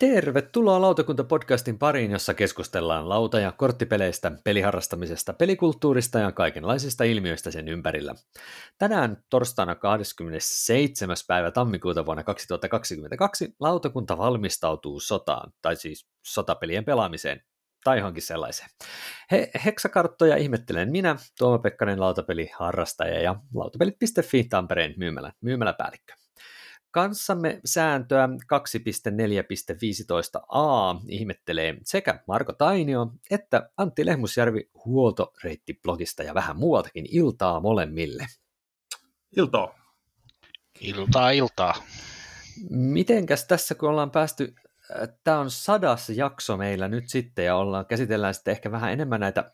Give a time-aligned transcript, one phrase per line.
[0.00, 8.14] Tervetuloa Lautakunta-podcastin pariin, jossa keskustellaan lauta- ja korttipeleistä, peliharrastamisesta, pelikulttuurista ja kaikenlaisista ilmiöistä sen ympärillä.
[8.78, 11.16] Tänään torstaina 27.
[11.26, 17.42] päivä tammikuuta vuonna 2022 lautakunta valmistautuu sotaan, tai siis sotapelien pelaamiseen,
[17.84, 18.70] tai johonkin sellaiseen.
[19.30, 26.19] He, heksakarttoja ihmettelen minä, Tuomo Pekkanen lautapeliharrastaja ja lautapelit.fi Tampereen myymälä, myymäläpäällikkö.
[26.90, 37.60] Kanssamme sääntöä 2.4.15a ihmettelee sekä Marko Tainio että Antti Lehmusjärvi huoltoreittiblogista ja vähän muualtakin iltaa
[37.60, 38.26] molemmille.
[39.36, 39.74] Iltaa.
[40.80, 41.74] Iltaa, iltaa.
[42.70, 44.54] Mitenkäs tässä, kun ollaan päästy,
[45.00, 49.20] äh, tämä on sadas jakso meillä nyt sitten ja ollaan, käsitellään sitten ehkä vähän enemmän
[49.20, 49.52] näitä,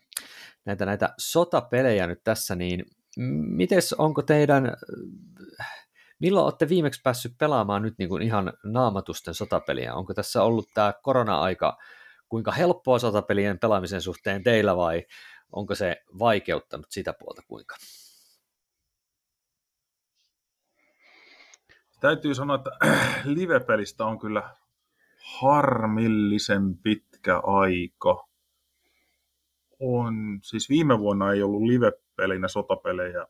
[0.65, 2.85] näitä, näitä sotapelejä nyt tässä, niin
[3.47, 4.73] mites onko teidän
[6.19, 9.93] Milloin olette viimeksi päässyt pelaamaan nyt niin kuin ihan naamatusten sotapeliä?
[9.93, 11.77] Onko tässä ollut tämä korona-aika
[12.29, 15.05] kuinka helppoa sotapelien pelaamisen suhteen teillä vai
[15.51, 17.75] onko se vaikeuttanut sitä puolta kuinka?
[21.99, 22.69] Täytyy sanoa, että
[23.35, 24.55] live-pelistä on kyllä
[25.39, 28.27] harmillisen pitkä aika.
[29.79, 33.27] On, siis viime vuonna ei ollut live-pelinä sotapelejä.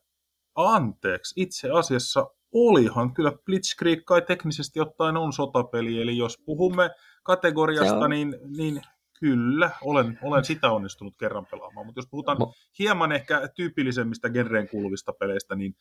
[0.54, 6.90] Anteeksi, itse asiassa olihan kyllä Blitzkrieg kai teknisesti ottaen on sotapeli, eli jos puhumme
[7.22, 8.82] kategoriasta, niin, niin
[9.20, 12.38] kyllä, olen, olen sitä onnistunut kerran pelaamaan, mutta jos puhutaan
[12.78, 15.76] hieman ehkä tyypillisemmistä genreen kuuluvista peleistä, niin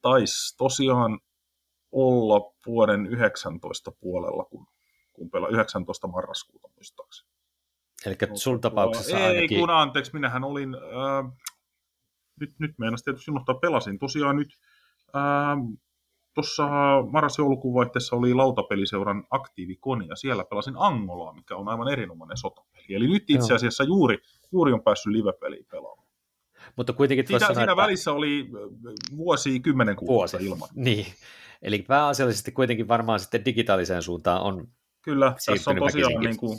[0.00, 1.20] taisi tosiaan
[1.92, 4.66] olla vuoden 19 puolella, kun,
[5.12, 7.30] kun pelaa 19 marraskuuta muistaakseni.
[8.06, 9.58] Eli sun tapauksessa Ei, ainakin...
[9.58, 11.32] kun anteeksi, minähän olin, äh,
[12.40, 14.58] nyt, nyt meinasin tietysti unohtaa, pelasin tosiaan nyt
[15.16, 15.58] äh,
[16.34, 16.68] tuossa
[17.10, 22.94] marras-joulukuun vaihteessa oli lautapeliseuran aktiivikoni ja siellä pelasin Angolaa, mikä on aivan erinomainen sotapeli.
[22.94, 24.18] Eli nyt itse asiassa juuri,
[24.52, 26.08] juuri on päässyt live-peliin pelaamaan.
[26.76, 27.76] Mutta kuitenkin sanoa, siinä että...
[27.76, 28.48] välissä oli
[29.16, 30.50] vuosi kymmenen kuukautta Vuosi.
[30.50, 30.68] ilman.
[30.74, 31.06] Niin,
[31.62, 34.68] eli pääasiallisesti kuitenkin varmaan sitten digitaaliseen suuntaan on
[35.02, 36.58] Kyllä, tässä on tosiaan niin kuin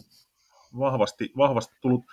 [0.79, 2.05] vahvasti, vahvasti tullut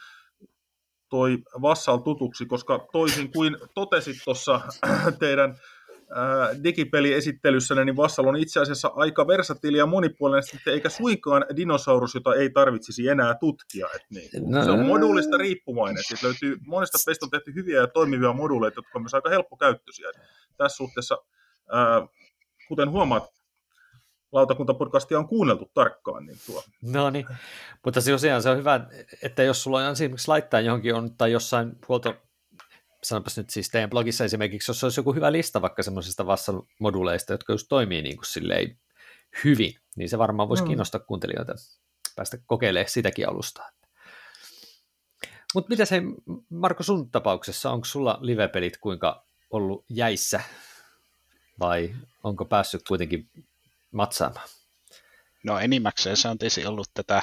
[1.09, 4.61] toi Vassal tutuksi, koska toisin kuin totesit tuossa
[5.21, 5.59] teidän
[6.65, 12.51] digipeliesittelyssä, niin Vassal on itse asiassa aika versatiili ja monipuolinen, eikä suinkaan dinosaurus, jota ei
[12.51, 13.87] tarvitsisi enää tutkia.
[13.95, 16.03] Et niin, no, se on moduulista riippuvainen.
[16.07, 20.09] Siitä löytyy, monesta peistä on tehty hyviä ja toimivia moduuleita, jotka on myös aika helppokäyttöisiä.
[20.09, 20.17] Et
[20.57, 21.19] tässä suhteessa,
[21.73, 22.07] ää,
[22.69, 23.25] kuten huomaat,
[24.33, 26.27] lautakuntapodcastia on kuunneltu tarkkaan.
[26.27, 26.63] Niin tuo.
[26.83, 27.27] No niin,
[27.85, 28.13] mutta se
[28.51, 28.81] on hyvä,
[29.23, 32.15] että jos sulla on esimerkiksi laittaa johonkin on, tai jossain huolto
[33.05, 37.53] sanopas nyt siis teidän blogissa esimerkiksi, jos olisi joku hyvä lista vaikka semmoisista Vassal-moduleista, jotka
[37.53, 38.79] just toimii niin kuin silleen
[39.45, 40.67] hyvin, niin se varmaan voisi mm.
[40.67, 41.55] kiinnostaa kuuntelijoita
[42.17, 43.71] päästä kokeilemaan sitäkin alustaa.
[45.55, 46.03] Mutta mitä se,
[46.49, 50.41] Marko, sun tapauksessa, onko sulla live-pelit kuinka ollut jäissä
[51.61, 51.95] vai
[52.25, 53.31] onko päässyt kuitenkin
[53.91, 54.49] matsaamaan?
[55.45, 57.23] No enimmäkseen se on tietysti ollut tätä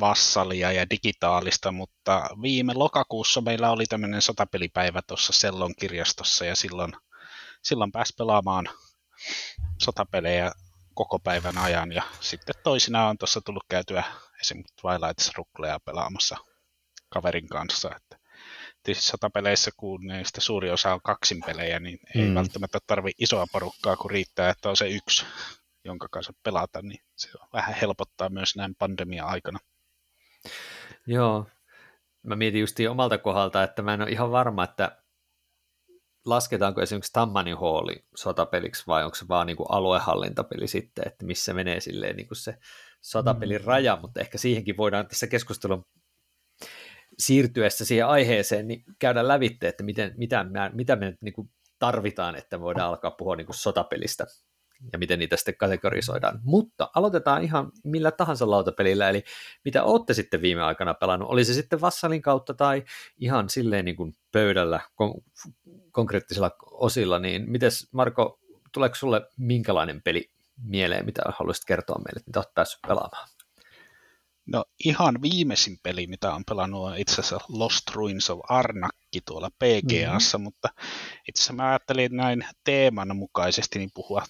[0.00, 6.92] vassalia ja digitaalista, mutta viime lokakuussa meillä oli tämmöinen sotapelipäivä tuossa Sellon kirjastossa ja silloin,
[7.62, 8.68] silloin pääsi pelaamaan
[9.82, 10.52] sotapelejä
[10.94, 14.04] koko päivän ajan ja sitten toisinaan on tuossa tullut käytyä
[14.40, 16.36] esimerkiksi Twilight Rucklea pelaamassa
[17.08, 18.18] kaverin kanssa, että
[18.82, 22.34] tietysti sotapeleissä, kun niistä suuri osa on kaksinpelejä, niin ei mm.
[22.34, 25.26] välttämättä tarvi isoa porukkaa, kun riittää, että on se yksi,
[25.84, 29.58] jonka kanssa pelata, niin se vähän helpottaa myös näin pandemia-aikana.
[31.06, 31.46] Joo,
[32.22, 35.02] mä mietin just omalta kohdalta, että mä en ole ihan varma, että
[36.24, 41.54] lasketaanko esimerkiksi Tammanin Halli sotapeliksi vai onko se vaan niin kuin aluehallintapeli sitten, että missä
[41.54, 42.58] menee silleen niin kuin se
[43.00, 43.66] sotapelin mm.
[43.66, 45.86] raja, mutta ehkä siihenkin voidaan tässä keskustelun
[47.18, 52.60] siirtyessä siihen aiheeseen niin käydä lävitte, että miten, mitä, mitä me niin kuin tarvitaan, että
[52.60, 54.26] voidaan alkaa puhua niin kuin sotapelistä
[54.92, 56.40] ja miten niitä sitten kategorisoidaan.
[56.42, 59.24] Mutta aloitetaan ihan millä tahansa lautapelillä, eli
[59.64, 62.84] mitä olette sitten viime aikana pelannut, oli se sitten Vassalin kautta tai
[63.18, 65.22] ihan silleen niin kuin pöydällä kon-
[65.92, 68.38] konkreettisilla osilla, niin mites Marko,
[68.72, 70.30] tuleeko sulle minkälainen peli
[70.64, 73.28] mieleen, mitä haluaisit kertoa meille, mitä olet päässyt pelaamaan?
[74.46, 79.50] No ihan viimeisin peli, mitä on pelannut, on itse asiassa Lost Ruins of Arnakki tuolla
[79.50, 80.44] PGAssa, mm-hmm.
[80.44, 80.68] mutta
[81.28, 84.22] itse asiassa mä ajattelin näin teeman mukaisesti niin puhua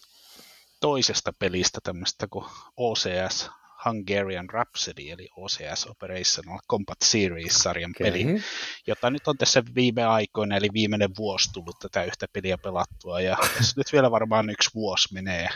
[0.83, 2.47] toisesta pelistä tämmöistä kuin
[2.77, 3.51] OCS
[3.85, 8.11] Hungarian Rhapsody, eli OCS Operational Combat Series-sarjan okay.
[8.11, 8.43] peli,
[8.87, 13.37] jota nyt on tässä viime aikoina, eli viimeinen vuosi tullut tätä yhtä peliä pelattua, ja
[13.59, 15.49] tässä nyt vielä varmaan yksi vuosi menee,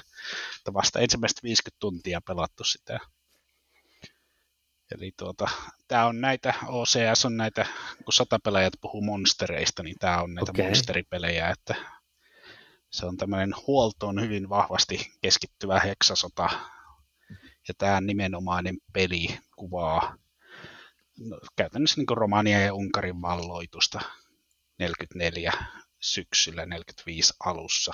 [0.59, 2.99] että vasta ensimmäistä 50 tuntia pelattu sitä.
[4.95, 5.49] Eli tuota,
[5.89, 7.67] tämä on näitä, OCS on näitä,
[8.05, 10.65] kun satapelaajat puhuu monstereista, niin tämä on näitä okay.
[10.65, 11.75] monsteripelejä, että
[12.91, 16.49] se on tämmöinen huoltoon hyvin vahvasti keskittyvä heksasota,
[17.69, 20.17] ja tämä nimenomainen peli kuvaa
[21.19, 24.01] no, käytännössä niin Romania ja Unkarin valloitusta
[24.79, 25.53] 44
[26.01, 27.93] syksyllä 45 alussa.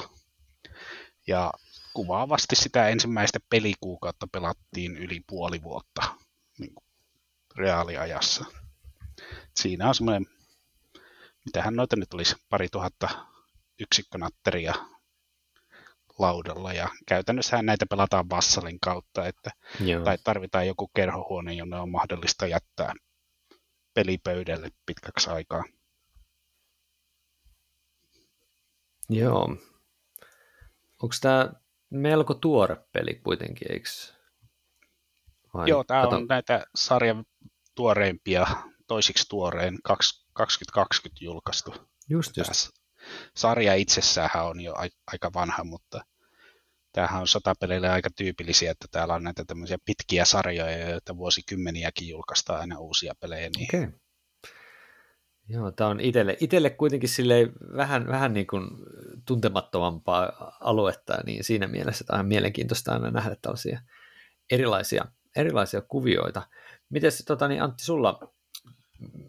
[1.27, 1.53] Ja
[1.94, 6.03] kuvaavasti sitä ensimmäistä pelikuukautta pelattiin yli puoli vuotta
[6.59, 6.85] niin kuin
[7.56, 8.44] reaaliajassa.
[9.56, 10.27] Siinä on semmoinen,
[11.44, 13.31] mitähän noita nyt olisi, pari tuhatta
[13.81, 14.75] yksikkönatteria
[16.19, 20.05] laudalla ja käytännössä näitä pelataan vassalin kautta, että, Joo.
[20.05, 22.95] tai tarvitaan joku kerhohuone, jonne on mahdollista jättää
[23.95, 25.65] pelipöydälle pitkäksi aikaa.
[29.09, 29.57] Joo.
[31.03, 31.53] Onko tämä
[31.91, 33.89] melko tuore peli kuitenkin, eikö?
[35.55, 35.69] Vai?
[35.69, 37.25] Joo, tämä on näitä sarjan
[37.75, 38.47] tuoreimpia,
[38.87, 41.75] toisiksi tuoreen 2020 julkaistu.
[42.09, 42.81] Just, just.
[43.37, 44.75] Sarja itsessään on jo
[45.07, 46.05] aika vanha, mutta
[46.93, 52.61] tämähän on sotapeleille aika tyypillisiä, että täällä on näitä tämmöisiä pitkiä sarjoja, joita vuosikymmeniäkin julkaistaan
[52.61, 53.51] aina uusia pelejä.
[53.57, 53.69] Niin...
[53.75, 53.93] Okay.
[55.49, 57.11] Joo, tämä on itselle, itselle kuitenkin
[57.77, 58.69] vähän, vähän niin kuin
[59.27, 63.81] tuntemattomampaa aluetta, niin siinä mielessä tämä on mielenkiintoista aina nähdä tällaisia
[64.51, 65.05] erilaisia,
[65.37, 66.43] erilaisia kuvioita.
[66.89, 68.33] Miten tota, niin Antti, sulla,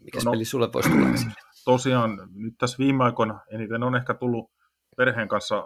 [0.02, 1.34] mikä no, peli sulle voisi tulla esille?
[1.66, 4.52] Tosiaan nyt tässä viime aikoina eniten on ehkä tullut
[4.98, 5.64] perheen kanssa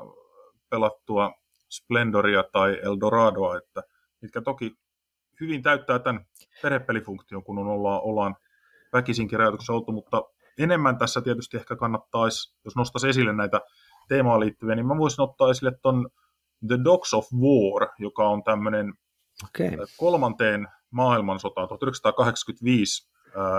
[0.69, 1.33] pelattua
[1.69, 3.83] Splendoria tai Eldoradoa, että
[4.21, 4.75] mitkä toki
[5.41, 6.25] hyvin täyttää tämän
[6.61, 8.35] perhepelifunktion, kun on ollaan, ollaan
[8.93, 10.23] väkisinkin rajoituksessa oltu, mutta
[10.57, 13.61] enemmän tässä tietysti ehkä kannattaisi, jos nostaisi esille näitä
[14.07, 16.09] teemaan liittyviä, niin mä voisin ottaa esille ton
[16.67, 18.93] The Dogs of War, joka on tämmöinen
[19.43, 19.87] okay.
[19.97, 23.09] kolmanteen maailmansotaan 1985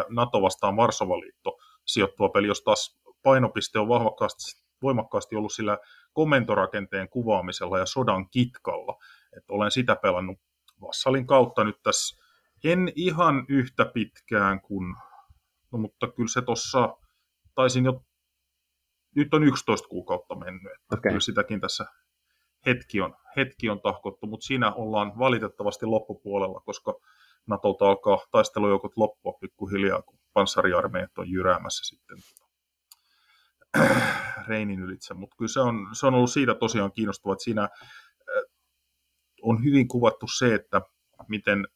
[0.08, 1.58] NATO vastaan Varsova-liitto
[1.88, 4.43] sijoittuva peli, jos taas painopiste on vahvakkaasti,
[4.82, 5.79] voimakkaasti ollut sillä
[6.12, 8.96] komentorakenteen kuvaamisella ja sodan kitkalla.
[9.37, 10.38] että olen sitä pelannut
[10.81, 12.25] Vassalin kautta nyt tässä
[12.64, 14.94] en ihan yhtä pitkään kuin
[15.73, 16.96] No mutta kyllä se tuossa,
[17.55, 18.02] taisin jo,
[19.17, 21.11] nyt on 11 kuukautta mennyt, että okay.
[21.11, 21.87] kyllä sitäkin tässä
[22.67, 26.94] hetki on, hetki on tahkottu, mutta siinä ollaan valitettavasti loppupuolella, koska
[27.49, 32.19] Natolta alkaa taistelujoukot loppua pikkuhiljaa, kun panssariarmeijat on jyräämässä sitten
[34.49, 37.69] Reinin ylitse, mutta kyllä se on, se on ollut siitä tosiaan kiinnostavaa, että siinä
[39.43, 40.81] on hyvin kuvattu se, että
[41.29, 41.69] miten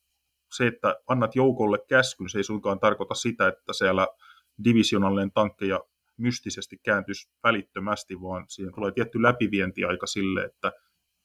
[0.52, 4.06] se, että annat joukolle käskyn, se ei suinkaan tarkoita sitä, että siellä
[4.64, 5.80] divisionallinen tankkeja
[6.16, 10.72] mystisesti kääntyisi välittömästi, vaan siihen tulee tietty läpivientiaika sille, että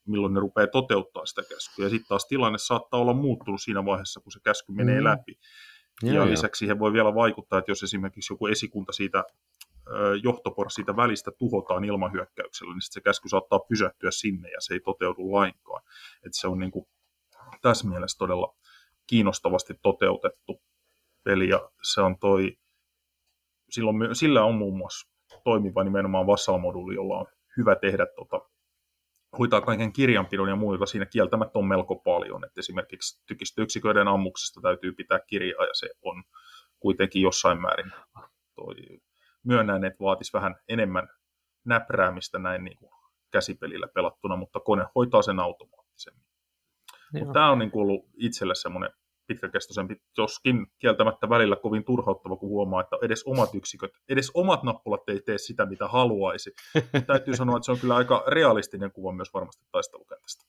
[0.07, 1.86] milloin ne rupeaa toteuttaa sitä käskyä.
[1.86, 5.04] Ja sitten taas tilanne saattaa olla muuttunut siinä vaiheessa, kun se käsky menee mm.
[5.04, 5.39] läpi.
[6.04, 9.24] Ja, ja lisäksi siihen voi vielä vaikuttaa, että jos esimerkiksi joku esikunta siitä
[10.24, 15.31] johtopor siitä välistä tuhotaan ilmahyökkäyksellä, niin se käsky saattaa pysähtyä sinne ja se ei toteudu
[15.31, 15.83] lainkaan.
[16.25, 16.88] Et se on niin kuin
[17.62, 18.56] tässä mielessä todella
[19.07, 20.62] kiinnostavasti toteutettu
[21.24, 22.58] peli, ja se on toi,
[23.70, 25.10] silloin, sillä on muun muassa
[25.43, 27.25] toimiva nimenomaan Vassal-moduuli, jolla on
[27.58, 28.50] hyvä tehdä tota,
[29.39, 34.91] hoitaa kaiken kirjanpidon ja muuta, siinä kieltämättä on melko paljon, että esimerkiksi tykistöyksiköiden ammuksista täytyy
[34.91, 36.24] pitää kirjaa, ja se on
[36.79, 37.91] kuitenkin jossain määrin
[38.55, 38.75] toi,
[39.43, 41.07] myönnän, että vaatisi vähän enemmän
[41.65, 42.91] näpräämistä näin niin kuin
[43.31, 46.25] käsipelillä pelattuna, mutta kone hoitaa sen automaattisemmin.
[47.34, 48.89] Tämä on niin kuin ollut itselle semmoinen
[49.27, 55.10] pitkäkestoisempi, joskin kieltämättä välillä kovin turhauttava, kun huomaa, että edes omat yksiköt, edes omat nappulat
[55.10, 56.51] ei tee sitä, mitä haluaisi.
[57.07, 60.46] Täytyy sanoa, että se on kyllä aika realistinen kuva myös varmasti taistelukentästä.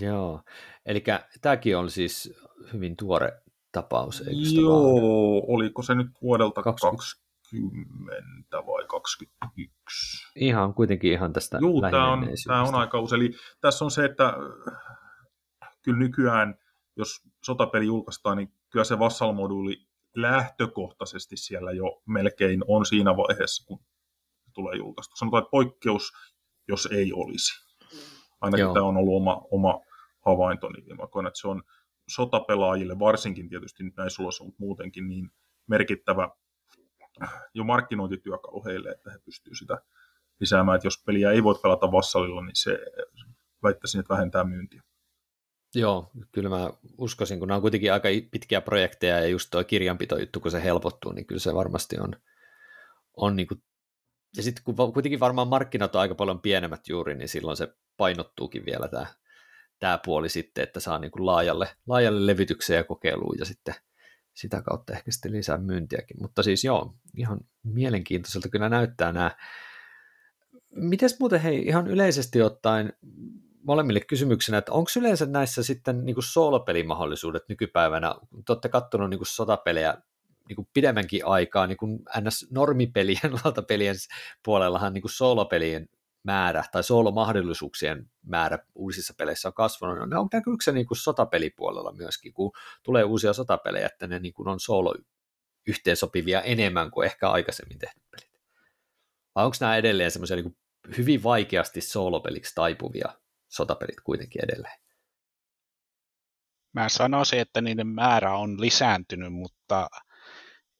[0.00, 0.40] Joo,
[0.86, 1.04] eli
[1.40, 2.34] tämäkin on siis
[2.72, 3.32] hyvin tuore
[3.72, 5.42] tapaus, eikö Joo, vaan?
[5.46, 7.30] oliko se nyt vuodelta 20.
[7.50, 10.28] 20 vai 21?
[10.36, 13.14] Ihan kuitenkin ihan tästä Joo, tämä on, tämä on aika uusi.
[13.14, 13.30] Eli
[13.60, 14.34] tässä on se, että
[15.82, 16.54] kyllä nykyään,
[16.96, 23.80] jos sotapeli julkaistaan, niin kyllä se Vassal-moduuli lähtökohtaisesti siellä jo melkein on siinä vaiheessa, kun
[24.54, 25.16] tulee julkaistu.
[25.16, 26.12] Sanotaan, että poikkeus,
[26.68, 27.52] jos ei olisi.
[28.40, 28.74] Ainakin Joo.
[28.74, 29.80] tämä on ollut oma, oma
[30.26, 31.62] havaintoni viime aikoina, että se on
[32.08, 35.30] sotapelaajille, varsinkin tietysti nyt näissä ulossa, mutta muutenkin niin
[35.66, 36.28] merkittävä
[37.54, 39.78] jo markkinointityökalu heille, että he pystyvät sitä
[40.40, 42.78] lisäämään, että jos peliä ei voi pelata vassalilla, niin se
[43.62, 44.82] väittäisin, että vähentää myyntiä.
[45.74, 50.40] Joo, kyllä mä uskoisin, kun nämä on kuitenkin aika pitkiä projekteja ja just tuo kirjanpitojuttu,
[50.40, 52.16] kun se helpottuu, niin kyllä se varmasti on,
[53.16, 53.62] on niin kuin,
[54.36, 58.64] ja sitten kun kuitenkin varmaan markkinat on aika paljon pienemmät juuri, niin silloin se painottuukin
[58.66, 59.06] vielä tämä,
[59.78, 63.74] tämä puoli sitten, että saa niin kuin laajalle, laajalle levitykseen ja kokeiluun ja sitten
[64.34, 66.16] sitä kautta ehkä sitten lisää myyntiäkin.
[66.20, 69.36] Mutta siis joo, ihan mielenkiintoiselta kyllä näyttää nämä.
[70.70, 72.92] Mites muuten hei, ihan yleisesti ottaen
[73.62, 79.20] molemmille kysymyksenä, että onko yleensä näissä sitten niin soolopelimahdollisuudet nykypäivänä, kun te olette katsonut niin
[79.22, 79.94] sotapelejä
[80.48, 83.96] niin kuin pidemmänkin aikaa, niin kuin NS-normipelien, lautapelien
[84.44, 85.88] puolellahan niin kuin soolopelien
[86.22, 90.10] määrä tai soolomahdollisuuksien määrä uusissa peleissä on kasvanut.
[90.10, 92.52] Ne on näkyykö se niin kuin sotapelipuolella myöskin, kun
[92.82, 94.94] tulee uusia sotapelejä, että ne niin kuin on soolo
[95.66, 98.40] yhteensopivia enemmän kuin ehkä aikaisemmin tehty pelit?
[99.34, 100.56] Vai onko nämä edelleen semmoisia niin
[100.96, 103.19] hyvin vaikeasti soolopeliksi taipuvia
[103.50, 104.80] sotapelit kuitenkin edelleen?
[106.72, 109.88] Mä sanoisin, että niiden määrä on lisääntynyt, mutta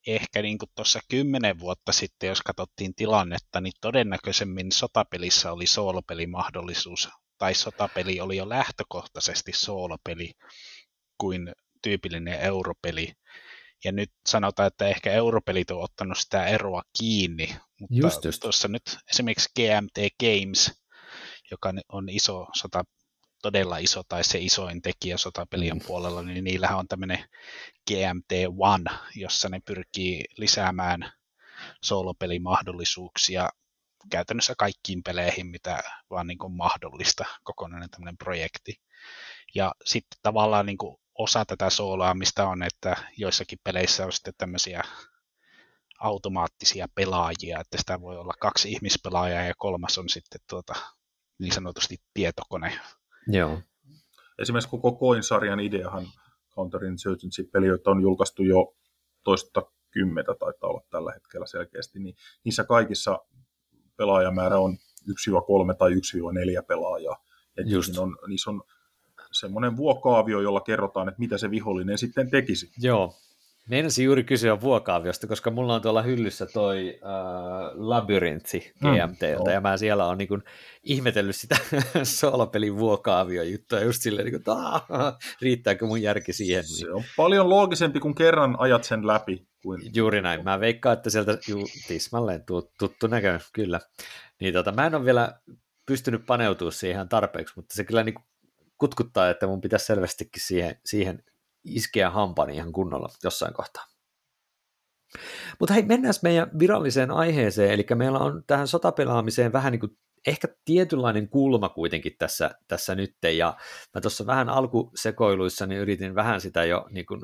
[0.07, 7.09] ehkä niin kuin tuossa kymmenen vuotta sitten, jos katsottiin tilannetta, niin todennäköisemmin sotapelissä oli soolopelimahdollisuus,
[7.39, 10.33] tai sotapeli oli jo lähtökohtaisesti soolopeli
[11.19, 13.13] kuin tyypillinen europeli.
[13.85, 18.41] Ja nyt sanotaan, että ehkä europelit on ottanut sitä eroa kiinni, mutta just, just.
[18.41, 20.80] tuossa nyt esimerkiksi GMT Games,
[21.51, 22.85] joka on iso sota,
[23.43, 25.83] todella iso tai se isoin tekijä sotapelien mm.
[25.87, 27.29] puolella, niin niillähän on tämmöinen
[27.91, 31.13] GMT One, jossa ne pyrkii lisäämään
[31.83, 33.49] soolopelimahdollisuuksia
[34.11, 38.81] käytännössä kaikkiin peleihin, mitä vaan niin kuin mahdollista, kokonainen tämmöinen projekti.
[39.55, 44.83] Ja sitten tavallaan niin kuin osa tätä soolaamista on, että joissakin peleissä on sitten tämmöisiä
[46.01, 50.75] automaattisia pelaajia, että sitä voi olla kaksi ihmispelaajaa ja kolmas on sitten tuota,
[51.41, 52.73] niin sanotusti tietokone,
[53.27, 53.61] Joo.
[54.39, 56.07] Esimerkiksi koko Coin-sarjan ideahan
[56.55, 58.75] Counterinsurgency-peli, joita on julkaistu jo
[59.23, 63.19] toista kymmentä taitaa olla tällä hetkellä selkeästi, niin niissä kaikissa
[63.97, 64.79] pelaajamäärä on
[65.11, 65.97] 1-3 tai 1-4
[66.67, 67.25] pelaajaa.
[67.65, 67.99] Just.
[67.99, 68.63] On, niissä on
[69.33, 72.71] semmoinen vuokaavio, jolla kerrotaan, että mitä se vihollinen sitten tekisi.
[72.79, 73.15] Joo,
[73.71, 77.11] Meinasin juuri kysyä vuokaaviosta, koska mulla on tuolla hyllyssä toi äh,
[77.75, 80.43] labyrintti GMTltä, mm, ja mä siellä on niin
[80.83, 81.57] ihmetellyt sitä
[82.03, 84.43] soolopelin vuokaavio juttua just silleen, niin
[85.43, 86.65] riittääkö mun järki siihen.
[86.65, 89.47] Se on paljon loogisempi, kun kerran ajat sen läpi.
[89.63, 89.83] Kuin...
[89.95, 90.45] Juuri näin.
[90.45, 92.45] Mä veikkaan, että sieltä juu, tismalleen
[92.79, 93.81] tuttu näkö, kyllä.
[94.41, 95.41] Niin tota, mä en ole vielä
[95.87, 98.15] pystynyt paneutumaan siihen tarpeeksi, mutta se kyllä niin
[98.79, 101.23] kutkuttaa, että mun pitäisi selvästikin siihen, siihen
[101.65, 103.85] iskeä hampani ihan kunnolla jossain kohtaa.
[105.61, 110.49] Mutta hei, mennään meidän viralliseen aiheeseen, eli meillä on tähän sotapelaamiseen vähän niin kuin ehkä
[110.65, 113.57] tietynlainen kulma kuitenkin tässä, tässä nyt, ja
[113.95, 117.21] mä tuossa vähän alkusekoiluissa niin yritin vähän sitä jo niin kuin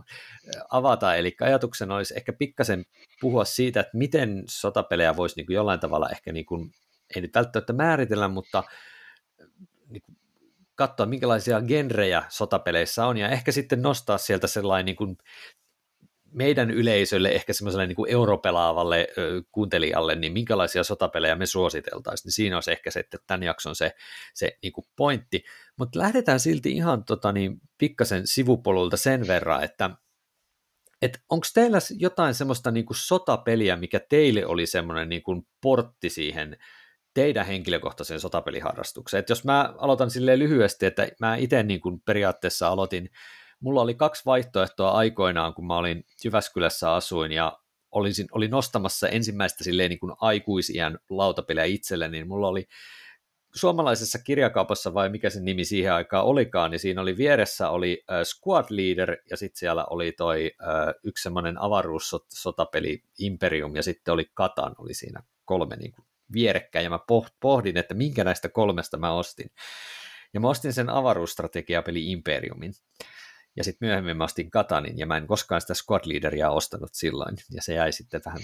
[0.70, 2.84] avata, eli ajatuksena olisi ehkä pikkasen
[3.20, 6.70] puhua siitä, että miten sotapelejä voisi niin kuin jollain tavalla ehkä, niin kuin,
[7.16, 8.64] ei nyt välttämättä määritellä, mutta
[9.88, 10.16] niin kuin
[10.80, 15.16] katsoa, minkälaisia genrejä sotapeleissä on, ja ehkä sitten nostaa sieltä sellainen niin kuin
[16.32, 19.08] meidän yleisölle, ehkä semmoiselle niin kuin europelaavalle
[19.52, 23.92] kuuntelijalle, niin minkälaisia sotapelejä me suositeltaisiin, niin siinä olisi ehkä se, että tämän jakson se,
[24.34, 25.44] se niin kuin pointti.
[25.76, 29.90] Mutta lähdetään silti ihan tota, niin, pikkasen sivupolulta sen verran, että
[31.02, 36.10] et onko teillä jotain semmoista niin kuin sotapeliä, mikä teille oli semmoinen niin kuin portti
[36.10, 36.56] siihen
[37.14, 39.18] teidän henkilökohtaiseen sotapeliharrastukseen.
[39.18, 43.10] Et jos mä aloitan silleen lyhyesti, että mä itse niin kuin periaatteessa aloitin,
[43.60, 47.58] mulla oli kaksi vaihtoehtoa aikoinaan, kun mä olin Jyväskylässä asuin ja
[47.90, 52.68] olisin, olin nostamassa ensimmäistä silleen niin kuin aikuisien lautapeliä itselleni, niin mulla oli
[53.54, 58.64] suomalaisessa kirjakaupassa vai mikä sen nimi siihen aikaan olikaan, niin siinä oli vieressä oli Squad
[58.70, 60.50] Leader ja sitten siellä oli toi
[61.04, 66.90] yksi semmoinen avaruussotapeli Imperium ja sitten oli Katan oli siinä kolme niin kuin vierekkäin ja
[66.90, 66.98] mä
[67.40, 69.50] pohdin, että minkä näistä kolmesta mä ostin.
[70.34, 72.72] Ja mä ostin sen avaruusstrategiapeli Imperiumin.
[73.56, 77.36] Ja sitten myöhemmin mä ostin Katanin, ja mä en koskaan sitä Squad Leaderia ostanut silloin,
[77.50, 78.40] ja se jäi sitten vähän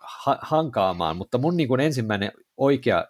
[0.00, 3.06] ha- hankaamaan, mutta mun niin kuin ensimmäinen oikea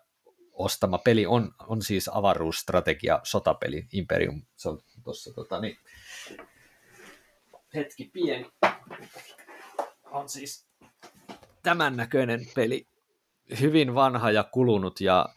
[0.52, 4.42] ostama peli on, on siis avaruusstrategia sotapeli Imperium.
[4.56, 5.76] Se on tuossa tota, niin,
[7.75, 8.50] hetki pieni.
[10.11, 10.68] On siis
[11.62, 12.88] tämän näköinen peli
[13.61, 15.28] hyvin vanha ja kulunut ja,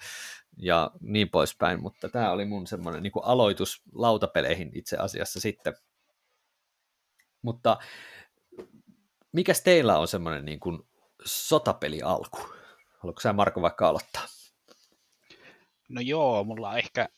[0.57, 5.73] ja niin poispäin, mutta tämä oli mun semmoinen niin aloitus lautapeleihin itse asiassa sitten.
[7.41, 7.77] Mutta
[9.31, 10.87] mikäs teillä on semmoinen niin kuin
[11.25, 12.37] sotapeli alku?
[12.99, 14.23] Haluatko sä Marko vaikka aloittaa?
[15.89, 17.09] No joo, mulla ehkä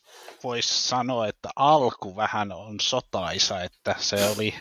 [0.44, 4.54] voisi sanoa, että alku vähän on sotaisa, että se oli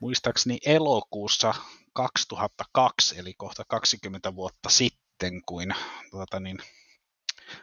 [0.00, 1.54] muistaakseni elokuussa
[1.92, 5.74] 2002, eli kohta 20 vuotta sitten, kuin
[6.10, 6.58] tuota, niin,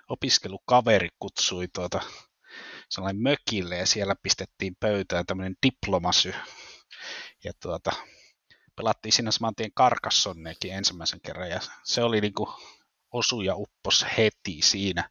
[0.10, 2.02] opiskelukaveri kutsui tuota,
[2.90, 6.34] sellainen mökille ja siellä pistettiin pöytään tämmöinen diplomasy.
[7.44, 7.92] Ja tuota,
[8.76, 12.54] pelattiin siinä saman tien Karkassonneekin ensimmäisen kerran, ja se oli niinku
[13.12, 15.10] osu ja uppos heti siinä.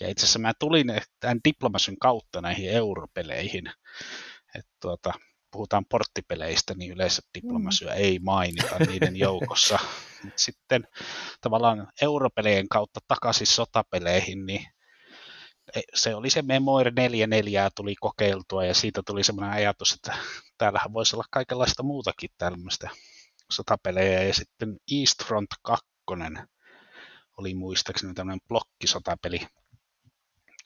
[0.00, 0.86] Ja itse asiassa mä tulin
[1.20, 3.72] tämän diplomasyn kautta näihin europeleihin.
[4.54, 5.12] Et tuota,
[5.50, 7.98] puhutaan porttipeleistä, niin yleensä diplomasyä mm.
[7.98, 9.78] ei mainita niiden joukossa.
[10.36, 10.84] Sitten
[11.40, 14.66] tavallaan europelejen kautta takaisin sotapeleihin, niin
[15.76, 16.92] e, se oli se Memoir 4.4
[17.76, 20.16] tuli kokeiltua ja siitä tuli semmoinen ajatus, että
[20.58, 22.90] täällähän voisi olla kaikenlaista muutakin tämmöistä
[23.52, 25.86] sotapelejä ja sitten East Front 2
[27.38, 29.40] oli muistaakseni tämmöinen blokkisotapeli,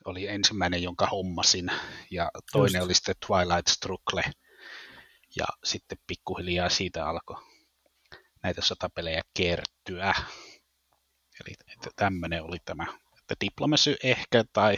[0.05, 1.71] oli ensimmäinen, jonka hommasin,
[2.11, 2.85] ja toinen Just.
[2.85, 4.23] oli sitten Twilight Struggle,
[5.37, 7.37] ja sitten pikkuhiljaa siitä alkoi
[8.43, 10.15] näitä sotapelejä kertyä.
[11.41, 12.87] Eli että tämmöinen oli tämä,
[13.19, 14.77] että Diplomacy ehkä tai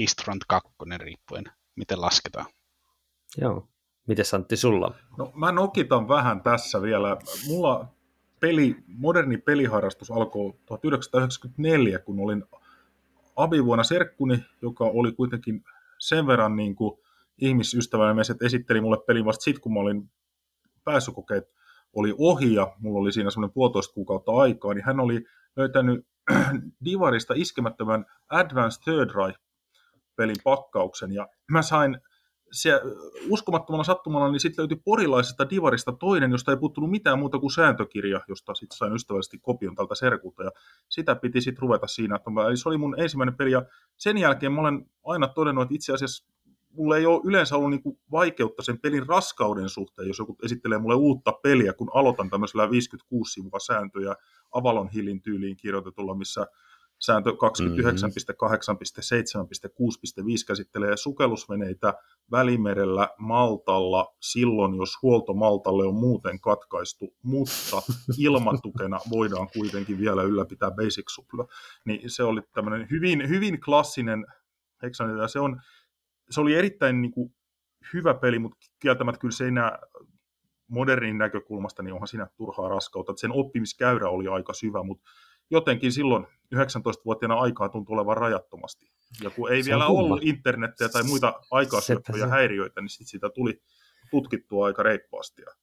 [0.00, 1.44] East Front 2 riippuen,
[1.76, 2.46] miten lasketaan.
[3.36, 3.68] Joo.
[4.06, 4.94] Miten Santti sulla?
[5.18, 7.16] No mä nokitan vähän tässä vielä.
[7.48, 7.94] Mulla
[8.40, 12.44] peli, moderni peliharrastus alkoi 1994, kun olin
[13.36, 15.64] abivuonna serkkuni, joka oli kuitenkin
[15.98, 16.98] sen verran niin kuin
[17.38, 20.10] ihmisystävällinen, että esitteli mulle pelin vasta sitten, kun mä olin
[20.84, 21.44] pääsykokeet
[21.94, 25.24] oli ohi ja mulla oli siinä semmoinen puolitoista kuukautta aikaa, niin hän oli
[25.56, 26.06] löytänyt
[26.84, 29.34] Divarista iskemättömän Advanced Third Eye
[30.16, 32.00] pelin pakkauksen ja mä sain
[32.52, 32.80] se
[33.28, 38.20] uskomattomana sattumana, niin sitten löytyi porilaisesta divarista toinen, josta ei puuttunut mitään muuta kuin sääntökirja,
[38.28, 40.50] josta sitten sain ystävällisesti kopion tältä serkulta, ja
[40.88, 42.20] sitä piti sitten ruveta siinä.
[42.48, 43.62] Eli se oli mun ensimmäinen peli, ja
[43.96, 46.33] sen jälkeen mä olen aina todennut, että itse asiassa
[46.76, 50.94] mulla ei ole yleensä ollut niinku vaikeutta sen pelin raskauden suhteen, jos joku esittelee mulle
[50.94, 54.14] uutta peliä, kun aloitan tämmöisellä 56 sivua sääntöjä
[54.52, 56.46] Avalon Hillin tyyliin kirjoitetulla, missä
[56.98, 57.36] sääntö 29.8.7.6.5
[60.46, 61.94] käsittelee sukellusveneitä
[62.30, 67.82] Välimerellä Maltalla silloin, jos huolto Maltalle on muuten katkaistu, mutta
[68.18, 71.46] ilmatukena voidaan kuitenkin vielä ylläpitää basic supla.
[71.84, 74.26] Niin se oli tämmöinen hyvin, hyvin klassinen
[75.20, 75.60] ja se, on,
[76.30, 77.34] se oli erittäin niin kuin,
[77.92, 79.78] hyvä peli, mutta kieltämättä kyllä se enää
[80.68, 83.12] modernin näkökulmasta, niin onhan siinä turhaa raskautta.
[83.12, 85.10] Että sen oppimiskäyrä oli aika syvä, mutta
[85.50, 88.86] jotenkin silloin 19-vuotiaana aikaa tuntui olevan rajattomasti.
[89.22, 93.62] Ja kun ei se vielä ollut internettiä tai muita aikaisempia häiriöitä, niin sit sitä tuli
[94.10, 95.42] tutkittua aika reippaasti.
[95.42, 95.54] Ja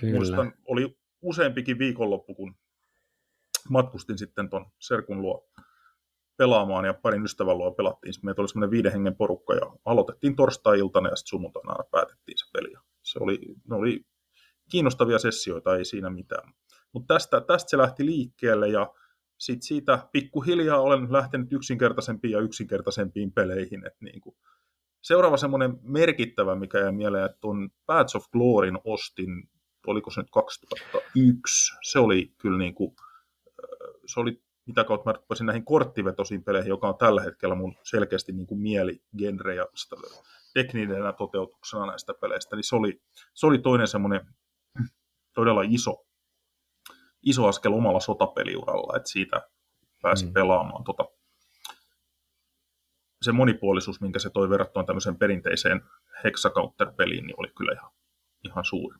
[0.00, 0.16] Kyllä.
[0.16, 2.54] Muistan, oli useampikin viikonloppu, kun
[3.68, 5.48] matkustin sitten ton Serkun luo
[6.36, 8.14] pelaamaan ja parin ystävän luo pelattiin.
[8.22, 11.40] Meitä oli semmoinen viiden hengen porukka ja aloitettiin torstai-iltana ja sitten
[11.90, 12.74] päätettiin se peli.
[13.02, 14.04] Se oli, ne oli
[14.70, 16.52] kiinnostavia sessioita, ei siinä mitään.
[16.92, 18.92] Mutta tästä, tästä se lähti liikkeelle ja
[19.38, 23.86] sitten siitä pikkuhiljaa olen lähtenyt yksinkertaisempiin ja yksinkertaisempiin peleihin.
[23.86, 24.36] Et niin kuin
[25.02, 29.48] seuraava semmoinen merkittävä, mikä jäi mieleen, että on Paths of Gloryn ostin,
[29.86, 32.96] oliko se nyt 2001, se oli kyllä niin kuin,
[34.06, 34.42] se oli
[34.72, 38.60] mitä kautta mä rupesin näihin korttivetosiin peleihin, joka on tällä hetkellä mun selkeästi niin kuin
[38.60, 39.66] mieligenre ja
[40.54, 43.02] teknisenä toteutuksena näistä peleistä, niin se oli,
[43.34, 44.20] se oli toinen semmoinen
[45.34, 46.04] todella iso
[47.22, 49.48] iso askel omalla sotapeliuralla, että siitä
[50.02, 50.32] pääsi mm.
[50.32, 51.04] pelaamaan tota,
[53.22, 55.80] se monipuolisuus, minkä se toi verrattuna tämmöiseen perinteiseen
[56.24, 57.90] hexacounter-peliin, niin oli kyllä ihan,
[58.44, 58.98] ihan suuri.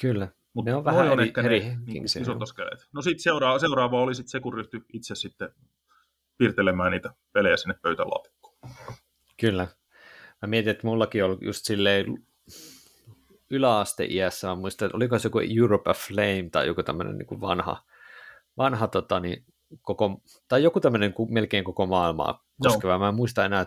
[0.00, 2.88] Kyllä, Mut ne on vähän on eri, ehkä eri ne, niin, isot askeleet.
[2.92, 5.48] No sitten seuraava, seuraava oli sit se, kun ryhtyi itse sitten
[6.38, 8.56] piirtelemään niitä pelejä sinne pöytälaatikkoon.
[9.40, 9.68] Kyllä.
[10.42, 12.06] Mä mietin, että mullakin on just silleen
[13.50, 17.84] yläasteiässä, mä muistan, että oliko se joku Europe Flame tai joku tämmöinen niin vanha,
[18.56, 19.44] vanha tota, niin,
[19.82, 22.92] koko, tai joku tämmöinen melkein koko maailmaa koskeva.
[22.92, 22.98] No.
[22.98, 23.66] Mä en muista enää,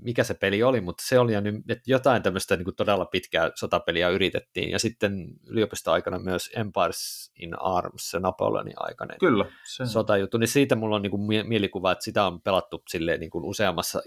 [0.00, 1.32] mikä se peli oli, mutta se oli,
[1.68, 4.70] että jotain tämmöistä niin kuin todella pitkää sotapeliä yritettiin.
[4.70, 9.86] Ja sitten yliopistoaikana myös Empires in Arms, se Napoleonin aikainen Kyllä, se.
[9.86, 10.38] sotajuttu.
[10.38, 14.02] Niin siitä mulla on niin kuin mielikuva, että sitä on pelattu silleen niin kuin useammassa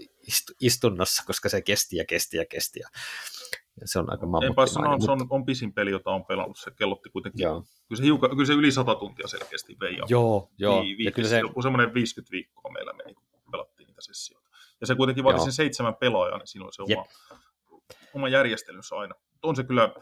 [0.60, 2.80] istunnossa, koska se kesti ja kesti ja kesti.
[2.80, 2.88] Ja
[3.84, 5.06] se on aika Enpä sanoa, mutta...
[5.06, 6.58] se on, on pisin peli, jota on pelannut.
[6.58, 7.42] Se kellotti kuitenkin.
[7.42, 7.60] Joo.
[7.88, 9.98] Kyllä, se hiukan, kyllä se yli 100 tuntia selkeästi vei.
[10.08, 10.82] Joo, joo.
[10.82, 11.38] Vi, ja kyllä se...
[11.38, 13.24] Joku semmoinen 50 viikkoa meillä meni, kun
[13.96, 14.50] niitä sessioita.
[14.80, 17.04] Ja se kuitenkin vaati sen seitsemän pelaajaa, niin siinä se oma,
[18.14, 19.14] oma järjestelynsä aina.
[19.42, 19.94] On se kyllä,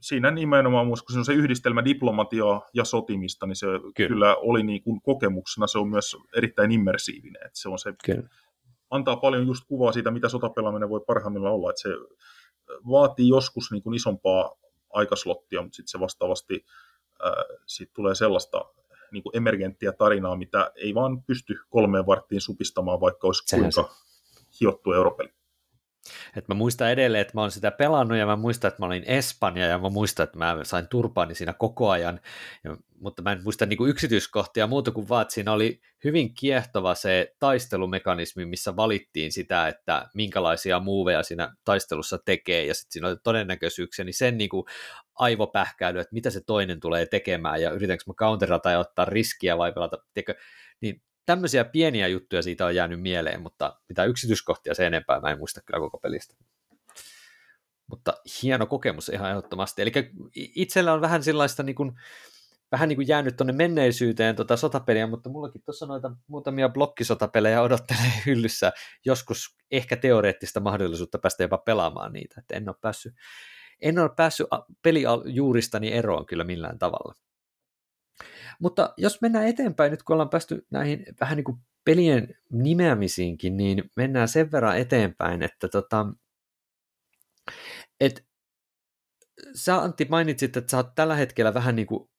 [0.00, 4.62] siinä nimenomaan kun se on se yhdistelmä diplomatiaa ja sotimista, niin se kyllä, kyllä oli
[4.62, 7.46] niin kuin kokemuksena, se on myös erittäin immersiivinen.
[7.46, 8.28] Että se on se, kyllä.
[8.90, 11.88] antaa paljon just kuvaa siitä, mitä sotapelaaminen voi parhaimmillaan olla, että se
[12.90, 14.50] vaatii joskus niin kuin isompaa
[14.92, 16.64] aikaslottia, mutta sitten se vastaavasti
[17.22, 18.64] ää, sit tulee sellaista
[19.14, 23.94] niin kuin emergenttiä tarinaa, mitä ei vaan pysty kolmeen varttiin supistamaan, vaikka olisi Sehän kuinka
[23.94, 24.50] se.
[24.60, 25.28] hiottu europeli.
[26.36, 29.04] Et mä muistan edelleen, että mä oon sitä pelannut ja mä muistan, että mä olin
[29.06, 32.20] Espanja ja mä muistan, että mä sain turpaani siinä koko ajan,
[32.64, 36.34] ja, mutta mä en muista niin kuin yksityiskohtia muuta kuin vaan, että siinä oli hyvin
[36.34, 42.66] kiehtova se taistelumekanismi, missä valittiin sitä, että minkälaisia muuveja siinä taistelussa tekee.
[42.66, 44.64] Ja sitten siinä oli todennäköisyyksiä, niin sen niin kuin
[45.14, 49.72] aivopähkäily, että mitä se toinen tulee tekemään ja yritänkö mä counterata ja ottaa riskiä vai
[49.72, 50.34] pelata, tiedätkö,
[50.80, 55.38] niin tämmöisiä pieniä juttuja siitä on jäänyt mieleen, mutta mitä yksityiskohtia se enempää mä en
[55.38, 56.34] muista kyllä koko pelistä.
[57.86, 59.82] Mutta hieno kokemus ihan ehdottomasti.
[59.82, 59.92] Eli
[60.34, 61.92] itsellä on vähän sellaista niin kuin,
[62.72, 68.12] vähän niin kuin jäänyt tuonne menneisyyteen tota sotapeliä, mutta mullakin tuossa noita muutamia blokkisotapelejä odottelee
[68.26, 68.72] hyllyssä
[69.04, 73.14] joskus ehkä teoreettista mahdollisuutta päästä jopa pelaamaan niitä, että en ole päässyt,
[73.80, 74.46] en ole päässyt
[74.82, 77.14] pelijuuristani eroon kyllä millään tavalla.
[78.60, 83.90] Mutta jos mennään eteenpäin, nyt kun ollaan päästy näihin vähän niin kuin pelien nimeämisiinkin, niin
[83.96, 86.06] mennään sen verran eteenpäin, että tota,
[88.00, 88.26] et,
[89.54, 92.10] sä Antti mainitsit, että sä oot tällä hetkellä vähän niin kuin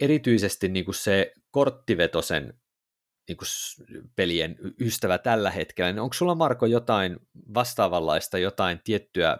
[0.00, 2.54] erityisesti niin kuin se korttivetosen
[3.28, 3.48] niin kuin
[4.16, 7.16] pelien ystävä tällä hetkellä, niin onko sulla Marko jotain
[7.54, 9.38] vastaavanlaista, jotain tiettyä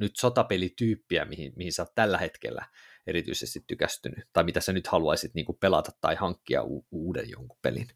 [0.00, 2.66] nyt sotapelityyppiä, mihin, mihin sä oot tällä hetkellä
[3.06, 7.58] erityisesti tykästynyt, tai mitä sä nyt haluaisit niin kuin pelata tai hankkia u- uuden jonkun
[7.62, 7.88] pelin?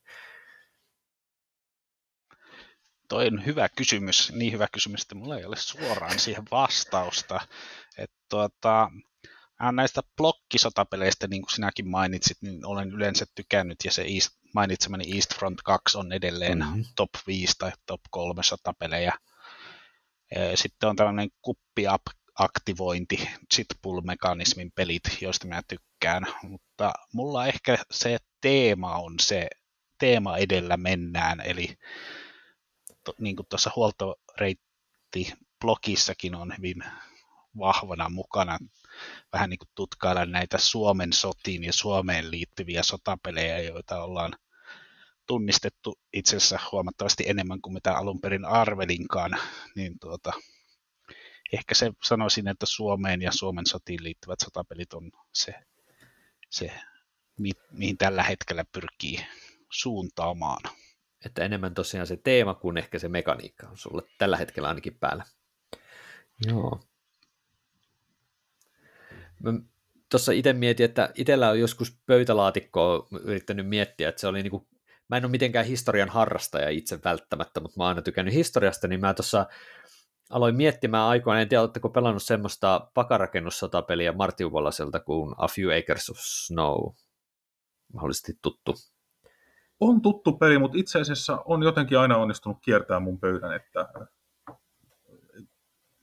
[3.09, 7.41] Toi on hyvä kysymys, niin hyvä kysymys, että mulla ei ole suoraan siihen vastausta.
[7.99, 8.91] Että tuota,
[9.73, 15.35] näistä blokkisotapeleistä, niin kuin sinäkin mainitsit, niin olen yleensä tykännyt, ja se East, mainitsemani East
[15.35, 16.85] Front 2 on edelleen mm-hmm.
[16.97, 19.13] top 5 tai top 3 sotapelejä.
[20.55, 22.03] Sitten on tällainen kuppi up
[22.39, 23.29] aktivointi,
[23.83, 29.49] pull-mekanismin pelit, joista mä tykkään, mutta mulla ehkä se teema on se,
[29.99, 31.77] teema edellä mennään, eli
[33.05, 36.85] to, niin kuin tuossa huoltoreitti blogissakin on hyvin
[37.59, 38.59] vahvana mukana
[39.33, 44.33] vähän niin kuin tutkailla näitä Suomen sotiin ja Suomeen liittyviä sotapelejä, joita ollaan
[45.27, 49.39] tunnistettu itse asiassa huomattavasti enemmän kuin mitä alun perin arvelinkaan,
[49.75, 50.33] niin tuota,
[51.55, 55.55] ehkä se sanoisin, että Suomeen ja Suomen sotiin liittyvät sotapelit on se,
[56.51, 56.73] se
[57.39, 59.27] mi, mihin tällä hetkellä pyrkii
[59.71, 60.61] suuntaamaan.
[61.25, 65.25] Että enemmän tosiaan se teema kuin ehkä se mekaniikka on sulle tällä hetkellä ainakin päällä.
[66.47, 66.81] Joo.
[70.11, 74.69] Tuossa itse mietin, että itsellä on joskus pöytälaatikkoa yrittänyt miettiä, että se oli niinku,
[75.09, 79.01] mä en ole mitenkään historian harrastaja itse välttämättä, mutta mä oon aina tykännyt historiasta, niin
[79.01, 79.47] mä tuossa
[80.35, 86.11] aloin miettimään aikoina, en tiedä, oletteko pelannut semmoista pakarakennussotapeliä Martin Wallacelta kuin A Few Acres
[86.11, 86.93] of Snow,
[87.93, 88.75] mahdollisesti tuttu.
[89.81, 93.89] On tuttu peli, mutta itse asiassa on jotenkin aina onnistunut kiertämään mun pöydän, että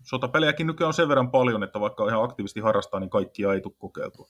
[0.04, 3.74] sotapelejäkin nykyään on sen verran paljon, että vaikka ihan aktiivisesti harrastaa, niin kaikkia ei tule
[3.78, 4.28] kokeiltua.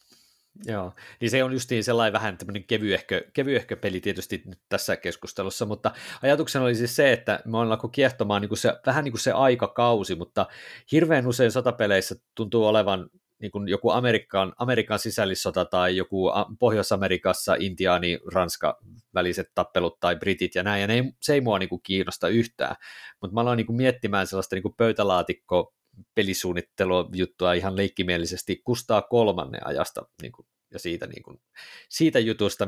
[0.66, 5.66] Joo, niin se on justiin sellainen vähän tämmöinen kevyehkö, kevyehkö peli tietysti nyt tässä keskustelussa,
[5.66, 9.20] mutta ajatuksena oli siis se, että me ollaan kiehtomaan niin kuin se, vähän niin kuin
[9.20, 10.46] se aikakausi, mutta
[10.92, 13.10] hirveän usein sotapeleissä tuntuu olevan
[13.42, 18.80] niin kuin joku Amerikan, Amerikan sisällissota tai joku Pohjois-Amerikassa Intiaani, Ranska
[19.14, 22.76] väliset tappelut tai Britit ja näin, ja ne, se ei mua niin kuin kiinnosta yhtään,
[23.22, 25.74] mutta mä aloin niin kuin miettimään sellaista niin kuin pöytälaatikko
[26.16, 31.42] pelisuunnittelua juttua ihan leikkimielisesti Kustaa kolmannen ajasta niin kuin, ja siitä, niin kuin,
[31.90, 32.68] siitä jutusta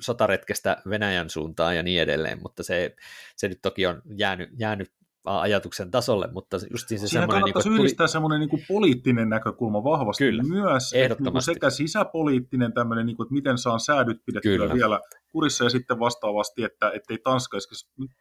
[0.00, 2.96] sotaretkestä Venäjän suuntaan ja niin edelleen, mutta se,
[3.36, 4.92] se nyt toki on jäänyt, jäänyt
[5.24, 7.42] ajatuksen tasolle, mutta just se Siinä semmoinen...
[7.42, 8.12] Niin kuin, yhdistää tuli...
[8.12, 11.50] semmoinen niin kuin poliittinen näkökulma vahvasti Kyllä, myös, ehdottomasti.
[11.50, 14.74] Että, niin sekä sisäpoliittinen tämmöinen, niin kuin, että miten saan säädyt pidettyä Kyllä.
[14.74, 15.00] vielä
[15.32, 17.58] kurissa ja sitten vastaavasti, että ettei Tanska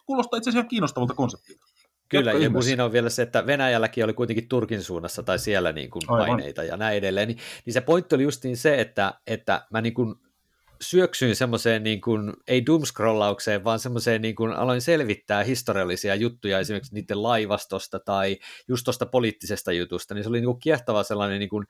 [0.05, 1.65] kuulostaa itse asiassa ihan kiinnostavalta konseptilta.
[2.09, 5.71] Kyllä, ja kun siinä on vielä se, että Venäjälläkin oli kuitenkin Turkin suunnassa tai siellä
[5.71, 9.65] niin kuin paineita ja näin edelleen, niin, niin se pointti oli justiin se, että, että
[9.71, 10.15] mä niin kuin
[10.81, 16.93] syöksyin semmoiseen, niin kuin, ei doomscrollaukseen, vaan semmoiseen, niin kuin aloin selvittää historiallisia juttuja esimerkiksi
[16.93, 21.49] niiden laivastosta tai just tuosta poliittisesta jutusta, niin se oli niin kuin kiehtova sellainen niin
[21.49, 21.65] kuin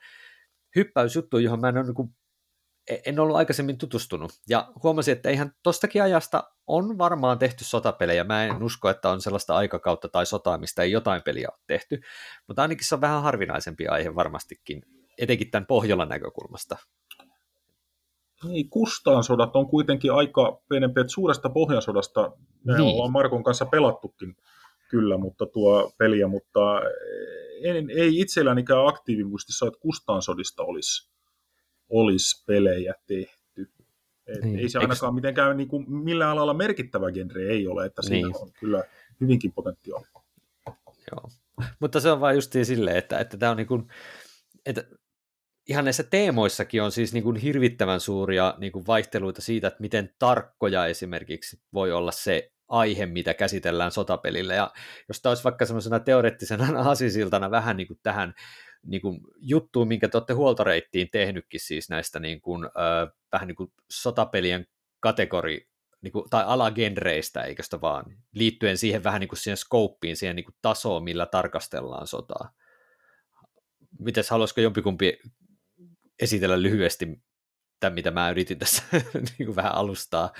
[0.76, 2.10] hyppäysjuttu, johon mä en ole niin kuin
[3.06, 4.32] en ollut aikaisemmin tutustunut.
[4.48, 8.24] Ja huomasin, että ihan tostakin ajasta on varmaan tehty sotapelejä.
[8.24, 12.00] Mä en usko, että on sellaista aikakautta tai sotaa, mistä ei jotain peliä ole tehty.
[12.46, 14.82] Mutta ainakin se on vähän harvinaisempi aihe varmastikin,
[15.18, 16.76] etenkin tämän Pohjolan näkökulmasta.
[18.44, 22.32] Niin, Kustaan sodat on kuitenkin aika pienempi, että suuresta Pohjansodasta
[22.64, 22.80] me niin.
[22.80, 24.36] ollaan Markon kanssa pelattukin
[24.90, 26.60] kyllä, mutta tuo peliä, mutta
[27.64, 31.17] en, ei itsellänikään aktiivimuistissa, että Kustaan sodista olisi
[31.88, 33.38] olisi pelejä tehty.
[34.26, 34.58] Et niin.
[34.58, 35.14] Ei se ainakaan Eks...
[35.14, 38.36] mitenkään niin kuin, millään alalla merkittävä genre ei ole, että siinä niin.
[38.36, 38.84] on kyllä
[39.20, 40.08] hyvinkin potentiaalia.
[41.12, 41.30] Joo.
[41.80, 43.88] mutta se on vain justiin silleen, että, että tämä on niin kuin,
[44.66, 44.84] että
[45.68, 50.14] ihan näissä teemoissakin on siis niin kuin hirvittävän suuria niin kuin vaihteluita siitä, että miten
[50.18, 54.54] tarkkoja esimerkiksi voi olla se aihe, mitä käsitellään sotapelillä.
[54.54, 54.72] Ja
[55.08, 58.34] jos tämä olisi vaikka semmoisena teoreettisena aasisiltana vähän niin kuin tähän
[58.88, 63.56] niin kuin juttuun, minkä te olette huoltoreittiin tehnytkin siis näistä niin kuin, äh, vähän niin
[63.56, 64.66] kuin sotapelien
[65.00, 65.68] kategori,
[66.00, 70.36] niin kuin, tai alagenreistä, eikö sitä vaan, liittyen siihen vähän niin kuin siihen skouppiin, siihen
[70.36, 72.50] niin kuin tasoon, millä tarkastellaan sotaa.
[73.98, 75.18] Mites, haluaisiko jompikumpi
[76.22, 77.22] esitellä lyhyesti
[77.80, 78.82] tämän, mitä mä yritin tässä
[79.38, 80.32] niin kuin vähän alustaa.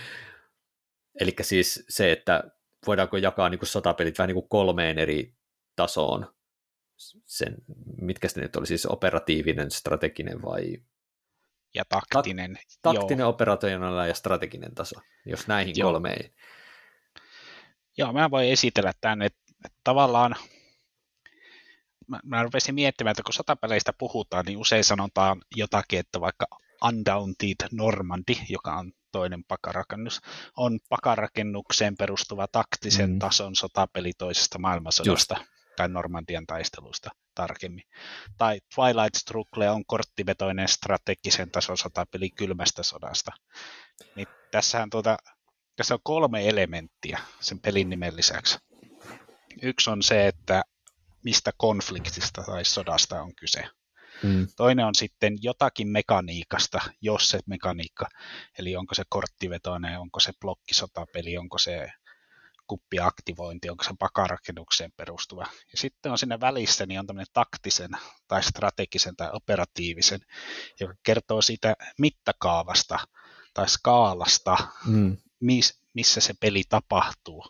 [1.20, 2.44] Eli siis se, että
[2.86, 5.34] voidaanko jakaa niin kuin sotapelit vähän niin kuin kolmeen eri
[5.76, 6.37] tasoon.
[7.26, 7.54] Sen,
[8.00, 10.76] mitkä se nyt oli, siis operatiivinen, strateginen vai...
[11.74, 12.58] Ja taktinen.
[12.58, 13.28] Tak- taktinen, joo.
[13.28, 15.92] operationaalinen ja strateginen taso, jos näihin joo.
[15.92, 16.30] kolmeen.
[17.98, 20.36] Joo, mä voin esitellä tämän, että, että tavallaan
[22.06, 26.46] mä, mä rupesin miettimään, että kun sotapeleistä puhutaan, niin usein sanotaan jotakin, että vaikka
[26.84, 30.20] Undaunted Normandy, joka on toinen pakarakennus,
[30.56, 33.18] on pakarakennukseen perustuva taktisen mm.
[33.18, 35.57] tason sotapeli toisesta maailmansodasta Just.
[35.78, 37.84] Tai Normandian taistelusta tarkemmin.
[38.38, 43.32] Tai Twilight Struggle on korttivetoinen strategisen tason sotapeli kylmästä sodasta.
[44.16, 45.16] Niin tässähän tuota,
[45.76, 48.58] tässä on kolme elementtiä sen pelin nimen lisäksi.
[49.62, 50.62] Yksi on se, että
[51.24, 53.64] mistä konfliktista tai sodasta on kyse.
[54.22, 54.46] Mm.
[54.56, 58.08] Toinen on sitten jotakin mekaniikasta, jos se mekaniikka,
[58.58, 61.88] eli onko se korttivetoinen, onko se blokkisotapeli, onko se
[62.68, 65.42] kuppiaktivointi, onko se pakarakennukseen perustuva.
[65.42, 67.90] Ja sitten on siinä välissä niin on tämmöinen taktisen
[68.28, 70.20] tai strategisen tai operatiivisen,
[70.80, 72.98] joka kertoo siitä mittakaavasta
[73.54, 75.16] tai skaalasta, mm.
[75.94, 77.44] missä se peli tapahtuu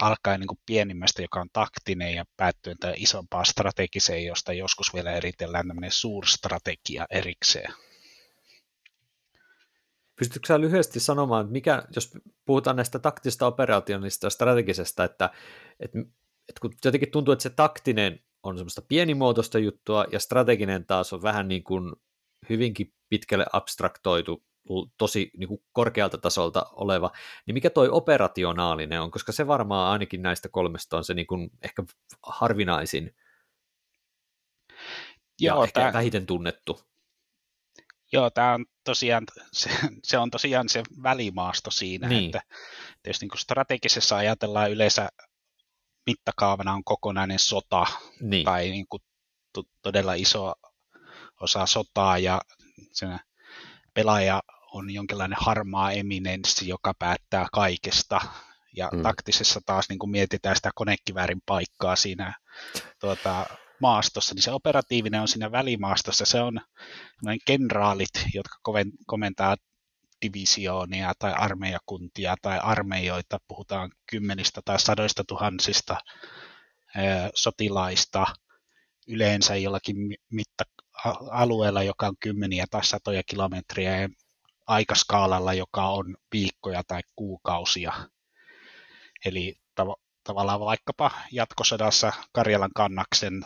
[0.00, 5.12] alkaen niin kuin pienimmästä, joka on taktinen ja päättyen tähän isompaan strategiseen, josta joskus vielä
[5.12, 7.74] eritellään tämmöinen suurstrategia erikseen.
[10.20, 15.30] Pystytkö sä lyhyesti sanomaan, että mikä, jos puhutaan näistä taktista operationista ja strategisesta, että,
[15.80, 15.98] että,
[16.48, 21.22] että kun jotenkin tuntuu, että se taktinen on semmoista pienimuotoista juttua ja strateginen taas on
[21.22, 21.92] vähän niin kuin
[22.48, 24.44] hyvinkin pitkälle abstraktoitu
[24.98, 27.10] tosi niin kuin korkealta tasolta oleva,
[27.46, 31.50] niin mikä toi operationaalinen on, koska se varmaan ainakin näistä kolmesta on se niin kuin
[31.62, 31.82] ehkä
[32.22, 33.14] harvinaisin
[35.40, 36.80] Joo, ja ehkä tämä, vähiten tunnettu.
[38.12, 39.70] Joo, tämä on tosiaan, se,
[40.04, 42.24] se on tosiaan se välimaasto siinä, niin.
[42.24, 42.42] että
[43.06, 45.08] jos niin kuin strategisessa ajatellaan yleensä
[46.06, 47.86] mittakaavana on kokonainen sota
[48.20, 48.44] niin.
[48.44, 49.02] tai niin kuin
[49.82, 50.54] todella iso
[51.40, 52.40] osa sotaa ja
[52.92, 53.20] sen
[53.94, 54.42] pelaaja
[54.72, 58.20] on jonkinlainen harmaa eminenssi, joka päättää kaikesta.
[58.76, 59.02] Ja mm.
[59.02, 62.34] taktisessa taas niin kun mietitään sitä konekiväärin paikkaa siinä
[63.00, 63.46] tuota,
[63.80, 66.24] maastossa, niin se operatiivinen on siinä välimaastossa.
[66.24, 66.60] Se on
[67.24, 68.56] noin kenraalit, jotka
[69.06, 69.56] komentaa
[70.22, 75.96] divisioonia tai armeijakuntia tai armeijoita, puhutaan kymmenistä tai sadoista tuhansista
[77.34, 78.26] sotilaista,
[79.08, 79.96] yleensä jollakin
[80.30, 80.64] mitta,
[81.30, 84.08] alueella, joka on kymmeniä tai satoja kilometriä
[84.66, 87.92] aikaskaalalla, joka on viikkoja tai kuukausia.
[89.24, 93.44] Eli tav- tavallaan vaikkapa jatkosodassa Karjalan kannaksen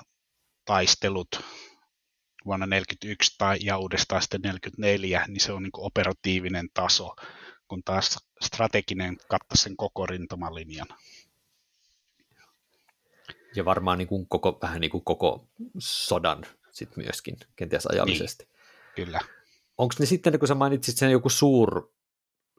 [0.64, 1.28] taistelut
[2.46, 7.16] vuonna 1941 tai, ja uudestaan sitten 1944, niin se on niin operatiivinen taso,
[7.68, 10.86] kun taas strateginen kattaa sen koko rintamalinian.
[13.56, 15.48] Ja varmaan niin kuin koko, vähän niin kuin koko
[15.78, 18.44] sodan sit myöskin, kenties ajallisesti.
[18.44, 18.54] Niin,
[18.96, 19.20] kyllä.
[19.78, 21.92] Onko ne sitten, kun sä mainitsit sen joku suur,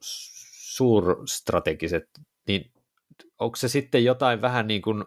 [0.02, 2.10] suurstrategiset,
[2.48, 2.72] niin
[3.40, 5.06] onko se sitten jotain vähän niin kuin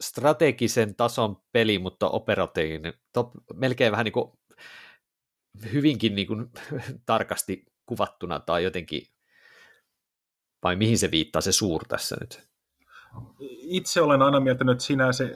[0.00, 4.32] strategisen tason peli, mutta operatiivinen, top, melkein vähän niin kuin
[5.72, 6.50] hyvinkin niin kuin
[7.06, 9.02] tarkasti kuvattuna tai jotenkin,
[10.62, 12.48] vai mihin se viittaa se suur tässä nyt?
[13.62, 15.32] Itse olen aina miettinyt, että sinä se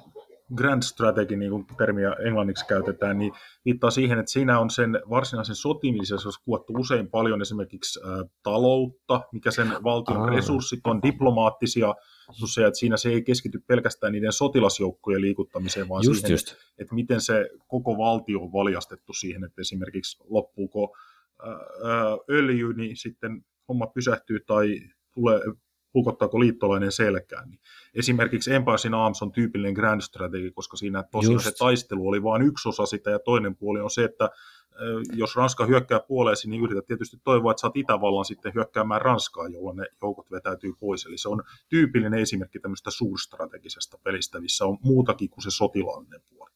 [0.55, 3.33] grand strategy, niin kuin termiä englanniksi käytetään, niin
[3.65, 9.51] viittaa siihen, että siinä on sen varsinaisen sotimisessa kuvattu usein paljon esimerkiksi ä, taloutta, mikä
[9.51, 10.31] sen valtion Aa.
[10.31, 11.95] resurssit on, diplomaattisia
[12.29, 16.57] resursseja, että siinä se ei keskity pelkästään niiden sotilasjoukkojen liikuttamiseen, vaan just, siihen, just.
[16.79, 20.97] Että, miten se koko valtio on valjastettu siihen, että esimerkiksi loppuuko
[21.41, 21.49] ä,
[22.31, 24.81] öljy, niin sitten homma pysähtyy tai
[25.15, 25.41] tulee
[25.93, 27.49] pukottaako liittolainen selkään.
[27.49, 27.61] Niin
[27.95, 31.45] esimerkiksi Empires in Arms on tyypillinen grand strategy, koska siinä tosiaan Just.
[31.45, 34.31] se taistelu oli vain yksi osa sitä, ja toinen puoli on se, että
[35.13, 39.77] jos Ranska hyökkää puoleesi, niin yrität tietysti toivoa, että saat Itävallan sitten hyökkäämään Ranskaa, jolloin
[39.77, 41.07] ne joukot vetäytyy pois.
[41.07, 46.51] Eli se on tyypillinen esimerkki tämmöistä suurstrategisesta pelistä, missä on muutakin kuin se sotilaallinen puoli.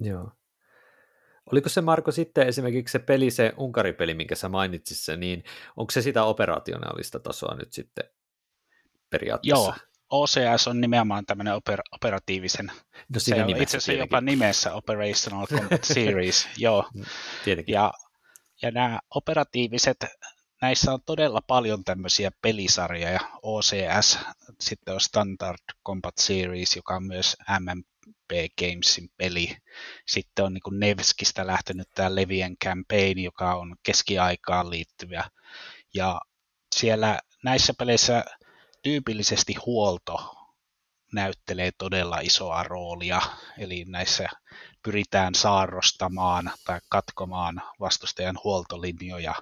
[0.00, 0.30] Joo.
[1.52, 5.44] Oliko se Marko sitten esimerkiksi se peli, se Unkari-peli, minkä sä mainitsit se, niin
[5.76, 8.04] onko se sitä operationaalista tasoa nyt sitten
[9.10, 9.64] periaatteessa?
[9.64, 9.74] Joo,
[10.10, 12.66] OCS on nimenomaan tämmöinen oper- operatiivisen,
[13.08, 16.88] no, se on itse asiassa jopa nimessä Operational Combat Series, joo.
[16.94, 17.04] Mm,
[17.44, 17.72] tietenkin.
[17.72, 17.92] Ja,
[18.62, 19.96] ja nämä operatiiviset,
[20.62, 24.18] näissä on todella paljon tämmöisiä pelisarjoja, OCS,
[24.60, 29.56] sitten on Standard Combat Series, joka on myös MMP Gamesin peli.
[30.06, 35.24] Sitten on niin Nevskistä lähtenyt tämä Levien Campaign, joka on keskiaikaan liittyvä.
[35.94, 36.20] Ja
[36.74, 38.24] siellä näissä peleissä
[38.82, 40.36] tyypillisesti huolto
[41.12, 43.22] näyttelee todella isoa roolia,
[43.58, 44.28] eli näissä
[44.82, 49.34] pyritään saarrostamaan tai katkomaan vastustajan huoltolinjoja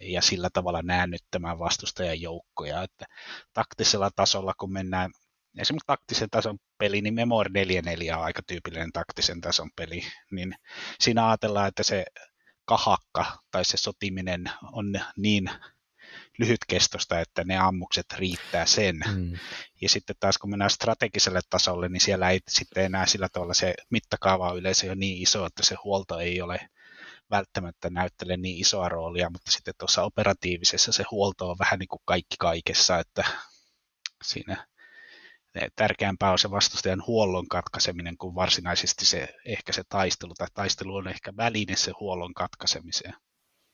[0.00, 2.82] ja sillä tavalla näännyttämään vastustajan joukkoja.
[2.82, 3.06] Että
[3.52, 5.10] taktisella tasolla, kun mennään
[5.58, 10.54] esimerkiksi taktisen tason peli, niin Memoir 44 on aika tyypillinen taktisen tason peli, niin
[11.00, 12.04] siinä ajatellaan, että se
[12.64, 15.50] kahakka tai se sotiminen on niin
[16.38, 19.00] lyhytkestosta, että ne ammukset riittää sen.
[19.14, 19.32] Mm.
[19.80, 23.74] Ja sitten taas kun mennään strategiselle tasolle, niin siellä ei sitten enää sillä tavalla se
[23.90, 26.68] mittakaava on yleensä jo niin iso, että se huolto ei ole
[27.30, 32.02] välttämättä näyttele niin isoa roolia, mutta sitten tuossa operatiivisessa se huolto on vähän niin kuin
[32.04, 33.24] kaikki kaikessa, että
[34.24, 34.66] siinä
[35.76, 41.08] tärkeämpää on se vastustajan huollon katkaiseminen kuin varsinaisesti se, ehkä se taistelu, tai taistelu on
[41.08, 43.14] ehkä väline se huollon katkaisemiseen.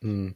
[0.04, 0.34] Mm.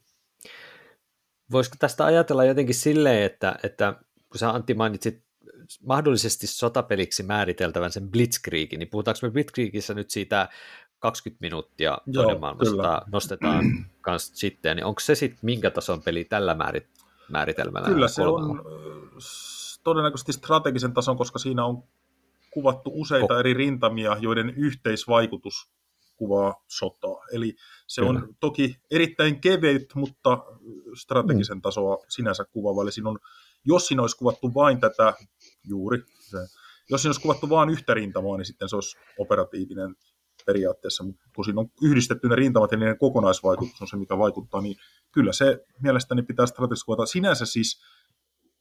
[1.52, 3.94] Voisiko tästä ajatella jotenkin silleen, että, että
[4.28, 5.26] kun sä Antti mainitsit
[5.82, 10.48] mahdollisesti sotapeliksi määriteltävän sen Blitzkriegin, niin puhutaanko me Blitzkriegissä nyt siitä
[10.98, 13.64] 20 minuuttia toinen maailmasta nostetaan
[14.00, 16.88] kanssa sitten, niin onko se sitten minkä tason peli tällä määrit,
[17.28, 17.88] määritelmällä?
[17.88, 18.62] Kyllä se on
[19.84, 21.82] todennäköisesti strategisen tason, koska siinä on
[22.50, 23.40] kuvattu useita oh.
[23.40, 25.70] eri rintamia, joiden yhteisvaikutus
[26.16, 27.24] kuvaa sotaa.
[27.32, 27.54] Eli
[27.86, 28.10] se Kyllä.
[28.10, 30.38] on toki erittäin kevyt, mutta
[31.00, 31.62] strategisen mm.
[31.62, 32.82] tasoa sinänsä kuvaava.
[32.82, 33.18] Eli siinä on,
[33.64, 35.14] jos siinä olisi kuvattu vain tätä,
[35.64, 36.38] juuri, se,
[36.90, 39.94] jos siinä olisi kuvattu vain yhtä rintamaa, niin sitten se olisi operatiivinen
[40.46, 44.60] periaatteessa, mutta kun siinä on yhdistetty ne rintamat ja niiden kokonaisvaikutus on se, mikä vaikuttaa,
[44.60, 44.76] niin
[45.12, 47.06] kyllä se mielestäni pitää strategisesti kuvata.
[47.06, 47.82] Sinänsä siis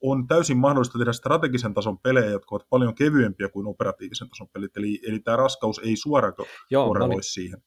[0.02, 4.78] on täysin mahdollista tehdä strategisen tason pelejä, jotka ovat paljon kevyempiä kuin operatiivisen tason pelit,
[4.78, 6.34] eli, eli tämä raskaus ei suoraan
[6.74, 7.64] korreloi siihen.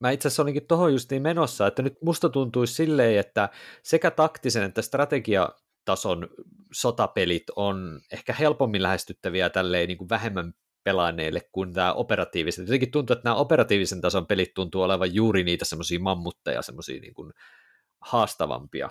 [0.00, 3.48] Mä itse asiassa olinkin tuohon justiin menossa, että nyt musta tuntuisi silleen, että
[3.82, 6.28] sekä taktisen että strategiatason
[6.72, 10.54] sotapelit on ehkä helpommin lähestyttäviä tälleen niin kuin vähemmän
[10.84, 12.66] pelaaneille kuin tämä operatiiviset.
[12.66, 17.14] Jotenkin tuntuu, että nämä operatiivisen tason pelit tuntuu olevan juuri niitä semmoisia mammutteja, semmoisia niin
[17.14, 17.32] kuin
[18.00, 18.88] haastavampia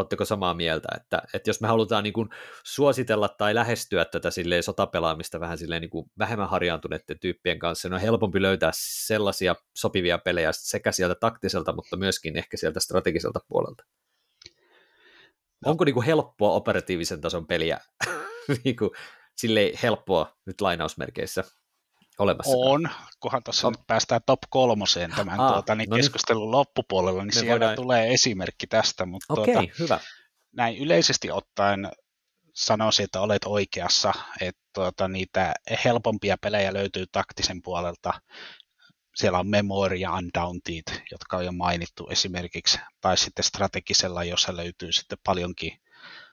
[0.00, 2.28] Oletteko samaa mieltä, että, että jos me halutaan niin kuin
[2.64, 7.94] suositella tai lähestyä tätä silleen sotapelaamista vähän silleen niin kuin vähemmän harjaantuneiden tyyppien kanssa, niin
[7.94, 13.84] on helpompi löytää sellaisia sopivia pelejä sekä sieltä taktiselta, mutta myöskin ehkä sieltä strategiselta puolelta.
[15.64, 15.70] No.
[15.70, 17.80] Onko niin kuin helppoa operatiivisen tason peliä
[18.64, 18.90] niin kuin,
[19.36, 21.44] silleen helppoa nyt lainausmerkeissä
[22.20, 22.56] olemassa.
[22.56, 22.88] On,
[23.20, 23.72] kunhan tuossa on.
[23.72, 26.50] nyt päästään top kolmoseen tämän Aa, tuota, niin no keskustelun niin.
[26.50, 27.76] loppupuolella, niin sieltä voidaan...
[27.76, 29.06] tulee esimerkki tästä.
[29.06, 30.00] Mutta Okei, tuota, hyvä.
[30.52, 31.88] Näin yleisesti ottaen
[32.54, 35.54] sanoisin, että olet oikeassa, että tuota, niitä
[35.84, 38.12] helpompia pelejä löytyy taktisen puolelta.
[39.14, 44.92] Siellä on Memory ja Undaunted, jotka on jo mainittu esimerkiksi, tai sitten strategisella, jossa löytyy
[44.92, 45.80] sitten paljonkin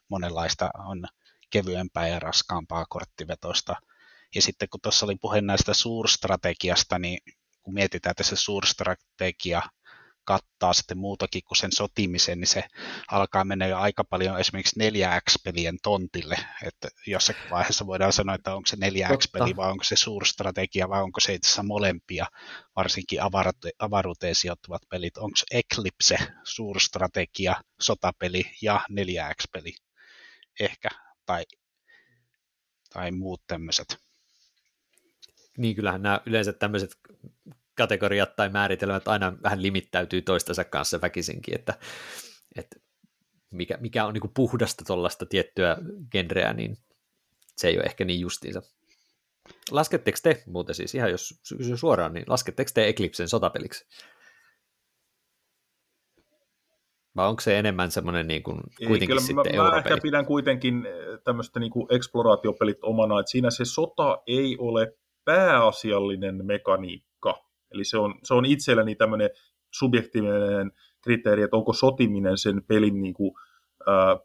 [0.10, 1.06] monenlaista, on
[1.50, 3.76] kevyempää ja raskaampaa korttivetoista
[4.36, 7.20] ja sitten kun tuossa oli puhe näistä suurstrategiasta, niin
[7.62, 9.62] kun mietitään, että se suurstrategia
[10.28, 12.64] kattaa sitten muutakin kuin sen sotimisen, niin se
[13.12, 18.68] alkaa mennä jo aika paljon esimerkiksi 4X-pelien tontille, että jossakin vaiheessa voidaan sanoa, että onko
[18.68, 22.26] se 4X-peli vai onko se suurstrategia vai onko se itse asiassa molempia,
[22.76, 25.18] varsinkin avarute- avaruuteen sijoittuvat pelit.
[25.18, 29.74] Onko Eclipse suurstrategia, sotapeli ja 4X-peli
[30.60, 30.90] ehkä,
[31.26, 31.46] tai,
[32.94, 34.07] tai muut tämmöiset
[35.58, 36.92] niin kyllähän nämä yleensä tämmöiset
[37.78, 41.74] kategoriat tai määritelmät aina vähän limittäytyy toistensa kanssa väkisinkin, että,
[42.56, 42.80] että
[43.52, 45.78] mikä, mikä on niin puhdasta tuollaista tiettyä
[46.12, 46.78] genreä, niin
[47.58, 48.62] se ei ole ehkä niin justiinsa.
[49.72, 53.86] Lasketteko te muuten siis, ihan jos kysyy suoraan, niin lasketteko te Eclipsen sotapeliksi?
[57.16, 60.26] Vai onko se enemmän semmoinen niin kuin, kuitenkin Ei, kyllä sitten mä, mä ehkä pidän
[60.26, 60.88] kuitenkin
[61.24, 64.98] tämmöistä niin kuin eksploraatiopelit omana, että siinä se sota ei ole
[65.28, 67.44] pääasiallinen mekaniikka.
[67.72, 69.30] Eli se on, se on itselleni tämmöinen
[69.74, 70.72] subjektiivinen
[71.02, 73.32] kriteeri, että onko sotiminen sen pelin niin kuin,
[73.88, 74.18] ää,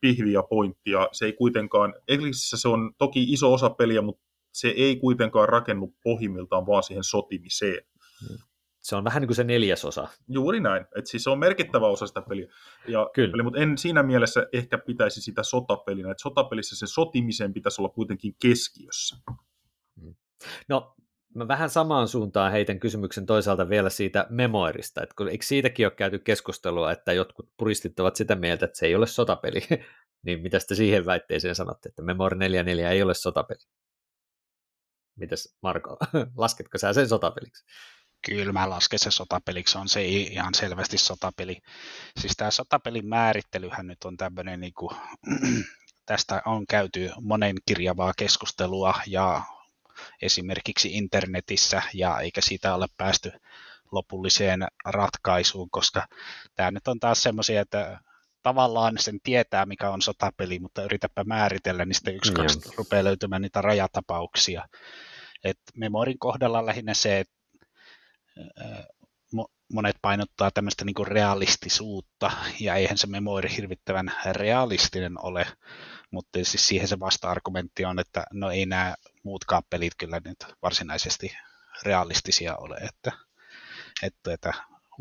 [0.00, 4.22] pihvi ja pointti, ja se ei kuitenkaan, Eclipsessä se on toki iso osa peliä, mutta
[4.52, 7.82] se ei kuitenkaan rakennu pohjimmiltaan vaan siihen sotimiseen.
[8.28, 8.38] Hmm.
[8.80, 10.08] Se on vähän niin kuin se neljäsosa.
[10.28, 10.82] Juuri näin.
[10.96, 12.46] että siis se on merkittävä osa sitä peliä.
[12.88, 13.30] Ja Kyllä.
[13.32, 16.10] Peli, mutta en siinä mielessä ehkä pitäisi sitä sotapelinä.
[16.10, 19.16] Että sotapelissä se sotimisen pitäisi olla kuitenkin keskiössä.
[20.68, 20.96] No,
[21.34, 25.94] mä vähän samaan suuntaan heitän kysymyksen toisaalta vielä siitä memoirista, että kun, eikö siitäkin ole
[25.94, 29.60] käyty keskustelua, että jotkut puristit ovat sitä mieltä, että se ei ole sotapeli,
[30.26, 33.60] niin mitä te siihen väitteeseen sanotte, että Memoir 44 ei ole sotapeli?
[35.16, 35.96] Mitäs Marko,
[36.36, 37.64] lasketko sä sen sotapeliksi?
[38.26, 41.58] Kyllä mä lasken se sotapeliksi, on se ihan selvästi sotapeli.
[42.20, 44.96] Siis tämä sotapelin määrittelyhän nyt on tämmöinen, niin kuin,
[46.06, 49.42] tästä on käyty monen kirjavaa keskustelua ja
[50.22, 53.32] esimerkiksi internetissä ja eikä siitä ole päästy
[53.92, 56.06] lopulliseen ratkaisuun, koska
[56.54, 58.00] tämä nyt on taas semmoisia, että
[58.42, 63.42] tavallaan sen tietää, mikä on sotapeli, mutta yritäpä määritellä, niin sitten yksi, kaksi rupeaa löytymään
[63.42, 64.68] niitä rajatapauksia.
[65.44, 67.36] Et Memorin kohdalla lähinnä se, että
[69.72, 75.46] monet painottaa tämmöistä niinku realistisuutta, ja eihän se Memori hirvittävän realistinen ole,
[76.10, 81.36] mutta siis siihen se vasta-argumentti on, että no ei nämä muutkaan pelit kyllä nyt varsinaisesti
[81.82, 83.12] realistisia ole, että,
[84.02, 84.52] että, että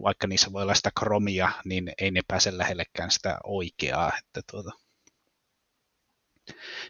[0.03, 4.71] vaikka niissä voi olla sitä kromia, niin ei ne pääse lähellekään sitä oikeaa, että tuota,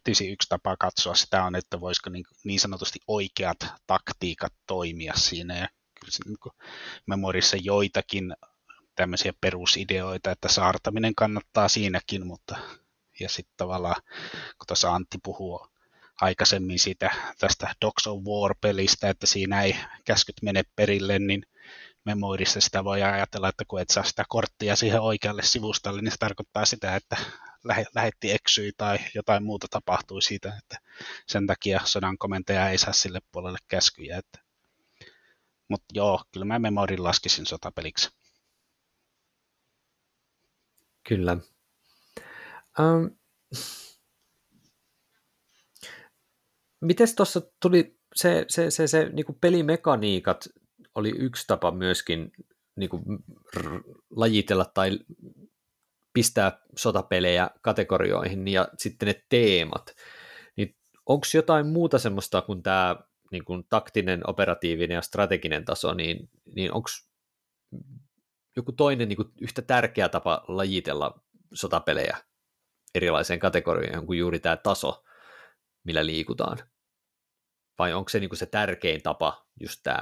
[0.04, 3.58] Tietysti yksi tapa katsoa sitä on, että voisiko niin, niin sanotusti oikeat
[3.88, 5.58] taktiikat toimia siinä.
[5.58, 5.68] Ja
[7.06, 8.36] Memorissa joitakin
[8.96, 12.58] tämmöisiä perusideoita, että saartaminen kannattaa siinäkin, mutta
[13.20, 14.02] ja sitten tavallaan,
[14.32, 15.68] kun tuossa Antti puhuu
[16.22, 19.76] aikaisemmin siitä tästä Dogs of War-pelistä, että siinä ei
[20.06, 21.44] käskyt mene perille, niin
[22.06, 26.18] Memoirissa sitä voi ajatella, että kun et saa sitä korttia siihen oikealle sivustalle, niin se
[26.18, 27.18] tarkoittaa sitä, että
[27.96, 30.78] lähetti eksyi tai jotain muuta tapahtui siitä, että
[31.28, 34.18] sen takia sodan komentaja ei saa sille puolelle käskyjä.
[34.18, 34.45] Että.
[35.68, 38.10] Mutta joo, kyllä mä Memorin laskisin sotapeliksi.
[41.08, 41.38] Kyllä.
[42.80, 43.18] Um,
[46.82, 50.48] Miten tuossa tuli se, se, se, se niin kuin pelimekaniikat
[50.96, 52.32] oli yksi tapa myöskin
[52.76, 53.04] niin kuin
[54.10, 55.00] lajitella tai
[56.14, 59.96] pistää sotapelejä kategorioihin ja sitten ne teemat.
[60.58, 62.96] Niin onko jotain muuta semmoista kuin tämä
[63.32, 66.90] niin kuin taktinen, operatiivinen ja strateginen taso, niin, niin onko
[68.56, 71.24] joku toinen niin kuin yhtä tärkeä tapa lajitella
[71.54, 72.18] sotapelejä
[72.96, 75.04] erilaiseen kategoriaan kuin juuri tämä taso,
[75.84, 76.58] millä liikutaan?
[77.80, 80.00] Vai onko se niin kuin se tärkein tapa just tämä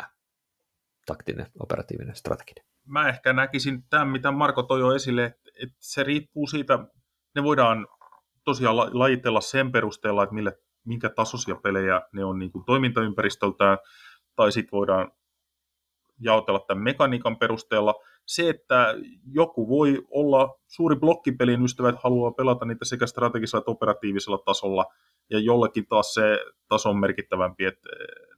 [1.05, 2.65] taktinen, operatiivinen, strateginen?
[2.86, 6.80] Mä ehkä näkisin tämän, mitä Marko toi jo esille, että, että se riippuu siitä,
[7.36, 7.88] ne voidaan
[8.43, 13.77] tosiaan lajitella sen perusteella, että mille, minkä tasoisia pelejä ne on niin kuin toimintaympäristöltään,
[14.36, 15.11] tai sitten voidaan
[16.19, 17.95] jaotella tämän mekaniikan perusteella.
[18.25, 18.95] Se, että
[19.31, 24.86] joku voi olla suuri blokkipelin ystävä, että haluaa pelata niitä sekä strategisella että operatiivisella tasolla,
[25.29, 27.89] ja jollekin taas se taso on merkittävämpi, että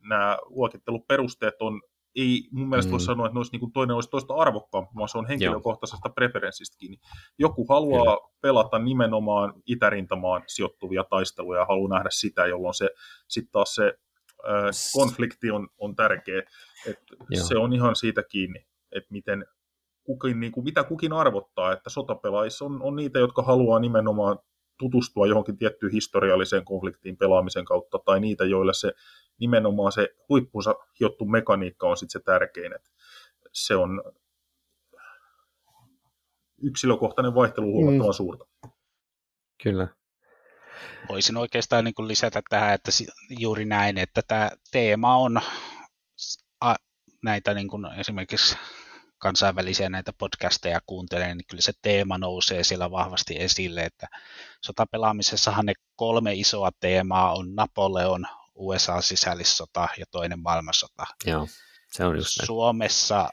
[0.09, 1.81] nämä luokitteluperusteet on
[2.16, 2.91] ei mun mielestä mm.
[2.91, 6.07] voi sanoa, että ne olisi, niin kuin toinen olisi toista arvokkaampi, vaan se on henkilökohtaisesta
[6.07, 6.13] Joo.
[6.13, 6.97] preferenssistä kiinni.
[7.39, 8.30] Joku haluaa Kyllä.
[8.41, 12.89] pelata nimenomaan itärintamaan sijoittuvia taisteluja ja haluaa nähdä sitä, jolloin se
[13.28, 13.93] sitten taas se
[14.49, 16.43] äh, konflikti on, on tärkeä.
[16.88, 16.99] Et
[17.47, 19.45] se on ihan siitä kiinni, että miten
[20.03, 24.39] kukin, niin kuin, mitä kukin arvottaa, että sotapelaissa on, on niitä, jotka haluaa nimenomaan
[24.78, 28.91] tutustua johonkin tiettyyn historialliseen konfliktiin pelaamisen kautta, tai niitä, joille se
[29.39, 32.76] nimenomaan se huippunsa hiottu mekaniikka on sitten se tärkein.
[32.76, 32.89] Että
[33.51, 34.03] se on
[36.61, 38.13] yksilökohtainen vaihtelu huomattavan mm.
[38.13, 38.45] suurta.
[39.63, 39.88] Kyllä.
[41.09, 42.91] Voisin oikeastaan niin kuin lisätä tähän, että
[43.30, 45.41] juuri näin, että tämä teema on
[47.23, 48.57] näitä niin kuin esimerkiksi
[49.18, 54.07] kansainvälisiä näitä podcasteja kuuntelee, niin kyllä se teema nousee siellä vahvasti esille, että
[54.61, 61.05] sotapelaamisessahan ne kolme isoa teemaa on Napoleon, USA-sisällissota ja toinen maailmansota.
[61.26, 61.47] Joo,
[61.91, 63.30] se on just Suomessa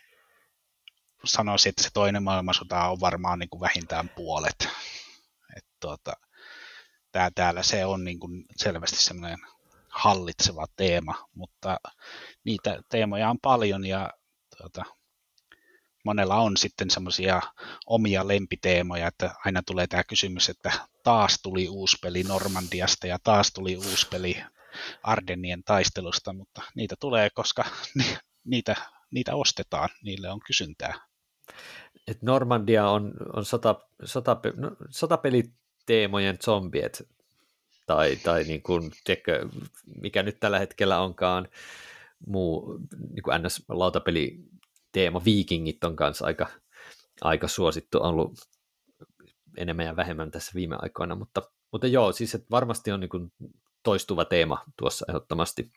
[1.24, 4.68] sanoisin, että se toinen maailmansota on varmaan niin kuin vähintään puolet.
[5.57, 6.12] Et tuota,
[7.12, 9.39] tää, täällä se on niin kuin selvästi semmoinen
[9.89, 11.76] hallitseva teema, mutta
[12.45, 14.11] niitä teemoja on paljon ja
[14.57, 14.85] tuota,
[16.05, 17.42] monella on sitten semmoisia
[17.86, 20.72] omia lempiteemoja, että aina tulee tämä kysymys, että
[21.03, 24.36] taas tuli uusi peli Normandiasta ja taas tuli uusi peli
[25.03, 27.64] Ardennien taistelusta, mutta niitä tulee, koska
[28.44, 28.76] niitä
[29.12, 30.94] niitä ostetaan, niille on kysyntää.
[32.07, 37.09] Et Normandia on, on sota, sota, no, sotapeliteemojen zombiet,
[37.86, 39.48] tai, tai niin kuin, tiedätkö,
[40.00, 41.48] mikä nyt tällä hetkellä onkaan
[42.26, 44.44] muu niin NS-lautapeli
[44.93, 46.47] teema, viikingit on kanssa aika,
[47.20, 48.32] aika suosittu ollut
[49.57, 53.32] enemmän ja vähemmän tässä viime aikoina, mutta, mutta joo, siis että varmasti on niin kuin
[53.82, 55.70] toistuva teema tuossa ehdottomasti.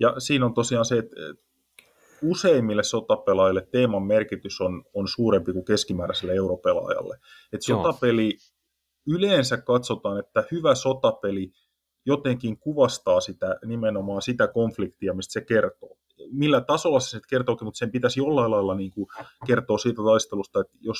[0.00, 1.16] Ja siinä on tosiaan se, että
[2.22, 7.18] useimmille sotapelaajille teeman merkitys on, on suurempi kuin keskimääräiselle europelaajalle.
[7.52, 8.36] Että sotapeli,
[9.06, 11.52] yleensä katsotaan, että hyvä sotapeli
[12.06, 15.98] jotenkin kuvastaa sitä nimenomaan sitä konfliktia, mistä se kertoo.
[16.30, 19.06] Millä tasolla se kertookin, mutta sen pitäisi jollain lailla niin kuin
[19.46, 20.98] kertoa siitä taistelusta, että jos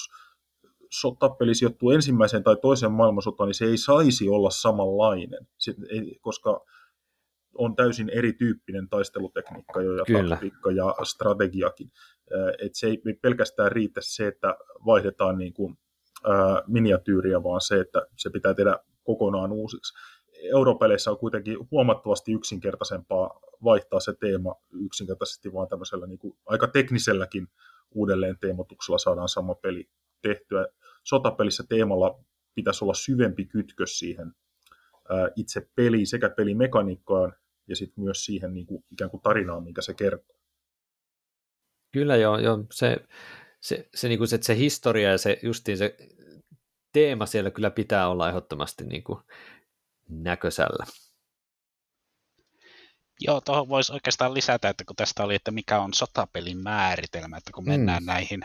[0.90, 5.46] sotapeli sijoittuu ensimmäiseen tai toiseen maailmansotaan, niin se ei saisi olla samanlainen,
[5.90, 6.60] ei, koska
[7.58, 10.28] on täysin erityyppinen taistelutekniikka jo ja Kyllä.
[10.28, 11.90] taktiikka ja strategiakin.
[12.58, 14.56] Et se ei pelkästään riitä se, että
[14.86, 15.78] vaihdetaan niin kuin,
[16.24, 19.94] ää, miniatyyriä, vaan se, että se pitää tehdä kokonaan uusiksi.
[20.42, 27.48] Europeleissä on kuitenkin huomattavasti yksinkertaisempaa vaihtaa se teema yksinkertaisesti vaan tämmöisellä niin kuin aika tekniselläkin
[27.90, 29.88] uudelleen teemotuksella saadaan sama peli
[30.22, 30.66] tehtyä.
[31.04, 32.20] Sotapelissä teemalla
[32.54, 34.34] pitäisi olla syvempi kytkös siihen
[35.36, 37.32] itse peliin sekä pelimekaniikkaan
[37.68, 40.36] ja sitten myös siihen niin kuin, ikään kuin tarinaan, minkä se kertoo.
[41.92, 42.64] Kyllä joo, joo.
[42.72, 42.96] Se,
[43.60, 45.96] se, se, niin kuin se, se historia ja se justiin se
[46.92, 49.18] teema siellä kyllä pitää olla ehdottomasti niin kuin
[50.12, 50.86] näköisellä.
[53.20, 57.50] Joo, tuohon voisi oikeastaan lisätä, että kun tästä oli, että mikä on sotapelin määritelmä, että
[57.54, 58.06] kun mennään mm.
[58.06, 58.40] näihin,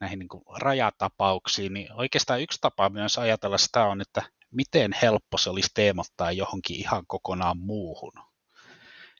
[0.00, 5.38] näihin niin kuin rajatapauksiin, niin oikeastaan yksi tapa myös ajatella sitä on, että miten helppo
[5.38, 8.12] se olisi teemottaa johonkin ihan kokonaan muuhun.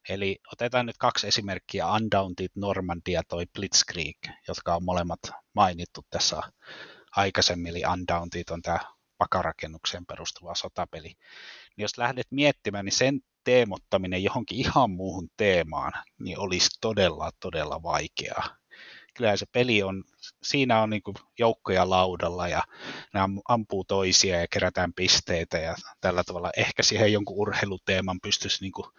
[0.09, 4.17] Eli otetaan nyt kaksi esimerkkiä, Undaunted Normandia toi Blitzkrieg,
[4.49, 5.21] jotka on molemmat
[5.55, 6.41] mainittu tässä
[7.17, 8.79] aikaisemmin, eli Undaunted on tämä
[9.19, 11.09] pakarakennukseen perustuva sotapeli.
[11.09, 17.83] Niin jos lähdet miettimään, niin sen teemottaminen johonkin ihan muuhun teemaan, niin olisi todella, todella
[17.83, 18.57] vaikeaa
[19.15, 20.05] kyllä se peli on,
[20.43, 21.03] siinä on niin
[21.39, 22.63] joukkoja laudalla ja
[23.15, 28.93] ne ampuu toisia ja kerätään pisteitä ja tällä tavalla ehkä siihen jonkun urheiluteeman pystyisi niin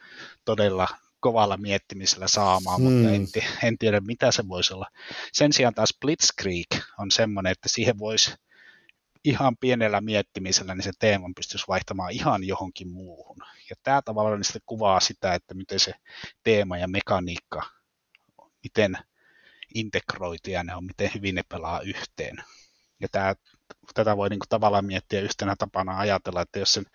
[0.46, 0.88] todella
[1.20, 2.92] kovalla miettimisellä saamaan, hmm.
[2.92, 3.28] mutta en,
[3.64, 4.88] en tiedä mitä se voisi olla.
[5.34, 6.68] Sen sijaan taas Blitzkrieg
[7.00, 8.34] on semmoinen, että siihen voisi
[9.26, 13.38] ihan pienellä miettimisellä niin se teeman pystyisi vaihtamaan ihan johonkin muuhun.
[13.70, 15.94] Ja tämä tavallaan niin kuvaa sitä, että miten se
[16.44, 17.62] teema ja mekaniikka,
[18.64, 18.98] miten
[19.76, 22.36] integroituja ne on, miten hyvin ne pelaa yhteen.
[23.00, 23.36] Ja tämä,
[23.94, 26.86] tätä voi niin kuin tavallaan miettiä yhtenä tapana ajatella, että jos sen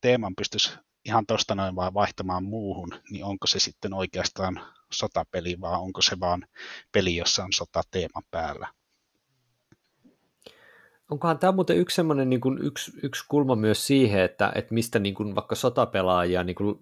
[0.00, 0.70] teeman pystyisi
[1.04, 4.60] ihan tuosta noin vaan vaihtamaan muuhun, niin onko se sitten oikeastaan
[4.92, 6.46] sotapeli, vai onko se vaan
[6.92, 8.68] peli, jossa on sotateema päällä.
[11.10, 15.14] Onkohan tämä muuten yksi, niin kuin yksi, yksi kulma myös siihen, että, että mistä niin
[15.14, 16.78] kuin vaikka sotapelaajia niin kuin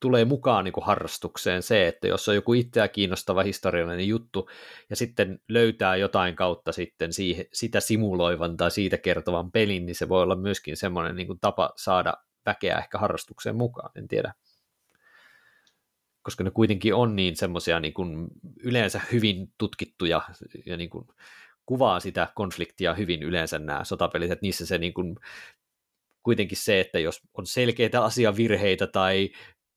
[0.00, 4.50] tulee mukaan niin kuin harrastukseen se, että jos on joku itseä kiinnostava historiallinen juttu
[4.90, 10.08] ja sitten löytää jotain kautta sitten siihen, sitä simuloivan tai siitä kertovan pelin, niin se
[10.08, 12.14] voi olla myöskin semmoinen niin kuin tapa saada
[12.46, 14.34] väkeä ehkä harrastukseen mukaan, en tiedä.
[16.22, 17.94] Koska ne kuitenkin on niin semmoisia niin
[18.62, 20.22] yleensä hyvin tutkittuja
[20.66, 21.08] ja niin kuin
[21.68, 25.16] kuvaa sitä konfliktia hyvin yleensä nämä sotapelit, että niissä se niin kuin
[26.22, 29.30] kuitenkin se, että jos on selkeitä asiavirheitä tai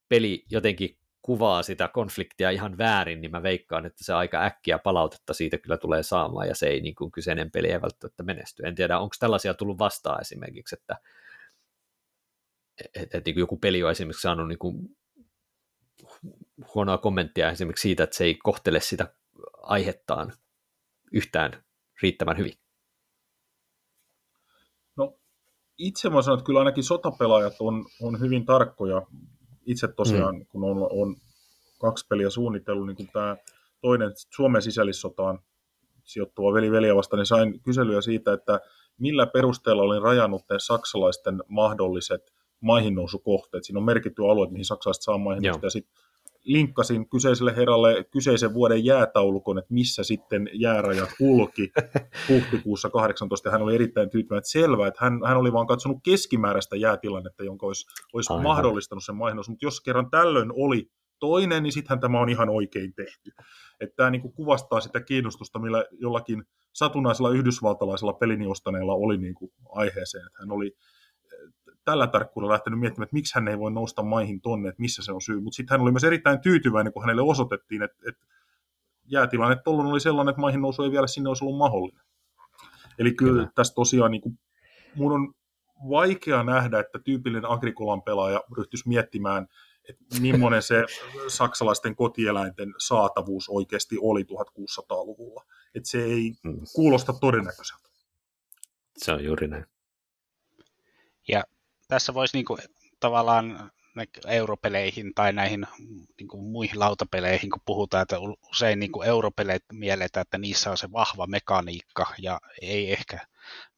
[0.08, 5.34] peli jotenkin kuvaa sitä konfliktia ihan väärin, niin mä veikkaan, että se aika äkkiä palautetta
[5.34, 8.62] siitä kyllä tulee saamaan, ja se ei niin kuin kyseinen peli ei välttämättä menesty.
[8.66, 10.96] En tiedä, onko tällaisia tullut vastaan esimerkiksi, että
[12.84, 14.96] että, että niin joku peli on esimerkiksi saanut niin kuin
[16.74, 19.14] huonoa kommenttia esimerkiksi siitä, että se ei kohtele sitä
[19.62, 20.32] aihettaan
[21.12, 21.64] yhtään
[22.02, 22.52] riittävän hyvin.
[24.96, 25.18] No,
[25.78, 29.02] itse mä sanon, että kyllä ainakin sotapelaajat on, on hyvin tarkkoja
[29.66, 30.46] itse tosiaan, mm.
[30.46, 31.16] kun on, on
[31.80, 33.36] kaksi peliä suunnitellut, niin kun tämä
[33.80, 35.38] toinen Suomen sisällissotaan
[36.04, 38.60] sijoittuva veli veliä vasta, niin sain kyselyä siitä, että
[38.98, 43.64] millä perusteella olin rajannut ne saksalaisten mahdolliset maihinnousukohteet.
[43.64, 45.92] Siinä on merkitty alue, mihin saksalaiset saa maihin ja sitten
[46.44, 51.72] linkkasin kyseiselle herralle kyseisen vuoden jäätaulukon, että missä sitten jäärajat kulki
[52.28, 55.98] huhtikuussa 18, ja hän oli erittäin tyytyväinen, että selvä, että hän, hän oli vaan katsonut
[56.04, 61.72] keskimääräistä jäätilannetta, jonka olisi, olisi mahdollistanut sen mainos, mutta jos kerran tällöin oli toinen, niin
[61.72, 63.30] sittenhän tämä on ihan oikein tehty.
[63.80, 68.46] Että tämä niin kuin kuvastaa sitä kiinnostusta, millä jollakin satunnaisella yhdysvaltalaisella pelini
[68.88, 70.76] oli niin kuin aiheeseen, että hän oli
[71.84, 75.12] tällä tarkkuudella lähtenyt miettimään, että miksi hän ei voi nousta maihin tonne, että missä se
[75.12, 75.40] on syy.
[75.40, 78.26] Mutta sitten hän oli myös erittäin tyytyväinen, kun hänelle osoitettiin, että, että
[79.04, 82.04] jäätilanne tuolloin oli sellainen, että maihin nousu ei vielä sinne olisi ollut mahdollinen.
[82.98, 83.52] Eli kyllä, kyllä.
[83.54, 84.38] tässä tosiaan niin kuin,
[84.94, 85.34] mun on
[85.90, 89.46] vaikea nähdä, että tyypillinen agrikolan pelaaja ryhtyisi miettimään,
[89.88, 90.84] että millainen se
[91.28, 95.44] saksalaisten kotieläinten saatavuus oikeasti oli 1600-luvulla.
[95.74, 96.60] Että se ei mm.
[96.74, 97.88] kuulosta todennäköiseltä.
[98.96, 99.66] Se on juuri näin.
[101.28, 101.44] Ja
[101.92, 102.58] tässä voisi niinku
[103.00, 103.70] tavallaan
[104.26, 105.66] europeleihin tai näihin
[106.18, 108.16] niin kuin muihin lautapeleihin, kun puhutaan, että
[108.50, 113.18] usein niin kuin europeleet mielletään, että niissä on se vahva mekaniikka ja ei ehkä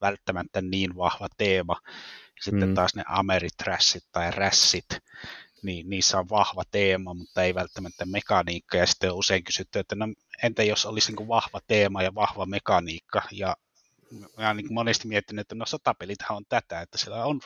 [0.00, 1.76] välttämättä niin vahva teema.
[2.40, 2.74] Sitten mm.
[2.74, 4.88] taas ne Ameritrassit tai Rassit,
[5.62, 8.76] niin niissä on vahva teema, mutta ei välttämättä mekaniikka.
[8.76, 10.06] Ja sitten on usein kysytty, että no,
[10.42, 13.22] entä jos olisi niin kuin vahva teema ja vahva mekaniikka.
[13.32, 13.56] Ja
[14.10, 17.40] mä olen niin monesti miettinyt, että no sotapelithän on tätä, että siellä on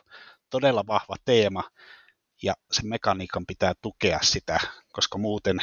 [0.51, 1.65] todella vahva teema,
[2.43, 4.61] ja sen mekaniikan pitää tukea sitä,
[4.93, 5.59] koska muuten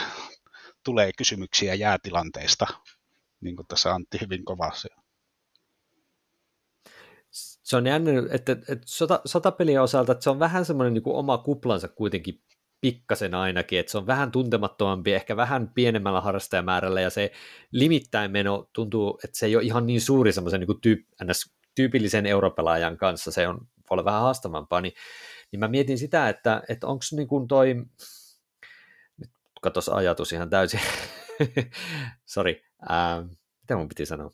[0.83, 2.67] tulee kysymyksiä jäätilanteista,
[3.41, 4.87] niin kuin tässä Antti hyvin kovasti.
[7.63, 11.15] Se on jännä, että, että sota, sotapelien osalta että se on vähän semmoinen niin kuin
[11.15, 12.41] oma kuplansa kuitenkin
[12.81, 17.31] pikkasen ainakin, että se on vähän tuntemattomampi, ehkä vähän pienemmällä harrastajamäärällä, ja se
[17.71, 20.99] limittäin meno tuntuu, että se ei ole ihan niin suuri semmoisen niin tyyp,
[21.75, 24.93] tyypillisen europelaajan kanssa, se on, voi olla vähän haastavampaa, niin
[25.51, 27.73] niin mä mietin sitä, että, että onko niin kuin toi,
[29.17, 29.31] nyt
[29.61, 30.79] katos ajatus ihan täysin,
[32.25, 32.65] sori,
[33.61, 34.31] mitä mun piti sanoa?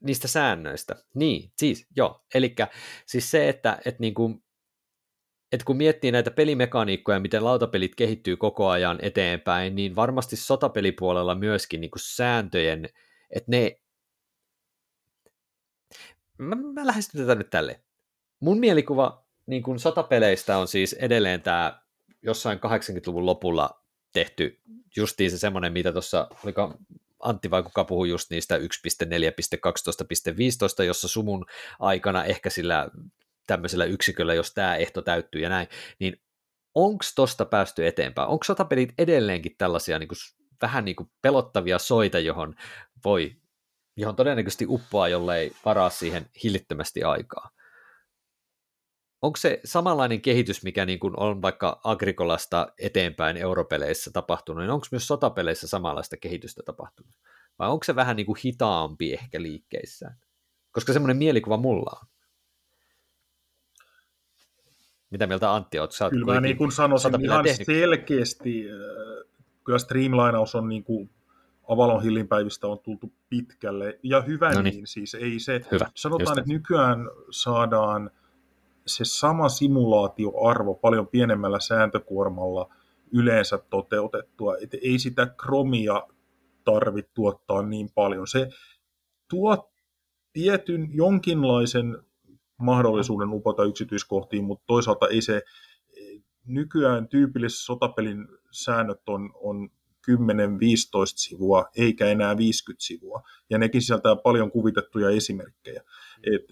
[0.00, 0.96] Niistä säännöistä.
[1.14, 2.24] Niin, siis, joo.
[2.34, 2.54] Eli
[3.06, 4.44] siis se, että, että, niin kuin,
[5.52, 11.80] että kun miettii näitä pelimekaniikkoja, miten lautapelit kehittyy koko ajan eteenpäin, niin varmasti sotapelipuolella myöskin
[11.80, 12.88] niin kuin sääntöjen,
[13.30, 13.80] että ne...
[16.38, 17.84] Mä, mä lähestyn tätä nyt tälle.
[18.42, 21.82] Mun mielikuva niin kuin sotapeleistä on siis edelleen tämä
[22.22, 23.82] jossain 80-luvun lopulla
[24.12, 24.60] tehty
[24.96, 26.74] justiin se semmoinen, mitä tuossa, oliko
[27.20, 28.64] Antti vai kuka puhui just niistä 1.4.12.15,
[30.84, 31.46] jossa sumun
[31.78, 32.88] aikana ehkä sillä
[33.46, 35.68] tämmöisellä yksiköllä, jos tämä ehto täyttyy ja näin,
[35.98, 36.22] niin
[36.74, 38.28] onko tosta päästy eteenpäin?
[38.28, 40.18] Onko sotapelit edelleenkin tällaisia niin kuin,
[40.62, 42.54] vähän niin kuin pelottavia soita, johon
[43.04, 43.36] voi,
[43.96, 47.50] johon todennäköisesti uppoaa, jollei varaa siihen hillittömästi aikaa?
[49.22, 54.86] Onko se samanlainen kehitys, mikä niin kuin on vaikka Agrikolasta eteenpäin europeleissä tapahtunut, niin onko
[54.90, 57.14] myös sotapeleissä samanlaista kehitystä tapahtunut?
[57.58, 60.16] Vai onko se vähän niin kuin hitaampi ehkä liikkeissään?
[60.72, 62.08] Koska semmoinen mielikuva mulla on.
[65.10, 65.92] Mitä mieltä Antti olet?
[65.92, 67.66] Sä kyllä mä niin kuin sanoisin ihan tehnyt.
[67.66, 68.76] selkeästi, äh,
[69.64, 71.10] kyllä streamlinaus on niin kuin
[71.68, 74.74] Avalon Hillin päivistä on tultu pitkälle, ja hyvä no niin.
[74.74, 75.90] niin, siis ei se, hyvä.
[75.94, 78.10] sanotaan, että nykyään saadaan–
[78.86, 82.74] se sama simulaatioarvo paljon pienemmällä sääntökuormalla
[83.12, 84.56] yleensä toteutettua.
[84.56, 86.02] Et ei sitä kromia
[86.64, 88.26] tarvitse tuottaa niin paljon.
[88.26, 88.48] Se
[89.28, 89.72] tuo
[90.32, 91.98] tietyn jonkinlaisen
[92.56, 95.42] mahdollisuuden upota yksityiskohtiin, mutta toisaalta ei se
[96.46, 99.70] nykyään tyypillisessä sotapelin säännöt on, on
[100.10, 100.12] 10-15
[101.14, 103.22] sivua, eikä enää 50 sivua.
[103.50, 105.82] Ja nekin sisältää paljon kuvitettuja esimerkkejä.
[106.22, 106.42] Et,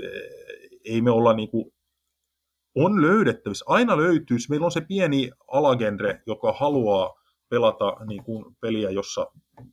[0.84, 1.72] ei me olla niinku
[2.74, 8.90] on löydettävissä, aina löytyisi, meillä on se pieni alagenre, joka haluaa pelata niin kuin peliä,
[8.90, 9.26] jossa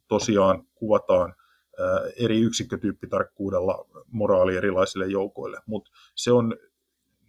[0.07, 1.35] tosiaan kuvataan
[2.19, 6.55] eri yksikkötyyppitarkkuudella moraali erilaisille joukoille, mutta se on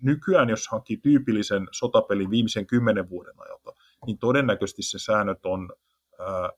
[0.03, 3.73] nykyään, jos hankkii tyypillisen sotapelin viimeisen kymmenen vuoden ajalta,
[4.07, 5.73] niin todennäköisesti se säännöt on,
[6.19, 6.51] ää,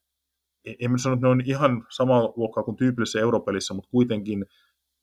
[0.64, 4.46] en sano, että ne on ihan sama luokkaa kuin tyypillisessä europelissä, mutta kuitenkin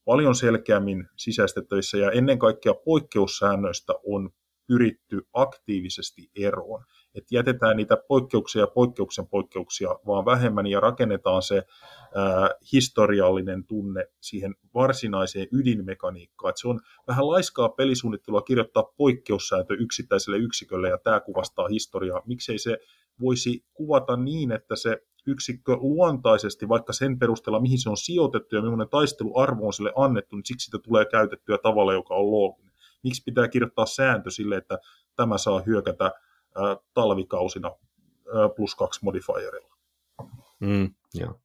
[0.07, 4.29] paljon selkeämmin sisäistettävissä ja ennen kaikkea poikkeussäännöistä on
[4.67, 6.83] pyritty aktiivisesti eroon.
[7.15, 11.55] Että jätetään niitä poikkeuksia ja poikkeuksen poikkeuksia vaan vähemmän ja rakennetaan se
[12.15, 16.49] ää, historiallinen tunne siihen varsinaiseen ydinmekaniikkaan.
[16.49, 22.21] Että se on vähän laiskaa pelisuunnittelua kirjoittaa poikkeussääntö yksittäiselle yksikölle ja tämä kuvastaa historiaa.
[22.25, 22.77] Miksei se
[23.21, 28.61] voisi kuvata niin, että se yksikkö luontaisesti, vaikka sen perusteella, mihin se on sijoitettu ja
[28.61, 32.73] millainen taisteluarvo on sille annettu, niin siksi sitä tulee käytettyä tavalla, joka on looginen.
[33.03, 34.79] Miksi pitää kirjoittaa sääntö sille, että
[35.15, 39.77] tämä saa hyökätä ää, talvikausina ää, plus kaksi modifierilla?
[40.59, 41.41] Mm, joo.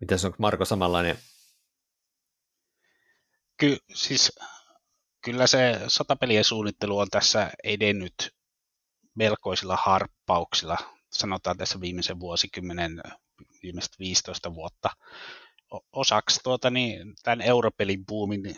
[0.00, 1.16] Mitäs on Marko samanlainen?
[3.56, 4.38] Ky- siis,
[5.24, 8.34] kyllä se sotapelien suunnittelu on tässä edennyt
[9.14, 10.76] melkoisilla harppauksilla
[11.12, 13.02] sanotaan tässä viimeisen vuosikymmenen,
[13.62, 14.90] viimeiset 15 vuotta,
[15.92, 18.56] osaksi tuota, niin, tämän europelin buumin niin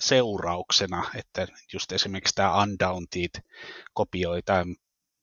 [0.00, 3.30] seurauksena, että just esimerkiksi tämä Undaunted
[3.92, 4.76] kopioi tämän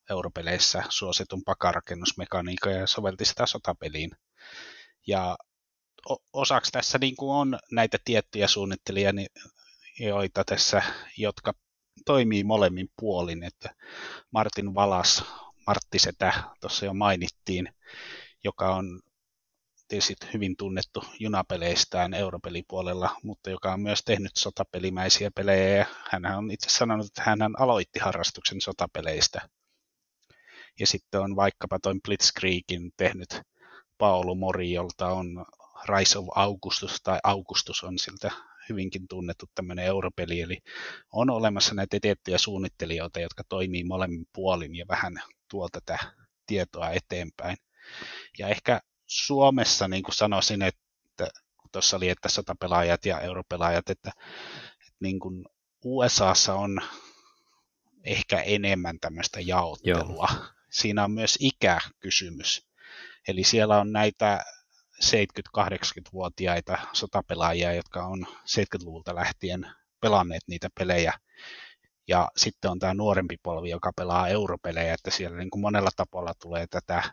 [0.10, 4.12] europeleissä suositun pakarakennusmekaniikan ja sovelti sitä sotapeliin.
[5.08, 5.38] Ja
[6.34, 10.82] osaksi tässä niin kuin on näitä tiettyjä suunnittelijoita tässä,
[11.18, 11.54] jotka
[12.06, 13.76] toimii molemmin puolin, että
[14.32, 15.24] Martin Valas,
[15.68, 17.70] Martti Setä tuossa jo mainittiin,
[18.44, 19.02] joka on
[19.88, 25.86] tietysti hyvin tunnettu junapeleistään europelipuolella, mutta joka on myös tehnyt sotapelimäisiä pelejä.
[26.12, 29.50] Hän on itse sanonut, että hän aloitti harrastuksen sotapeleistä.
[30.80, 33.42] Ja sitten on vaikkapa toin Blitzkriegin tehnyt
[33.98, 35.46] Paolo Mori, jolta on
[35.90, 38.32] Rise of Augustus tai Augustus on siltä
[38.70, 40.58] hyvinkin tunnettu tämmöinen europeli, eli
[41.14, 45.14] on olemassa näitä tiettyjä suunnittelijoita, jotka toimii molemmin puolin ja vähän
[45.50, 45.98] tuo tätä
[46.46, 47.58] tietoa eteenpäin.
[48.40, 51.28] Ja ehkä Suomessa niin kuin sanoisin, että
[51.58, 54.12] kun tuossa oli, että sotapelaajat ja europelaajat, että,
[54.72, 55.46] että niin kuin
[55.84, 56.82] USAssa on
[58.04, 60.28] ehkä enemmän tämmöistä jaottelua.
[60.34, 60.46] Joo.
[60.70, 62.68] Siinä on myös ikäkysymys.
[63.28, 64.44] Eli siellä on näitä
[65.04, 69.72] 70-80-vuotiaita sotapelaajia, jotka on 70-luvulta lähtien
[70.02, 71.14] pelanneet niitä pelejä.
[72.08, 76.34] Ja sitten on tämä nuorempi polvi, joka pelaa europelejä, että siellä niin kuin monella tapalla
[76.42, 77.04] tulee tätä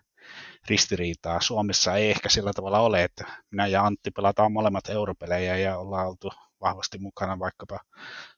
[0.68, 1.40] ristiriitaa.
[1.40, 6.08] Suomessa ei ehkä sillä tavalla ole, että minä ja Antti pelataan molemmat europelejä ja ollaan
[6.08, 6.30] oltu
[6.60, 7.80] vahvasti mukana vaikkapa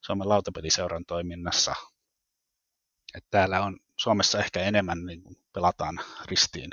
[0.00, 1.74] Suomen lautapeliseuran toiminnassa.
[3.14, 6.70] Että täällä on Suomessa ehkä enemmän niin kuin pelataan ristiin.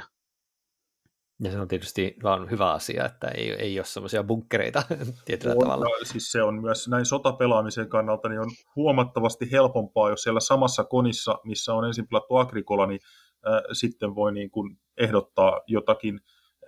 [1.44, 4.84] Ja se on tietysti vaan hyvä asia, että ei, ei ole semmoisia bunkkereita
[5.26, 5.86] tietyllä on, tavalla.
[6.04, 11.39] Siis se on myös näin sotapelaamisen kannalta, niin on huomattavasti helpompaa, jos siellä samassa konissa,
[11.44, 13.00] missä on ensin pelattu Agricola, niin
[13.48, 16.20] äh, sitten voi niin kuin ehdottaa jotakin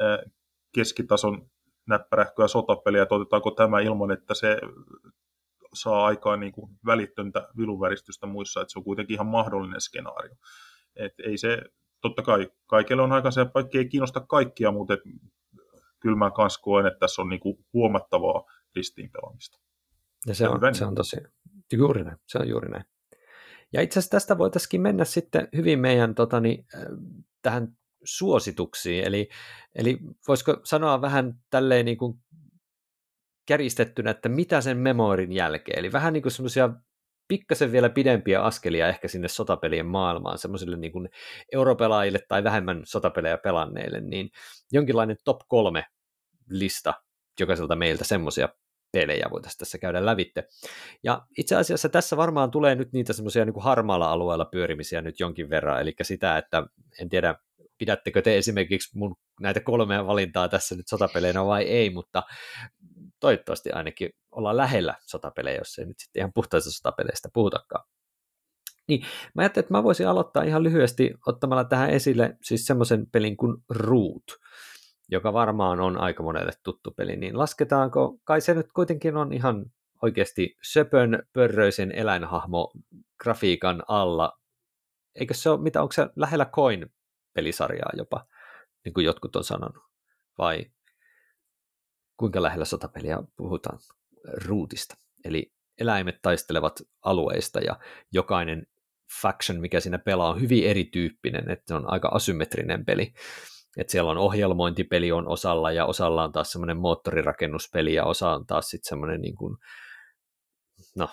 [0.01, 0.31] äh,
[0.73, 1.49] keskitason
[1.87, 4.57] näppärähköä sotapeliä, että otetaanko tämä ilman, että se
[5.73, 10.35] saa aikaan niin kuin välittöntä viluväristystä muissa, että se on kuitenkin ihan mahdollinen skenaario.
[10.95, 11.61] Et ei se
[12.09, 14.97] totta kai kaikille on aika se, vaikka ei kiinnosta kaikkia, mutta
[15.99, 18.43] kyllä mä kans koen, että tässä on niinku huomattavaa
[18.75, 19.59] ristiinpelaamista.
[20.27, 21.17] Ja se on, se on tosi,
[21.73, 22.85] juuri näin, se on juuri näin.
[23.73, 26.81] Ja itse asiassa tästä voitaisiin mennä sitten hyvin meidän totani, äh,
[27.41, 29.29] tähän suosituksiin, eli,
[29.75, 32.19] eli voisiko sanoa vähän tälleen niin kuin
[33.45, 36.69] kärjistettynä, että mitä sen memorin jälkeen, eli vähän niin kuin semmoisia
[37.27, 41.09] pikkasen vielä pidempiä askelia ehkä sinne sotapelien maailmaan, semmoisille niin kuin
[41.51, 44.29] europelaajille tai vähemmän sotapelejä pelanneille, niin
[44.71, 45.85] jonkinlainen top kolme
[46.49, 46.93] lista
[47.39, 48.49] jokaiselta meiltä semmoisia
[48.91, 50.43] pelejä voitaisiin tässä käydä lävitte.
[51.03, 55.49] Ja itse asiassa tässä varmaan tulee nyt niitä semmoisia niin harmaalla alueella pyörimisiä nyt jonkin
[55.49, 56.63] verran, eli sitä, että
[57.01, 57.35] en tiedä,
[57.77, 62.23] pidättekö te esimerkiksi mun näitä kolmea valintaa tässä nyt sotapeleinä vai ei, mutta
[63.25, 67.85] toivottavasti ainakin ollaan lähellä sotapelejä, jos ei nyt sitten ihan puhtaista sotapeleistä puhutakaan.
[68.87, 69.01] Niin,
[69.35, 73.57] mä ajattelin, että mä voisin aloittaa ihan lyhyesti ottamalla tähän esille siis semmoisen pelin kuin
[73.69, 74.23] Root,
[75.09, 79.65] joka varmaan on aika monelle tuttu peli, niin lasketaanko, kai se nyt kuitenkin on ihan
[80.01, 82.73] oikeasti söpön, pörröisen eläinhahmo
[83.23, 84.39] grafiikan alla.
[85.15, 88.25] Eikö se ole, mitä, onko se lähellä Coin-pelisarjaa jopa,
[88.85, 89.83] niin kuin jotkut on sanonut,
[90.37, 90.65] vai
[92.17, 93.79] kuinka lähellä sotapeliä puhutaan
[94.45, 94.95] ruutista.
[95.25, 97.79] Eli eläimet taistelevat alueista ja
[98.11, 98.67] jokainen
[99.21, 103.13] faction, mikä siinä pelaa, on hyvin erityyppinen, että se on aika asymmetrinen peli.
[103.77, 108.45] Että siellä on ohjelmointipeli on osalla ja osalla on taas semmoinen moottorirakennuspeli ja osa on
[108.45, 109.57] taas sitten semmoinen niin kuin,
[110.95, 111.09] no,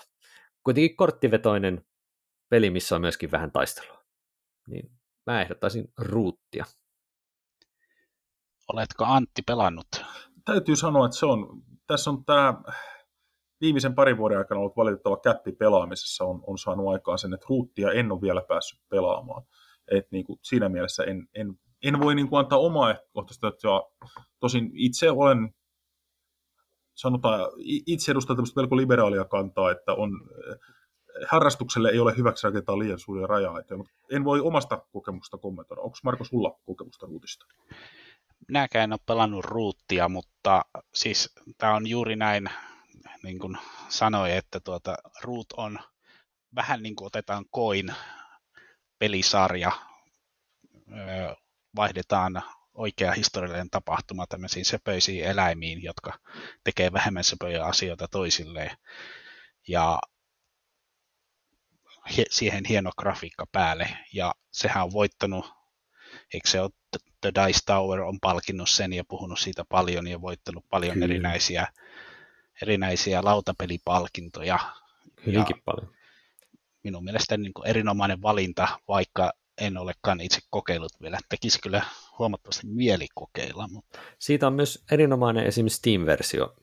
[0.63, 1.85] kuitenkin korttivetoinen
[2.49, 4.03] peli, missä on myöskin vähän taistelua.
[4.67, 4.91] Niin
[5.25, 6.65] mä ehdottaisin ruuttia.
[8.73, 9.87] Oletko Antti pelannut
[10.45, 12.61] täytyy sanoa, että se on, tässä on tämä
[13.61, 17.91] viimeisen parin vuoden aikana ollut valitettava käppi pelaamisessa, on, on saanut aikaan sen, että ruuttia
[17.91, 19.43] en ole vielä päässyt pelaamaan.
[19.91, 23.67] Et niin kuin siinä mielessä en, en, en voi niin kuin antaa omaa kohtaista, että
[24.39, 25.53] tosin itse olen
[26.95, 27.39] sanotaan,
[27.87, 30.11] itse edustan tämmöistä melko liberaalia kantaa, että on,
[31.27, 33.61] harrastukselle ei ole hyväksi rakentaa liian suuria rajaa.
[34.11, 35.81] En voi omasta kokemusta kommentoida.
[35.81, 37.45] Onko Marko sulla kokemusta ruutista?
[38.47, 42.49] Minäkään en ole pelannut ruuttia, mutta siis tämä on juuri näin,
[43.23, 43.57] niin kuin
[43.89, 45.79] sanoi, että tuota, ruut on
[46.55, 47.93] vähän niin kuin otetaan koin
[48.99, 49.71] pelisarja,
[51.75, 56.19] vaihdetaan oikea historiallinen tapahtuma tämmöisiin söpöisiin eläimiin, jotka
[56.63, 58.77] tekee vähemmän söpöjä asioita toisilleen.
[59.67, 59.99] Ja
[62.29, 63.97] siihen hieno grafiikka päälle.
[64.13, 65.53] Ja sehän on voittanut,
[66.33, 66.71] eikö se ole
[67.23, 71.05] The Dice Tower on palkinnut sen ja puhunut siitä paljon ja voittanut paljon Kyllä.
[71.05, 71.67] erinäisiä
[72.61, 74.59] erinäisiä lautapelipalkintoja.
[75.25, 75.93] Hyvinkin ja paljon.
[76.83, 81.19] Minun mielestäni niin kuin erinomainen valinta, vaikka en olekaan itse kokeillut vielä.
[81.29, 81.85] Tekisi kyllä
[82.19, 83.67] huomattavasti mieli kokeilla.
[83.67, 83.99] Mutta...
[84.19, 86.55] Siitä on myös erinomainen esimerkiksi Steam-versio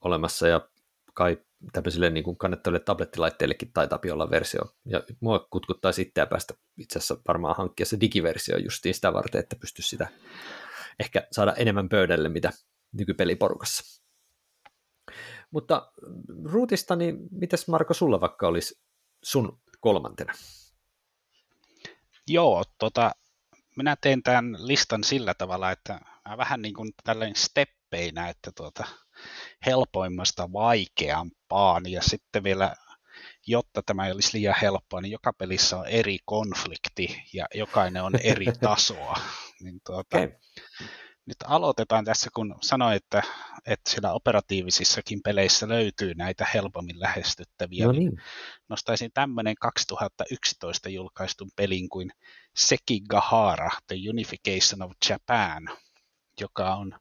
[0.00, 0.68] olemassa ja
[1.14, 1.38] kai
[1.72, 4.60] tämmöisille niin kuin kannettaville tablettilaitteillekin taitaa olla versio.
[4.84, 9.56] Ja mua kutkuttaa sitten päästä itse asiassa varmaan hankkia se digiversio justiin sitä varten, että
[9.56, 10.08] pystyisi sitä
[11.00, 12.52] ehkä saada enemmän pöydälle, mitä
[12.92, 14.02] nykypeliporukassa.
[15.50, 15.92] Mutta
[16.44, 18.80] ruutista, niin mitäs Marko sulla vaikka olisi
[19.22, 20.32] sun kolmantena?
[22.28, 23.12] Joo, tota,
[23.76, 27.36] minä teen tämän listan sillä tavalla, että mä vähän niin kuin tällainen
[27.86, 28.84] steppeinä, että tuota,
[29.66, 32.76] helpoimmasta vaikeampaan ja sitten vielä
[33.46, 38.12] jotta tämä ei olisi liian helppoa, niin joka pelissä on eri konflikti ja jokainen on
[38.22, 39.16] eri tasoa.
[39.60, 40.32] niin tuota, okay.
[41.26, 43.22] Nyt aloitetaan tässä, kun sanoin, että,
[43.66, 47.86] että siellä operatiivisissakin peleissä löytyy näitä helpommin lähestyttäviä.
[47.86, 48.22] No niin.
[48.68, 52.10] Nostaisin tämmöinen 2011 julkaistun pelin kuin
[52.56, 55.68] Sekigahara, The Unification of Japan,
[56.40, 56.98] joka on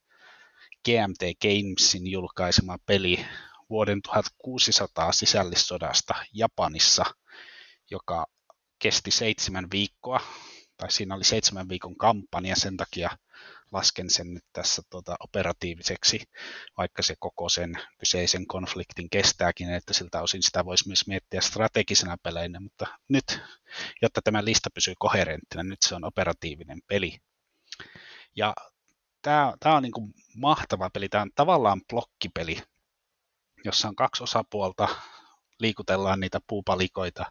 [0.86, 3.25] GMT Gamesin julkaisema peli
[3.69, 7.05] vuoden 1600 sisällissodasta Japanissa,
[7.91, 8.25] joka
[8.79, 10.19] kesti seitsemän viikkoa,
[10.77, 13.09] tai siinä oli seitsemän viikon kampanja, sen takia
[13.71, 16.23] lasken sen nyt tässä tuota, operatiiviseksi,
[16.77, 22.17] vaikka se koko sen kyseisen konfliktin kestääkin, että siltä osin sitä voisi myös miettiä strategisena
[22.23, 23.39] peleinä, mutta nyt,
[24.01, 27.17] jotta tämä lista pysyy koherenttina, nyt se on operatiivinen peli.
[28.36, 28.53] Ja
[29.26, 32.57] tämä, tämä on niin kuin mahtava peli, tämä on tavallaan blokkipeli,
[33.63, 34.88] jossa on kaksi osapuolta,
[35.59, 37.26] liikutellaan niitä puupalikoita,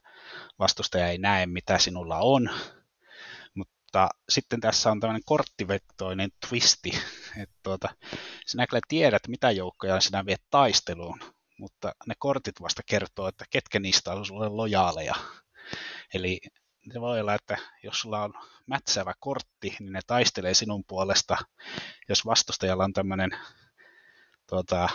[0.58, 2.50] vastustaja ei näe mitä sinulla on,
[3.54, 6.90] mutta sitten tässä on tämmöinen korttivektoinen twisti,
[7.42, 7.88] että tuota,
[8.46, 11.20] sinä kyllä tiedät, mitä joukkoja sinä viet taisteluun,
[11.58, 15.14] mutta ne kortit vasta kertoo, että ketkä niistä on sulle lojaaleja.
[16.14, 16.40] Eli
[16.92, 18.34] se voi olla, että jos sulla on
[18.66, 21.36] mätsäävä kortti, niin ne taistelee sinun puolesta.
[22.08, 23.30] Jos vastustajalla on tämmöinen,
[24.48, 24.88] tuota,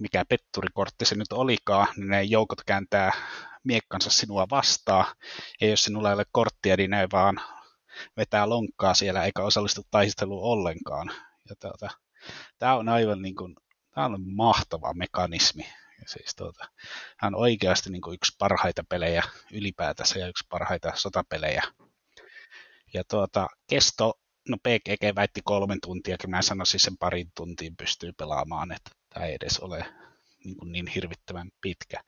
[0.00, 3.12] mikä petturikortti se nyt olikaan, niin ne joukot kääntää
[3.64, 5.14] miekkansa sinua vastaan.
[5.60, 7.40] Ja jos sinulla ei ole korttia, niin ne vaan
[8.16, 11.12] vetää lonkkaa siellä eikä osallistu taisteluun ollenkaan.
[11.48, 11.88] Ja tuota,
[12.58, 13.56] tämä on aivan niin kuin,
[13.94, 15.66] tämä on mahtava mekanismi.
[16.06, 16.68] Siis tuota,
[17.20, 19.22] tämä on oikeasti niin kuin yksi parhaita pelejä
[19.52, 21.62] ylipäätänsä ja yksi parhaita sotapelejä.
[22.94, 28.72] Ja tuota, kesto, no PGG väitti kolmen tuntia, mä sanoisin sen parin tuntiin pystyy pelaamaan,
[28.72, 29.84] että tämä ei edes ole
[30.44, 32.04] niin, kuin niin hirvittävän pitkä.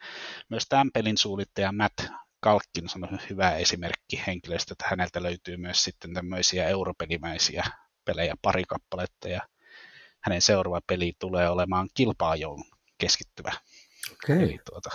[0.50, 2.00] Myös tämän pelin suunnittaja Matt
[2.40, 7.64] Kalkkin on hyvä esimerkki henkilöstä, että häneltä löytyy myös sitten tämmöisiä europelimäisiä
[8.04, 9.40] pelejä pari kappaletta ja
[10.20, 12.64] hänen seuraava peli tulee olemaan kilpaajoon
[12.98, 13.52] keskittyvä.
[14.24, 14.42] Okay.
[14.42, 14.90] Eli tuota,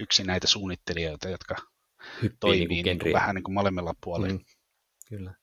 [0.00, 1.56] yksi näitä suunnittelijoita, jotka
[2.22, 4.38] Hyppii toimii niin niin vähän niin kuin molemmilla puolilla.
[4.38, 4.44] Mm,
[5.08, 5.34] kyllä.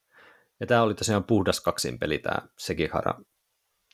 [0.59, 3.13] Ja tämä oli tosiaan puhdas kaksinpeli, tämä Sekihara.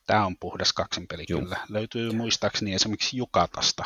[0.05, 1.41] Tämä on puhdas kaksinpeli, Juh.
[1.41, 1.58] kyllä.
[1.70, 3.84] Löytyy muistaakseni esimerkiksi Jukatasta.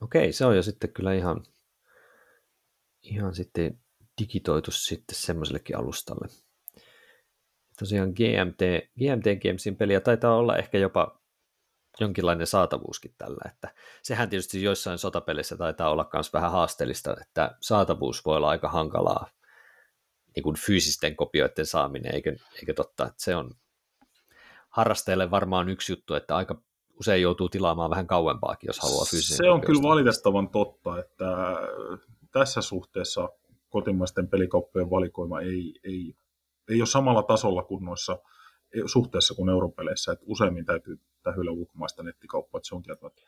[0.00, 1.44] Okei, se on jo sitten kyllä ihan,
[3.02, 3.78] ihan sitten
[4.20, 6.28] digitoitu sitten semmoisellekin alustalle.
[7.78, 8.60] Tosiaan GMT,
[8.98, 11.20] GMT Gamesin peliä taitaa olla ehkä jopa
[12.00, 18.24] jonkinlainen saatavuuskin tällä, että sehän tietysti joissain sotapeleissä taitaa olla myös vähän haasteellista, että saatavuus
[18.24, 19.30] voi olla aika hankalaa,
[20.36, 23.50] niin kuin fyysisten kopioiden saaminen, eikö, eikö totta, että se on
[24.68, 26.62] harrastajalle varmaan yksi juttu, että aika
[27.00, 31.56] usein joutuu tilaamaan vähän kauempaakin, jos haluaa fyysisen Se on kyllä valitettavan totta, että
[32.32, 33.28] tässä suhteessa
[33.68, 36.14] kotimaisten pelikauppojen valikoima ei, ei,
[36.68, 38.18] ei ole samalla tasolla kuin noissa
[38.86, 43.22] suhteessa kuin europeleissä, että useimmin täytyy tähyillä ulkomaista nettikauppaa, että se on kieltämättä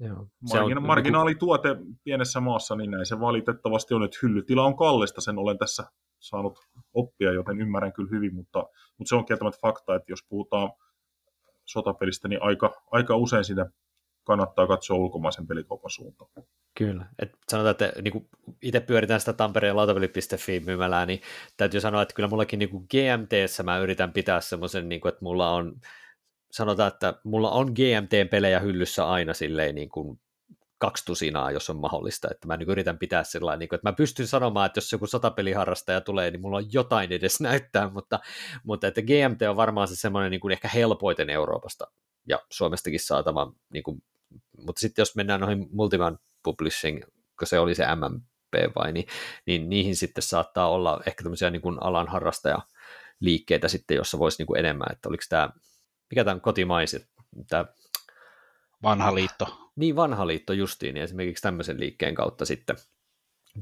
[0.00, 0.26] Joo.
[0.46, 5.20] Se Margina- on, marginaalituote pienessä maassa, niin näin se valitettavasti on, että hyllytila on kallista,
[5.20, 5.84] sen olen tässä
[6.18, 6.58] saanut
[6.94, 8.58] oppia, joten ymmärrän kyllä hyvin, mutta,
[8.98, 10.72] mutta se on kieltämättä fakta, että jos puhutaan
[11.64, 13.70] sotapelistä, niin aika, aika usein sitä
[14.24, 16.30] kannattaa katsoa ulkomaisen pelikaupan suuntaan.
[16.78, 17.06] Kyllä.
[17.18, 18.28] Et sanotaan, että niin
[18.62, 21.20] itse pyöritän sitä Tampereen lautapeli.fi myymälää, niin
[21.56, 25.80] täytyy sanoa, että kyllä mullakin niin GMTssä mä yritän pitää semmoisen, niin että mulla on,
[26.50, 30.20] sanotaan, että mulla on GMT-pelejä hyllyssä aina silleen niin kuin
[30.82, 33.92] kaksi tusinaa, jos on mahdollista, että mä niin yritän pitää sellainen, niin kuin, että mä
[33.92, 38.20] pystyn sanomaan, että jos joku satapeliharrastaja tulee, niin mulla on jotain edes näyttää, mutta,
[38.64, 41.86] mutta että GMT on varmaan se semmoinen niin kuin ehkä helpoiten Euroopasta
[42.28, 44.02] ja Suomestakin saatava, niin kuin,
[44.58, 47.02] mutta sitten jos mennään noihin Multiman Publishing,
[47.38, 49.06] kun se oli se MMP vai, niin,
[49.46, 54.46] niin niihin sitten saattaa olla ehkä tämmöisiä niin kuin alan harrastajaliikkeitä sitten, jossa voisi niin
[54.46, 55.50] kuin enemmän, että oliko tämä,
[56.10, 57.08] mikä tämä on kotimaiset,
[57.48, 57.64] tämä
[58.82, 59.70] Vanha liitto.
[59.76, 62.76] Niin, vanha liitto justiin, niin esimerkiksi tämmöisen liikkeen kautta sitten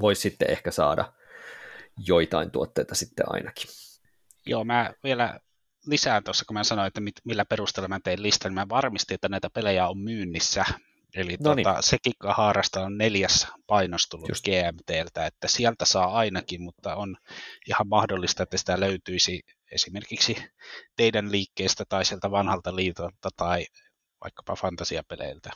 [0.01, 1.13] voisi sitten ehkä saada
[2.07, 3.71] joitain tuotteita sitten ainakin.
[4.47, 5.41] Joo, mä vielä
[5.87, 9.15] lisään tuossa, kun mä sanoin, että mit, millä perusteella mä tein listan, niin mä varmistin,
[9.15, 10.65] että näitä pelejä on myynnissä.
[11.15, 14.45] Eli tuota, Sekikahaarasta on neljäs painos tullut Just.
[14.45, 17.17] GMTltä, että sieltä saa ainakin, mutta on
[17.69, 19.41] ihan mahdollista, että sitä löytyisi
[19.73, 20.37] esimerkiksi
[20.97, 23.67] teidän liikkeestä tai sieltä vanhalta liitolta tai
[24.25, 25.51] vaikkapa fantasiapeleiltä.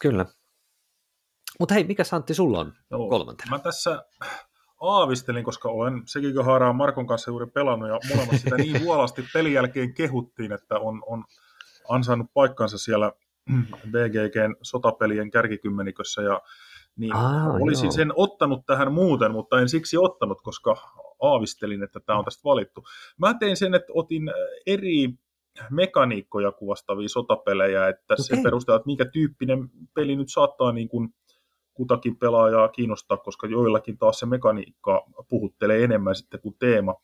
[0.00, 0.26] Kyllä.
[1.60, 3.50] Mutta hei, mikä Santti sulla on Joo, kolmantena?
[3.50, 4.04] Mä tässä
[4.80, 9.94] aavistelin, koska olen Sekikahaaraa Markon kanssa juuri pelannut ja molemmat sitä niin huolasti pelin jälkeen
[9.94, 11.24] kehuttiin, että on, on
[11.88, 13.12] ansainnut paikkansa siellä
[13.90, 16.40] BGGn sotapelien kärkikymmenikössä ja
[16.96, 17.92] niin Aa, olisin joo.
[17.92, 20.76] sen ottanut tähän muuten, mutta en siksi ottanut, koska
[21.22, 22.84] aavistelin, että tämä on tästä valittu.
[23.18, 24.30] Mä tein sen, että otin
[24.66, 25.08] eri
[25.70, 28.24] mekaniikkoja kuvastavia sotapelejä, että okay.
[28.24, 31.14] se perustaa, että minkä tyyppinen peli nyt saattaa niin kuin
[31.74, 36.94] kutakin pelaajaa kiinnostaa, koska joillakin taas se mekaniikka puhuttelee enemmän sitten kuin teema.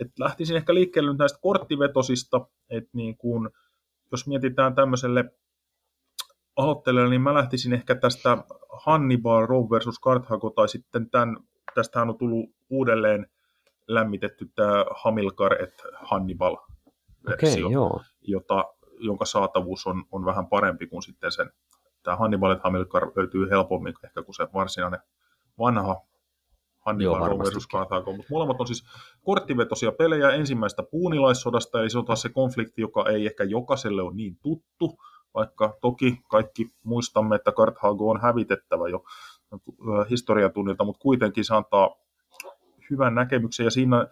[0.00, 3.50] Et lähtisin ehkä liikkeelle nyt näistä korttivetosista, että niin kuin,
[4.12, 5.24] jos mietitään tämmöiselle
[6.56, 8.38] aloittelijalle, niin mä lähtisin ehkä tästä
[8.72, 11.36] Hannibal Rome versus Carthago, tai sitten tämän,
[11.74, 13.26] tästähän on tullut uudelleen
[13.88, 16.56] lämmitetty tämä Hamilcar et Hannibal
[17.26, 18.64] versio, okay, jota,
[18.98, 21.50] jonka saatavuus on, on vähän parempi kuin sitten sen
[22.02, 25.00] tämä Hannibal Hamilcar löytyy helpommin ehkä kuin se varsinainen
[25.58, 25.96] vanha
[26.78, 28.84] Hannibal versus Carthago, mutta molemmat on siis
[29.24, 34.14] korttivetosia pelejä ensimmäistä puunilaissodasta, eli se on taas se konflikti, joka ei ehkä jokaiselle ole
[34.14, 34.98] niin tuttu,
[35.34, 39.04] vaikka toki kaikki muistamme, että Carthago on hävitettävä jo
[40.10, 41.96] historian tunnilta, mutta kuitenkin se antaa
[42.90, 44.06] hyvän näkemyksen, ja siinä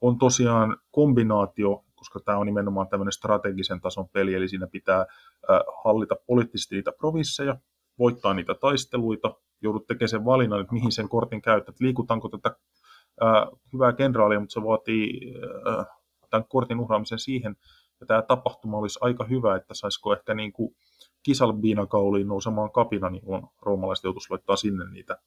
[0.00, 5.06] on tosiaan kombinaatio koska tämä on nimenomaan tämmöinen strategisen tason peli, eli siinä pitää
[5.84, 7.56] hallita poliittisesti niitä provinsseja,
[7.98, 12.56] voittaa niitä taisteluita, joudut tekemään sen valinnan, että mihin sen kortin käytät, liikutaanko tätä
[13.72, 15.34] hyvää kenraalia, mutta se vaatii
[16.30, 17.56] tämän kortin uhraamisen siihen,
[18.00, 20.76] ja tämä tapahtuma olisi aika hyvä, että saisiko ehkä niin kuin
[21.22, 25.18] kisalbiinakauliin nousemaan kapina, niin kun roomalaiset joutuisi laittaa sinne niitä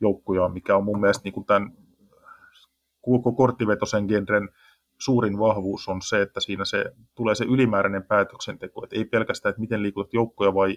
[0.00, 1.72] joukkoja, mikä on mun mielestä niin kuin tämän
[3.02, 4.48] koko korttivetosen genren
[4.98, 6.84] suurin vahvuus on se, että siinä se,
[7.14, 10.76] tulee se ylimääräinen päätöksenteko, että ei pelkästään, että miten liikutat joukkoja vai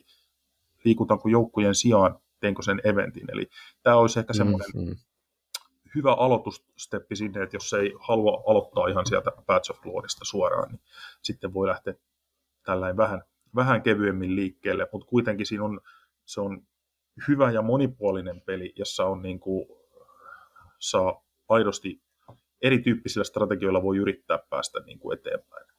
[0.84, 3.28] liikutaanko joukkojen sijaan, teenkö sen eventin.
[3.32, 3.50] Eli
[3.84, 4.96] tämä olisi ehkä semmoinen mm-hmm.
[5.96, 10.82] hyvä aloitussteppi sinne, että jos ei halua aloittaa ihan sieltä Patch of Lordista suoraan, niin
[11.22, 11.94] sitten voi lähteä
[12.66, 13.24] tällainen vähän,
[13.56, 15.80] vähän kevyemmin liikkeelle, mutta kuitenkin siinä on,
[16.26, 16.62] se on
[17.28, 19.66] hyvä ja monipuolinen peli, jossa on niin kuin,
[20.80, 22.02] saa aidosti
[22.62, 25.70] erityyppisillä strategioilla voi yrittää päästä niin kuin eteenpäin.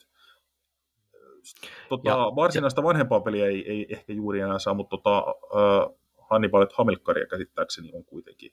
[1.89, 2.85] Tota, ja, varsinaista ja...
[2.85, 6.01] vanhempaa peliä ei, ei ehkä juuri enää saa, mutta tota, uh,
[6.31, 8.53] Hannibal Hamilkaria käsittääkseni on kuitenkin,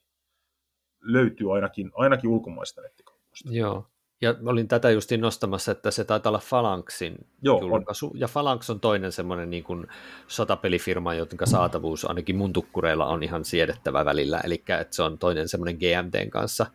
[1.01, 3.49] löytyy ainakin, ainakin ulkomaista nettikaupoista.
[3.51, 3.87] Joo,
[4.21, 8.07] ja olin tätä justiin nostamassa, että se taitaa olla Phalanxin Joo, julkaisu.
[8.07, 8.19] On.
[8.19, 9.87] Ja Phalanx on toinen semmoinen niin kuin
[10.27, 14.39] sotapelifirma, jonka saatavuus ainakin mun tukkureilla on ihan siedettävä välillä.
[14.43, 16.65] Eli se on toinen semmoinen GMTn kanssa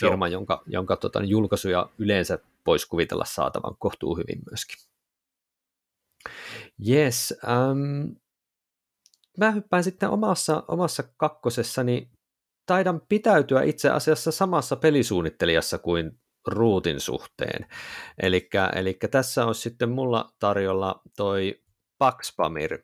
[0.00, 0.32] firma, Joo.
[0.32, 4.76] jonka, jonka tota, julkaisuja yleensä voisi kuvitella saatavan kohtuu hyvin myöskin.
[6.88, 7.34] Yes,
[7.70, 8.16] um,
[9.38, 12.10] mä hyppään sitten omassa, omassa kakkosessani,
[12.66, 17.66] taidan pitäytyä itse asiassa samassa pelisuunnittelijassa kuin ruutin suhteen.
[18.22, 21.62] Eli tässä on sitten mulla tarjolla toi
[21.98, 22.78] Paxpamir,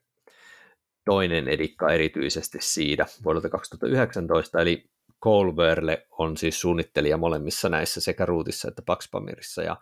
[1.04, 4.90] toinen edikka erityisesti siitä vuodelta 2019, eli
[5.24, 9.62] Colberle on siis suunnittelija molemmissa näissä sekä Ruutissa että Paxpamirissa.
[9.62, 9.76] Ja,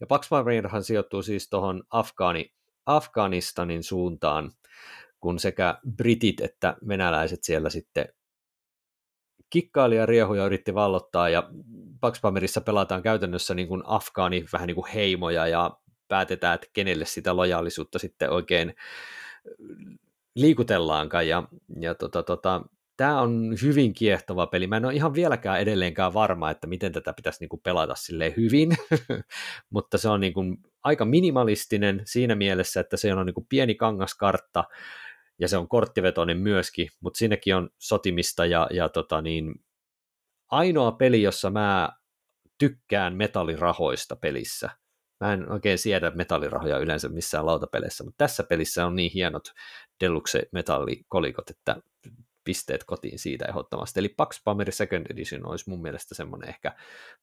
[0.00, 2.52] ja Paxpamirhan sijoittuu siis tuohon Afgaani,
[2.86, 4.52] Afganistanin suuntaan,
[5.20, 8.08] kun sekä britit että venäläiset siellä sitten
[9.50, 11.50] kikkaili ja riehuja yritti vallottaa, ja
[12.04, 15.78] Paxpamirissa pelataan käytännössä niin kuin afgaani, vähän niin kuin heimoja, ja
[16.08, 18.74] päätetään, että kenelle sitä lojaalisuutta sitten oikein
[20.34, 21.48] liikutellaankaan, ja,
[21.80, 22.62] ja tota, tota,
[22.96, 24.66] tämä on hyvin kiehtova peli.
[24.66, 28.76] Mä en ole ihan vieläkään edelleenkään varma, että miten tätä pitäisi niinku pelata sille hyvin,
[29.74, 30.42] mutta se on niinku
[30.82, 34.64] aika minimalistinen siinä mielessä, että se on niinku pieni kangaskartta
[35.38, 39.54] ja se on korttivetoinen myöskin, mutta siinäkin on sotimista ja, ja tota niin,
[40.50, 41.88] ainoa peli, jossa mä
[42.58, 44.70] tykkään metallirahoista pelissä.
[45.20, 49.52] Mä en oikein siedä metallirahoja yleensä missään lautapeleissä, mutta tässä pelissä on niin hienot
[50.00, 51.76] deluxe metallikolikot, että
[52.44, 54.00] pisteet kotiin siitä ehdottomasti.
[54.00, 56.76] Eli Pax Pameri Second Edition olisi mun mielestä semmoinen ehkä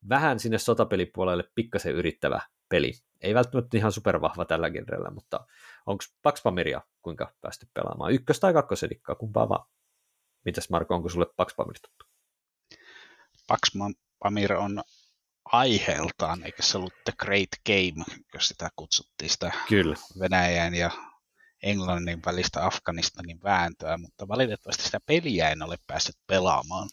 [0.09, 2.93] vähän sinne sotapelipuolelle pikkasen yrittävä peli.
[3.21, 5.47] Ei välttämättä ihan supervahva tällä genrellä, mutta
[5.85, 8.11] onko Pax Pamiria kuinka päästy pelaamaan?
[8.11, 9.67] Ykkös- tai kakkosedikkaa, kumpaa vaan.
[10.45, 12.10] Mitäs Marko, onko sulle Pax Pamir tuttu?
[13.51, 13.71] Pax
[14.19, 14.83] Pamir on
[15.45, 19.95] aiheeltaan, eikä se ollut The Great Game, jos sitä kutsuttiin sitä Kyllä.
[20.19, 20.91] Venäjän ja
[21.63, 26.89] Englannin välistä Afganistanin vääntöä, mutta valitettavasti sitä peliä en ole päässyt pelaamaan.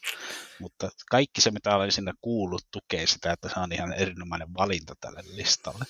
[0.60, 4.94] Mutta kaikki se, mitä olen sinne kuullut, tukee sitä, että se on ihan erinomainen valinta
[5.00, 5.84] tälle listalle.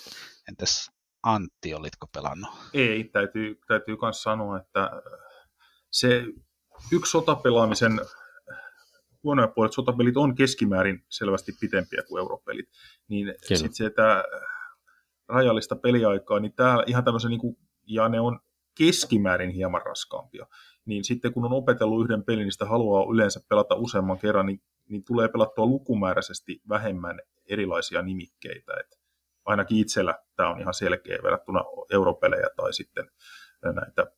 [0.48, 0.90] Entäs
[1.22, 2.50] Antti, olitko pelannut?
[2.74, 4.90] Ei, täytyy, täytyy myös sanoa, että
[5.90, 6.22] se
[6.92, 8.00] yksi sotapelaamisen
[9.28, 12.66] huonoja puolet, sotapelit on keskimäärin selvästi pitempiä kuin europelit,
[13.08, 14.24] niin sitten se, että
[15.28, 17.56] rajallista peliaikaa, niin täällä ihan tämmöisen, niin kuin,
[17.86, 18.40] ja ne on
[18.78, 20.46] keskimäärin hieman raskaampia,
[20.84, 24.62] niin sitten kun on opetellut yhden pelin, niin sitä haluaa yleensä pelata useamman kerran, niin,
[24.88, 28.72] niin tulee pelattua lukumääräisesti vähemmän erilaisia nimikkeitä.
[28.80, 29.00] Et
[29.44, 33.10] ainakin itsellä tämä on ihan selkeä verrattuna europelejä tai sitten
[33.62, 34.17] näitä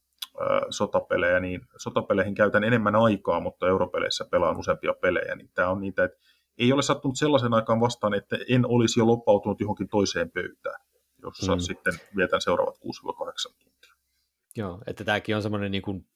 [0.71, 6.05] sotapelejä, niin sotapeleihin käytän enemmän aikaa, mutta europeleissä pelaan useampia pelejä, niin tämä on niitä,
[6.05, 6.19] että
[6.59, 10.81] ei ole sattunut sellaisen aikaan vastaan, että en olisi jo loppautunut johonkin toiseen pöytään,
[11.23, 11.61] jossa mm.
[11.61, 12.79] sitten vietän seuraavat 6-8
[13.59, 13.95] tuntia.
[14.57, 16.07] Joo, että tämäkin on semmoinen niin kuin,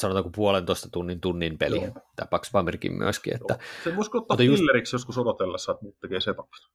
[0.00, 1.94] sanotaanko puolentoista tunnin tunnin peli, Joo.
[2.16, 3.34] tämä Pax Pamirkin myöskin.
[3.34, 3.68] Että, Joo.
[3.84, 4.62] Se voisiko ottaa just...
[4.92, 6.68] joskus odotellessa, että nyt tekee setupista.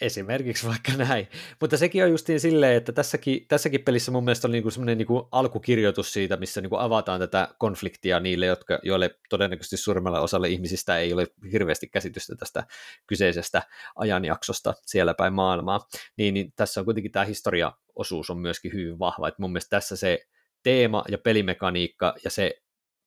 [0.00, 1.28] Esimerkiksi vaikka näin.
[1.60, 5.28] Mutta sekin on justiin silleen, että tässäkin, tässäkin pelissä mun mielestä on niinku semmoinen niinku
[5.32, 11.12] alkukirjoitus siitä, missä niinku avataan tätä konfliktia niille, jotka, joille todennäköisesti suurimmalle osalle ihmisistä ei
[11.12, 12.66] ole hirveästi käsitystä tästä
[13.06, 13.62] kyseisestä
[13.96, 15.80] ajanjaksosta siellä päin maailmaa.
[16.16, 19.28] Niin, niin tässä on kuitenkin tämä historiaosuus on myöskin hyvin vahva.
[19.28, 20.18] Et mun mielestä tässä se
[20.62, 22.61] teema ja pelimekaniikka ja se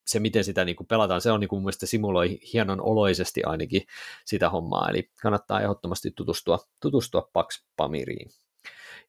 [0.05, 3.43] se, miten sitä niin kuin pelataan, se on niin kuin mun mielestä simuloi hienon oloisesti
[3.43, 3.81] ainakin
[4.25, 8.29] sitä hommaa, eli kannattaa ehdottomasti tutustua, tutustua Pax Pamiriin.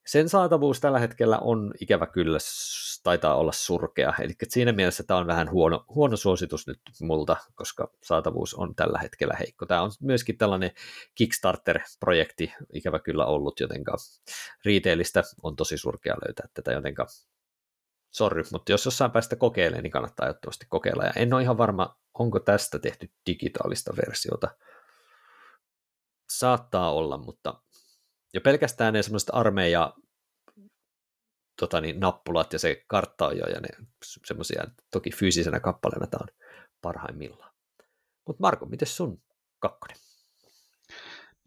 [0.07, 2.38] Sen saatavuus tällä hetkellä on ikävä kyllä,
[3.03, 7.90] taitaa olla surkea, eli siinä mielessä tämä on vähän huono, huono suositus nyt multa, koska
[8.03, 9.66] saatavuus on tällä hetkellä heikko.
[9.66, 10.70] Tämä on myöskin tällainen
[11.14, 13.97] Kickstarter-projekti ikävä kyllä ollut, jotenka
[14.64, 17.07] retailista on tosi surkea löytää tätä, jotenka
[18.16, 21.04] sorry, mutta jos jossain päästä kokeilemaan, niin kannattaa ehdottomasti kokeilla.
[21.04, 24.48] Ja en ole ihan varma, onko tästä tehty digitaalista versiota.
[26.30, 27.62] Saattaa olla, mutta
[28.34, 29.94] jo pelkästään ne semmoiset armeija
[31.60, 33.68] tota niin, nappulat ja se kartta on jo, ja ne
[34.24, 36.46] semmoisia, toki fyysisenä kappaleena tämä on
[36.82, 37.54] parhaimmillaan.
[38.26, 39.22] Mutta Marko, miten sun
[39.58, 39.96] kakkonen?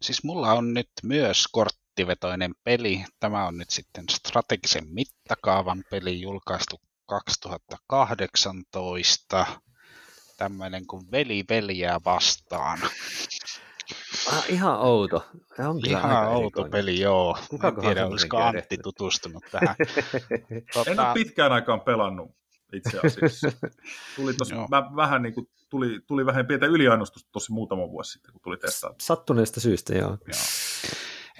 [0.00, 3.04] Siis mulla on nyt myös kort pakettivetoinen peli.
[3.20, 9.46] Tämä on nyt sitten strategisen mittakaavan peli julkaistu 2018.
[10.36, 12.78] Tämmöinen kuin Veli veliä vastaan.
[14.32, 15.26] Ah, ihan outo.
[15.58, 16.70] On ihan outo erikoinen.
[16.70, 17.38] peli, joo.
[17.48, 19.76] Kuka en tiedä, olisiko Antti tutustunut tähän.
[20.74, 20.90] tota...
[20.90, 22.30] En ole pitkään aikaan pelannut
[22.72, 23.52] itse asiassa.
[24.16, 28.32] Tuli tos, mä, vähän niin kuin, tuli, tuli vähän pientä yliannostusta tosi muutama vuosi sitten,
[28.32, 28.94] kun tuli testaa.
[29.00, 30.10] Sattuneesta syystä, joo.
[30.10, 30.18] joo.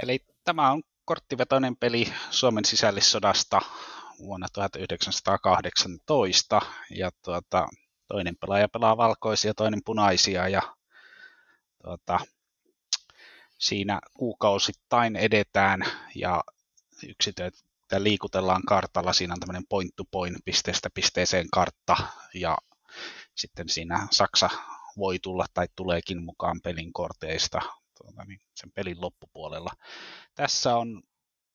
[0.02, 3.60] Eli tämä on korttivetoinen peli Suomen sisällissodasta
[4.18, 6.60] vuonna 1918,
[6.90, 7.68] ja tuota,
[8.08, 10.62] toinen pelaaja pelaa valkoisia, toinen punaisia, ja
[11.82, 12.20] tuota,
[13.58, 15.84] siinä kuukausittain edetään,
[16.14, 16.44] ja
[17.08, 17.58] yksitöitä
[17.98, 21.96] liikutellaan kartalla, siinä on tämmöinen point to point pisteestä pisteeseen kartta,
[22.34, 22.58] ja
[23.34, 24.50] sitten siinä Saksa
[24.96, 27.60] voi tulla tai tuleekin mukaan pelin korteista
[28.02, 29.70] tuota, niin sen pelin loppupuolella.
[30.34, 31.02] Tässä on,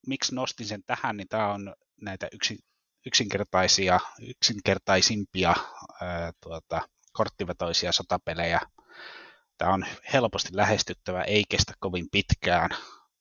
[0.07, 2.57] miksi nostin sen tähän, niin tämä on näitä yksin,
[3.05, 5.55] yksinkertaisia, yksinkertaisimpia
[6.01, 8.59] ää, tuota, korttivetoisia sotapelejä.
[9.57, 12.69] Tämä on helposti lähestyttävä, ei kestä kovin pitkään,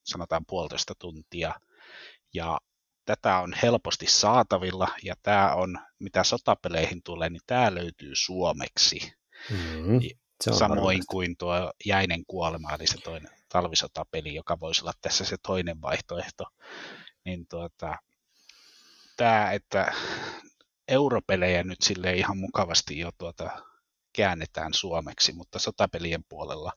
[0.05, 1.55] sanotaan puolitoista tuntia.
[2.35, 2.61] Ja
[3.05, 9.13] tätä on helposti saatavilla, ja tämä on, mitä sotapeleihin tulee, niin tämä löytyy suomeksi.
[9.51, 9.99] Mm-hmm.
[10.41, 11.07] Se on Samoin varmasti.
[11.11, 16.45] kuin tuo Jäinen kuolema, eli se toinen talvisotapeli, joka voisi olla tässä se toinen vaihtoehto.
[17.25, 17.97] Niin tuota,
[19.17, 19.93] tämä, että
[20.89, 23.51] europelejä nyt sille ihan mukavasti jo tuota,
[24.17, 26.73] käännetään suomeksi, mutta sotapelien puolella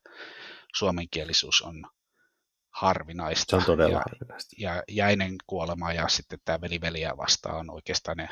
[0.75, 1.83] suomenkielisyys on
[2.69, 3.49] harvinaista.
[3.49, 4.55] Se on todella ja, harvinaista.
[4.59, 8.29] Ja jäinen kuolema ja sitten tämä veliveliä vastaan on oikeastaan ne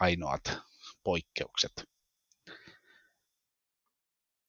[0.00, 0.58] ainoat
[1.04, 1.72] poikkeukset.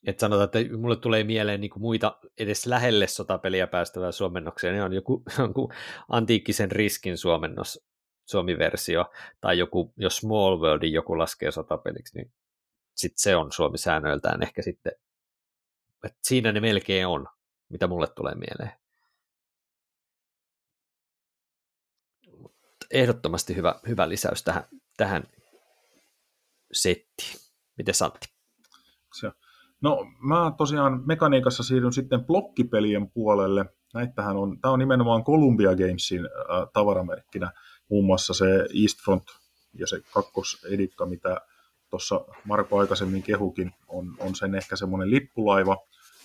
[0.06, 4.94] Että sanotaan, että mulle tulee mieleen niin muita edes lähelle sotapeliä päästävää suomennoksia, ne on
[4.94, 5.72] joku, joku
[6.10, 7.88] antiikkisen riskin suomennos,
[8.26, 9.06] suomiversio,
[9.42, 12.32] tai joku, jos Small Worldin joku laskee sotapeliksi, niin
[12.96, 14.94] sitten se on suomisäännöiltään ehkä sitten,
[16.04, 17.28] että siinä ne melkein on,
[17.70, 18.72] mitä mulle tulee mieleen.
[22.92, 24.64] ehdottomasti hyvä, hyvä lisäys tähän,
[24.98, 25.24] tähän
[26.72, 27.40] settiin.
[27.78, 28.28] Miten Santti?
[29.82, 33.66] No mä tosiaan mekaniikassa siirryn sitten blokkipelien puolelle.
[33.94, 37.52] Näitähän on, tämä on nimenomaan Columbia Gamesin äh, tavaramerkkinä,
[37.90, 39.24] muun muassa se Eastfront
[39.74, 41.42] ja se kakkosedikka, mitä
[41.90, 45.78] tuossa Marko aikaisemmin kehukin, on, on sen ehkä semmoinen lippulaiva,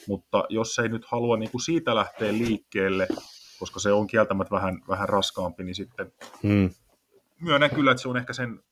[0.08, 3.08] mutta jos ei nyt halua niin kuin siitä lähteä liikkeelle,
[3.58, 6.12] koska se on kieltämättä vähän, vähän raskaampi, niin sitten
[6.42, 6.70] hmm.
[7.40, 8.62] myönnän kyllä, että se on ehkä sen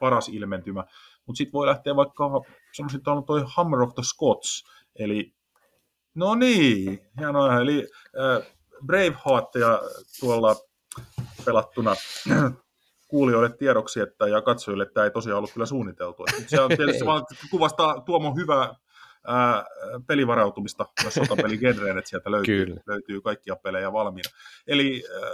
[0.00, 0.84] paras ilmentymä.
[1.26, 2.24] Mutta sitten voi lähteä vaikka
[2.72, 4.64] semmoisin, että on toi Hammer of the Scots,
[4.96, 5.34] eli
[6.14, 7.88] no niin, hienoa, eli
[8.18, 8.52] äh,
[8.86, 9.80] Braveheartia
[10.20, 10.56] tuolla
[11.44, 11.94] pelattuna
[13.08, 16.24] kuulijoille tiedoksi että, ja katsojille, että tämä ei tosiaan ollut kyllä suunniteltu.
[16.38, 18.74] Et se on tietysti vaan kuvastaa Tuomon hyvää
[19.26, 19.64] ää,
[20.06, 24.30] pelivarautumista myös sotapeligenreen, että sieltä löytyy, löytyy kaikkia pelejä valmiina.
[24.66, 25.30] Eli äh,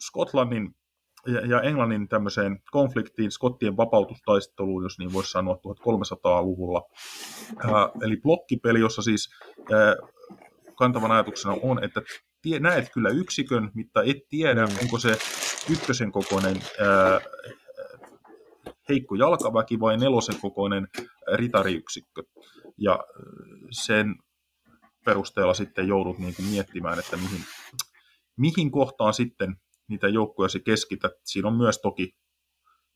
[0.00, 0.74] Skotlannin
[1.26, 6.82] ja, ja Englannin tämmöiseen konfliktiin, skottien vapautustaisteluun, jos niin voisi sanoa 1300-luvulla.
[7.58, 9.30] Ää, eli blokkipeli, jossa siis
[9.72, 9.96] ää,
[10.74, 12.02] kantavan ajatuksena on, että
[12.42, 14.72] tie, näet kyllä yksikön, mutta et tiedä, mm.
[14.82, 15.18] onko se
[15.70, 17.20] ykkösen kokoinen ää,
[18.88, 20.88] heikko jalkaväki vai nelosen kokoinen
[21.34, 22.22] ritariyksikkö.
[22.78, 22.98] Ja
[23.70, 24.14] sen
[25.04, 27.44] perusteella sitten joudut niin kuin miettimään, että mihin,
[28.36, 29.56] mihin kohtaan sitten
[29.88, 31.12] niitä joukkoja se keskität.
[31.24, 32.16] Siinä on myös toki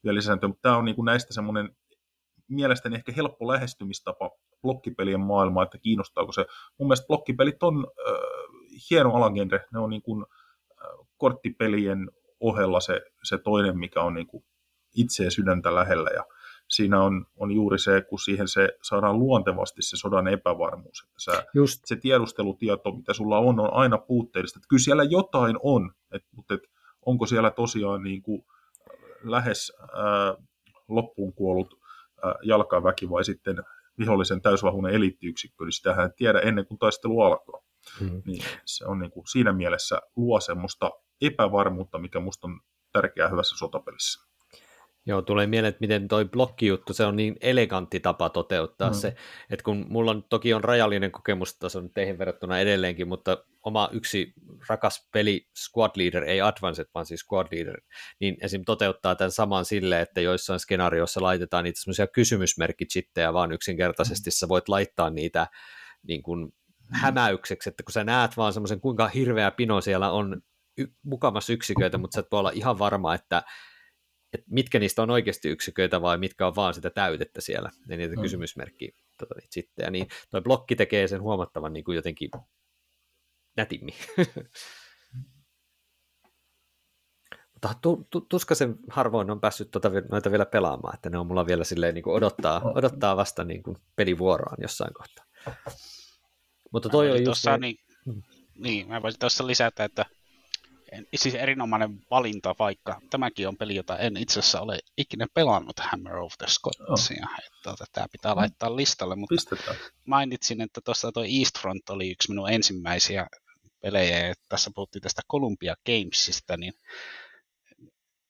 [0.05, 1.77] vielä lisäntö, mutta tämä on niin kuin näistä semmoinen
[2.48, 4.31] mielestäni ehkä helppo lähestymistapa
[4.62, 6.47] blokkipelien maailmaa, että kiinnostaako se.
[6.78, 8.14] Mun mielestä blokkipelit on äh,
[8.90, 10.24] hieno alagenre, ne on niin kuin,
[10.70, 12.10] äh, korttipelien
[12.40, 14.44] ohella se, se toinen, mikä on niin kuin
[14.97, 16.24] itseä sydäntä lähellä ja
[16.69, 21.02] siinä on, on juuri se, kun siihen se saadaan luontevasti se sodan epävarmuus.
[21.02, 21.81] Että sä, Just.
[21.85, 24.59] Se tiedustelutieto, mitä sulla on, on aina puutteellista.
[24.59, 26.60] Että kyllä siellä jotain on, et, mutta et,
[27.07, 28.45] onko siellä tosiaan niin kuin
[29.23, 30.37] lähes ää,
[30.89, 31.74] loppuun kuollut
[32.23, 33.57] ää, jalkaväki vai sitten
[33.99, 37.61] vihollisen täysvahuinen eliittiyksikkö, niin sitähän ei tiedä ennen kuin taistelu alkaa.
[38.01, 38.23] Hmm.
[38.27, 42.61] Niin se on niin kuin siinä mielessä luo semmoista epävarmuutta, mikä musta on
[42.93, 44.31] tärkeää hyvässä sotapelissä.
[45.07, 48.95] Joo, tulee mieleen, että miten toi blokkijuttu, se on niin elegantti tapa toteuttaa mm.
[48.95, 49.15] se,
[49.51, 54.33] että kun mulla on, toki on rajallinen kokemus on teihin verrattuna edelleenkin, mutta oma yksi
[54.69, 57.81] rakas peli Squad Leader, ei Advanced, vaan siis Squad Leader,
[58.20, 58.65] niin esim.
[58.65, 64.35] toteuttaa tämän saman sille, että joissain skenaarioissa laitetaan niitä semmoisia kysymysmerkitsittejä, vaan yksinkertaisesti mm.
[64.35, 65.47] sä voit laittaa niitä
[66.03, 66.51] niin kuin mm.
[66.93, 70.43] hämäykseksi, että kun sä näet vaan semmoisen kuinka hirveä pino siellä on
[70.79, 73.43] y- mukamassa yksiköitä, mutta sä et voi olla ihan varma, että
[74.32, 78.16] että mitkä niistä on oikeasti yksiköitä vai mitkä on vaan sitä täytettä siellä, ja niitä
[78.16, 78.22] mm.
[78.22, 79.84] kysymysmerkkiä tota, niitä sitten.
[79.84, 82.30] Ja niin toi blokki tekee sen huomattavan niin kuin jotenkin
[83.56, 83.94] nätimmin.
[87.52, 91.46] Mutta tu, tu, tuskasen harvoin on päässyt tuota, noita vielä pelaamaan, että ne on mulla
[91.46, 95.24] vielä silleen niin kuin odottaa, odottaa vasta niin kuin pelivuoroaan jossain kohtaa.
[96.72, 97.46] Mutta toi on just...
[97.46, 97.59] Ne...
[97.59, 98.22] Niin, mm.
[98.59, 100.06] niin, mä voisin tuossa lisätä, että
[101.14, 106.16] siis erinomainen valinta, vaikka tämäkin on peli, jota en itse asiassa ole ikinä pelannut Hammer
[106.16, 107.27] of the Scotsia.
[107.31, 107.39] Oh.
[107.39, 109.77] Että tota, tämä pitää laittaa listalle, mutta Pistetään.
[110.06, 113.27] mainitsin, että tuossa tuo Eastfront oli yksi minun ensimmäisiä
[113.82, 116.73] pelejä, ja tässä puhuttiin tästä Columbia Gamesista, niin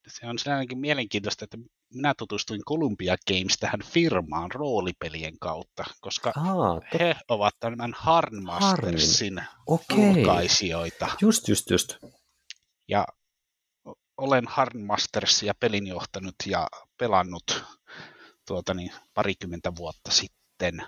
[0.07, 1.57] se on ainakin mielenkiintoista, että
[1.93, 9.97] minä tutustuin Columbia Games tähän firmaan roolipelien kautta, koska Aa, he ovat tämän Harnmastersin okay.
[9.97, 11.07] julkaisijoita.
[11.21, 11.97] Just, just, just.
[12.87, 13.05] Ja
[14.17, 17.63] olen Harnmastersia pelin johtanut ja pelannut
[18.47, 20.83] tuota niin, parikymmentä vuotta sitten.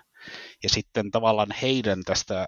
[0.63, 2.45] Ja sitten tavallaan heidän tästä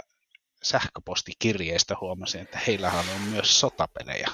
[0.63, 4.27] sähköpostikirjeestä huomasin, että heillähän on myös sotapelejä.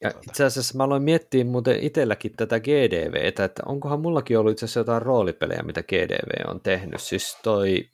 [0.00, 0.30] Ja tuota.
[0.30, 4.80] itse asiassa mä aloin miettiä muuten itselläkin tätä GDVtä, että onkohan mullakin ollut itse asiassa
[4.80, 7.00] jotain roolipelejä, mitä GDV on tehnyt.
[7.00, 7.91] Siis toi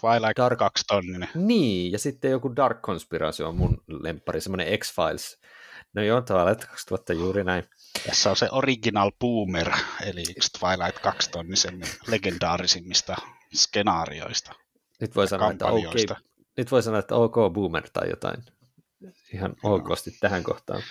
[0.00, 0.58] Twilight Dark...
[0.58, 1.28] kaksi tonninen.
[1.34, 5.38] Niin, ja sitten joku Dark Conspiracy on mun lemppari, semmoinen X-Files.
[5.94, 7.64] No joo, Twilight 2000 juuri näin.
[8.06, 9.70] Tässä on se Original Boomer,
[10.02, 13.16] eli yksi Twilight 2 tonnisen legendaarisimmista
[13.54, 14.52] skenaarioista.
[15.00, 16.16] Nyt voi sanoa, että okay,
[16.56, 18.42] nyt voi sanoa, että ok Boomer tai jotain
[19.32, 20.16] ihan okosti no.
[20.20, 20.82] tähän kohtaan.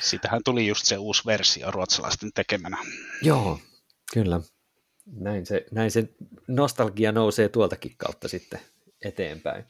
[0.00, 2.78] Sitähän tuli just se uusi versio ruotsalaisten tekemänä.
[3.22, 3.58] Joo,
[4.12, 4.40] kyllä
[5.06, 6.08] näin se, näin se
[6.48, 8.60] nostalgia nousee tuoltakin kautta sitten
[9.04, 9.64] eteenpäin.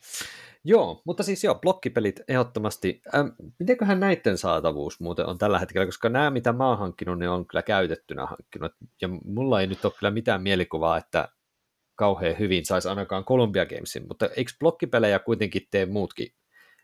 [0.65, 3.03] Joo, mutta siis joo, blokkipelit ehdottomasti.
[3.15, 3.27] Ähm,
[3.59, 7.47] mitenköhän näiden saatavuus muuten on tällä hetkellä, koska nämä, mitä mä oon hankkinut, ne on
[7.47, 8.73] kyllä käytettynä hankkinut.
[9.01, 11.29] Ja mulla ei nyt ole kyllä mitään mielikuvaa, että
[11.95, 16.29] kauhean hyvin saisi ainakaan Columbia Gamesin, mutta eikö blokkipelejä kuitenkin tee muutkin?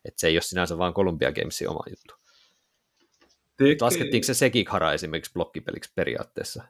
[0.05, 2.15] Että se ei ole sinänsä vaan Columbia Gamesin oma juttu.
[3.57, 3.77] Tekee...
[3.81, 6.65] Laskettiinko se Sekihara esimerkiksi blokkipeliksi periaatteessa?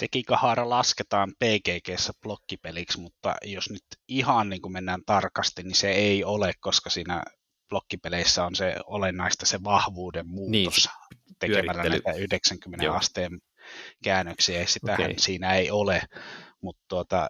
[0.00, 6.24] Sekikahara lasketaan PGGssä blokkipeliksi, mutta jos nyt ihan niin kuin mennään tarkasti, niin se ei
[6.24, 7.22] ole, koska siinä
[7.68, 12.96] blokkipeleissä on se olennaista se vahvuuden muutos niin, tekemällä näitä 90 Joo.
[12.96, 13.38] asteen
[14.04, 15.14] käännöksiä, ja sitähän okay.
[15.18, 16.02] siinä ei ole,
[16.60, 17.28] mutta tuota,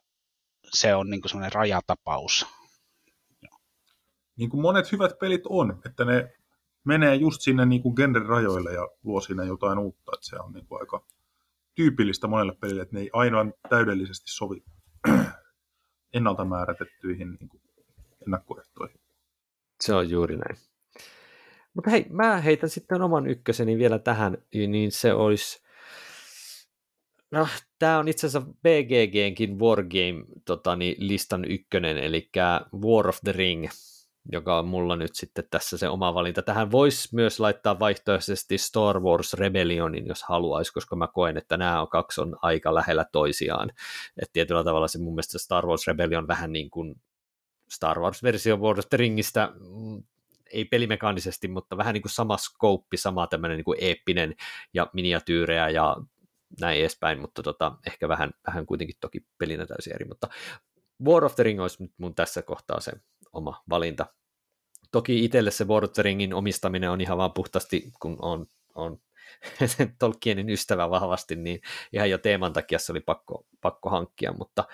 [0.72, 2.46] se on niin kuin semmoinen rajatapaus.
[4.36, 6.32] Niin kuin monet hyvät pelit on, että ne
[6.84, 7.94] menee just sinne niin kuin
[8.28, 11.04] rajoille ja luo siinä jotain uutta, että se on niin kuin aika
[11.74, 14.64] tyypillistä monelle pelille, että ne ei ainoan täydellisesti sovi
[16.14, 17.50] ennalta määrätettyihin niin
[18.26, 19.00] ennakkoehtoihin.
[19.80, 20.56] Se on juuri näin.
[21.74, 25.62] Mutta hei, mä heitän sitten oman ykköseni vielä tähän, niin se olisi...
[27.30, 27.48] No,
[27.78, 32.30] tämä on itse asiassa BGGnkin Wargame tota, niin, listan ykkönen, eli
[32.84, 33.68] War of the Ring–
[34.32, 36.42] joka on mulla nyt sitten tässä se oma valinta.
[36.42, 41.80] Tähän voisi myös laittaa vaihtoehtoisesti Star Wars Rebellionin, jos haluaisi, koska mä koen, että nämä
[41.80, 43.70] on kaksi on aika lähellä toisiaan.
[44.22, 46.94] Että tietyllä tavalla se mun mielestä Star Wars Rebellion vähän niin kuin
[47.70, 50.02] Star Wars-versio World of the Ringistä, mm,
[50.52, 54.34] ei pelimekaanisesti, mutta vähän niin kuin sama skouppi, sama tämmöinen niin kuin eeppinen
[54.74, 55.96] ja miniatyyrejä ja
[56.60, 60.28] näin edespäin, mutta tota, ehkä vähän, vähän kuitenkin toki pelinä täysin eri, mutta
[61.04, 62.92] War of the Ring olisi nyt mun tässä kohtaa se
[63.32, 64.06] oma valinta.
[64.92, 68.98] Toki itselle se War of the Ringin omistaminen on ihan vaan puhtaasti, kun on, on
[69.98, 71.60] Tolkienin ystävä vahvasti, niin
[71.92, 74.64] ihan jo teeman takia se oli pakko, pakko hankkia, mutta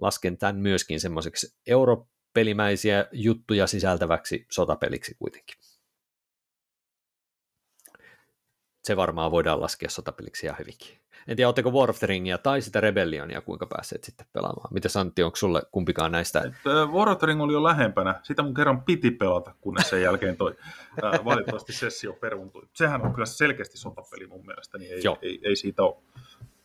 [0.00, 5.56] lasken tämän myöskin semmoiseksi europelimäisiä juttuja sisältäväksi sotapeliksi kuitenkin.
[8.86, 10.98] Se varmaan voidaan laskea sotapeliksi ihan hyvinkin.
[11.28, 14.74] En tiedä, oletteko War of the Ringia tai sitä Rebellionia, kuinka päässeet sitten pelaamaan.
[14.74, 16.40] Miten Santti, onko sulle kumpikaan näistä?
[16.40, 16.52] Et,
[16.92, 18.20] War of the Ring oli jo lähempänä.
[18.22, 20.56] Sitä mun kerran piti pelata, kunnes sen jälkeen toi
[21.04, 22.62] äh, valitettavasti sessio peruuntui.
[22.72, 25.96] Sehän on kyllä selkeästi sotapeli mun mielestä, niin ei, ei, ei siitä ole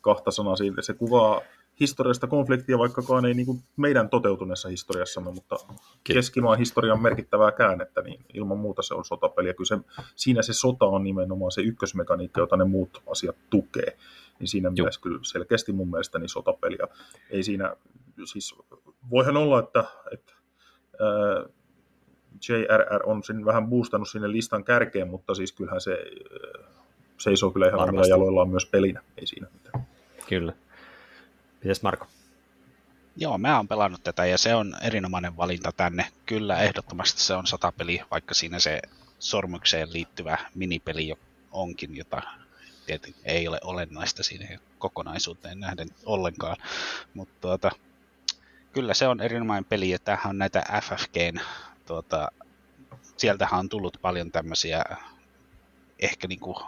[0.00, 0.82] kahta sanaa siitä.
[0.82, 1.40] Se kuvaa
[1.82, 5.56] historiallista konfliktia, vaikkakaan ei niin kuin meidän toteutuneessa historiassamme, mutta
[6.04, 9.48] keskimaan historian merkittävää käännettä, niin ilman muuta se on sotapeli.
[9.48, 9.78] Ja kyllä se,
[10.16, 13.96] siinä se sota on nimenomaan se ykkösmekaniikka, jota ne muut asiat tukee
[14.38, 14.72] niin siinä Joo.
[14.72, 16.88] mielessä kyllä selkeästi mun mielestä niin sotapeliä.
[17.30, 17.76] Ei siinä,
[18.24, 18.54] siis
[19.10, 20.32] voihan olla, että, että
[21.00, 21.44] ää,
[22.48, 25.98] JRR on sen vähän boostannut sinne listan kärkeen, mutta siis kyllähän se
[27.18, 29.86] seisoo kyllä ihan omilla jaloillaan myös pelinä, ei siinä mitään.
[30.28, 30.52] Kyllä.
[31.64, 32.06] Mites Marko?
[33.16, 36.06] Joo, mä oon pelannut tätä ja se on erinomainen valinta tänne.
[36.26, 38.82] Kyllä, ehdottomasti se on satapeli, vaikka siinä se
[39.18, 41.14] sormukseen liittyvä minipeli
[41.52, 42.22] onkin, jota
[42.86, 46.56] tietenkin ei ole olennaista siinä kokonaisuuteen nähden ollenkaan.
[47.14, 47.70] Mutta tuota,
[48.72, 51.40] kyllä se on erinomainen peli, ja tämähän on näitä FFGn,
[51.86, 52.28] tuota,
[53.16, 54.84] sieltähän on tullut paljon tämmöisiä
[55.98, 56.62] ehkä niinku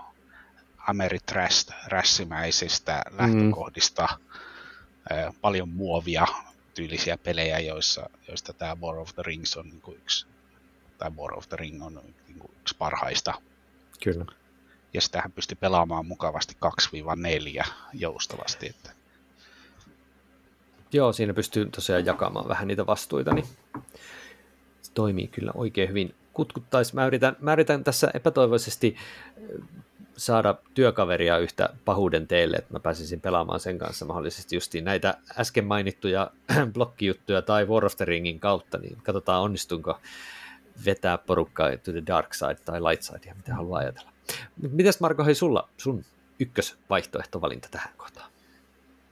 [0.78, 3.18] Ameritrash-rässimäisistä mm.
[3.18, 4.24] lähtökohdista mm.
[5.40, 6.26] Paljon muovia
[6.74, 10.26] tyylisiä pelejä, joissa, joista tämä War of the Rings on niinku yksi,
[10.98, 13.34] tai War of the Ring on niinku yksi parhaista.
[14.02, 14.24] Kyllä
[14.94, 16.56] ja sitähän pystyi pelaamaan mukavasti
[17.62, 18.66] 2-4 joustavasti.
[18.66, 18.90] Että.
[20.92, 23.46] Joo, siinä pystyy tosiaan jakamaan vähän niitä vastuita, niin
[24.82, 26.14] se toimii kyllä oikein hyvin.
[26.32, 28.96] Kutkuttaisi, mä yritän, mä yritän tässä epätoivoisesti
[30.16, 35.64] saada työkaveria yhtä pahuuden teille, että mä pääsisin pelaamaan sen kanssa mahdollisesti justiin näitä äsken
[35.64, 36.30] mainittuja
[36.74, 39.98] blokkijuttuja tai War of the Ringin kautta, niin katsotaan onnistunko
[40.84, 44.10] vetää porukkaa to the dark side tai light side, mitä haluaa ajatella.
[44.70, 46.04] Mites Marko, hei sulla sun
[46.38, 48.30] ykkösvaihtoehtovalinta tähän kohtaan?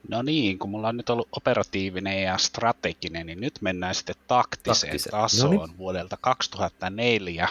[0.08, 4.90] No niin, kun mulla on nyt ollut operatiivinen ja strateginen, niin nyt mennään sitten taktiseen
[4.90, 5.10] Taktisen.
[5.10, 5.78] tasoon no niin.
[5.78, 7.48] vuodelta 2004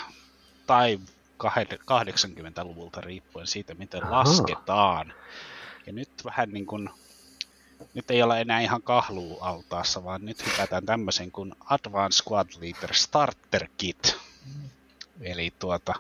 [0.68, 1.00] tai
[1.50, 4.12] 80-luvulta riippuen siitä, miten Aha.
[4.12, 5.14] lasketaan.
[5.86, 6.90] Ja nyt vähän niin kuin,
[7.94, 12.94] nyt ei ole enää ihan kahluu altaassa, vaan nyt hypätään tämmöisen kuin Advanced Squad Leader
[12.94, 14.18] Starter Kit.
[15.22, 15.94] Eli tuota,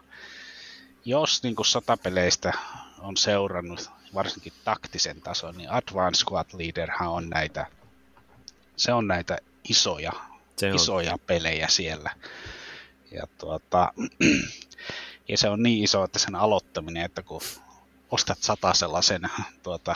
[1.05, 2.53] jos niin kuin sotapeleistä
[2.99, 7.65] on seurannut varsinkin taktisen tason, niin Advanced Squad Leaderhan on näitä,
[8.75, 9.37] se on näitä
[9.69, 10.11] isoja,
[10.57, 10.75] se on.
[10.75, 12.09] isoja pelejä siellä.
[13.11, 13.93] Ja, tuota,
[15.27, 17.41] ja se on niin iso, että sen aloittaminen, että kun
[18.11, 19.21] ostat sata sellaisen
[19.63, 19.95] tuota,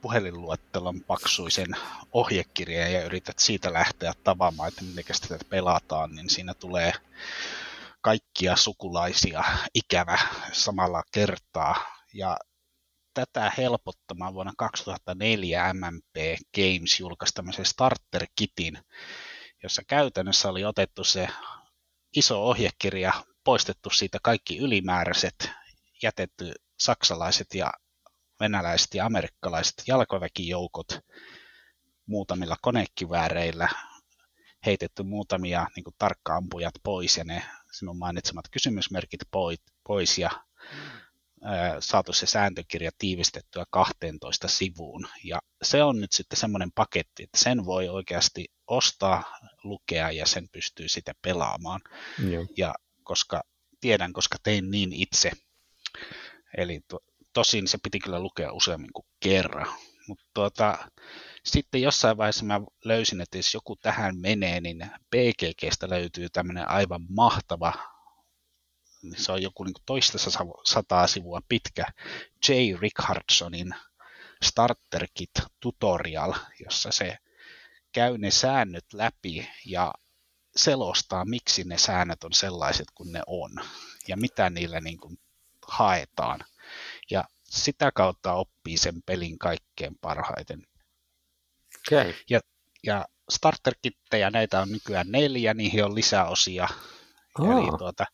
[0.00, 1.76] puhelinluettelon paksuisen
[2.12, 6.92] ohjekirjan ja yrität siitä lähteä tavaamaan, että miten sitä pelataan, niin siinä tulee
[8.00, 10.18] kaikkia sukulaisia ikävä
[10.52, 11.76] samalla kertaa.
[12.14, 12.36] Ja
[13.14, 16.16] tätä helpottamaan vuonna 2004 MMP
[16.54, 18.78] Games julkaisi tämmöisen starter-kitin,
[19.62, 21.28] jossa käytännössä oli otettu se
[22.16, 23.12] iso ohjekirja
[23.50, 25.50] poistettu siitä kaikki ylimääräiset,
[26.02, 27.72] jätetty saksalaiset ja
[28.40, 30.98] venäläiset ja amerikkalaiset jalkaväkijoukot
[32.06, 33.68] muutamilla konekivääreillä,
[34.66, 39.20] heitetty muutamia niin kuin tarkkaampujat pois ja ne sinun mainitsemat kysymysmerkit
[39.86, 40.30] pois ja
[41.80, 45.08] saatu se sääntökirja tiivistettyä 12 sivuun.
[45.24, 50.48] Ja se on nyt sitten semmoinen paketti, että sen voi oikeasti ostaa, lukea ja sen
[50.52, 51.80] pystyy sitten pelaamaan.
[52.30, 52.46] Joo.
[52.56, 52.74] Ja
[53.10, 53.42] koska
[53.80, 55.30] tiedän, koska tein niin itse.
[56.56, 56.98] Eli to,
[57.32, 59.66] tosin se piti kyllä lukea useammin kuin kerran.
[60.08, 60.90] Mutta tuota,
[61.44, 67.06] sitten jossain vaiheessa mä löysin, että jos joku tähän menee, niin BGGstä löytyy tämmöinen aivan
[67.08, 67.72] mahtava
[69.16, 70.18] se on joku niin toista
[70.64, 71.84] sataa sivua pitkä
[72.48, 72.52] J.
[72.80, 73.74] Rickardsonin
[74.42, 75.30] Starter Kit
[75.60, 76.34] tutorial,
[76.64, 77.18] jossa se
[77.92, 79.94] käy ne säännöt läpi ja
[80.56, 83.50] selostaa, miksi ne säännöt on sellaiset kuin ne on
[84.08, 85.18] ja mitä niillä niin kuin
[85.66, 86.40] haetaan.
[87.10, 90.66] Ja sitä kautta oppii sen pelin kaikkein parhaiten.
[91.88, 92.14] Okay.
[92.30, 92.40] Ja,
[92.84, 96.68] ja starterkittejä, näitä on nykyään neljä, niihin on lisäosia.
[97.38, 97.50] Oh.
[97.50, 98.04] Eli tuota,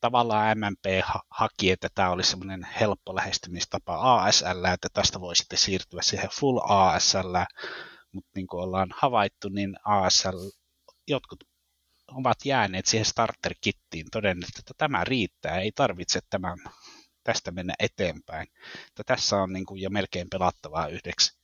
[0.00, 6.02] tavallaan MMP haki, että tämä olisi semmoinen helppo lähestymistapa ASL, että tästä voi sitten siirtyä
[6.02, 7.34] siihen full ASL,
[8.12, 10.38] mutta niin kuin ollaan havaittu, niin ASL,
[11.08, 11.44] jotkut
[12.08, 16.58] ovat jääneet siihen starter-kittiin todenneet, että tämä riittää, ei tarvitse tämän,
[17.24, 18.48] tästä mennä eteenpäin.
[18.86, 21.38] Että tässä on niin kuin jo melkein pelattavaa yhdeksi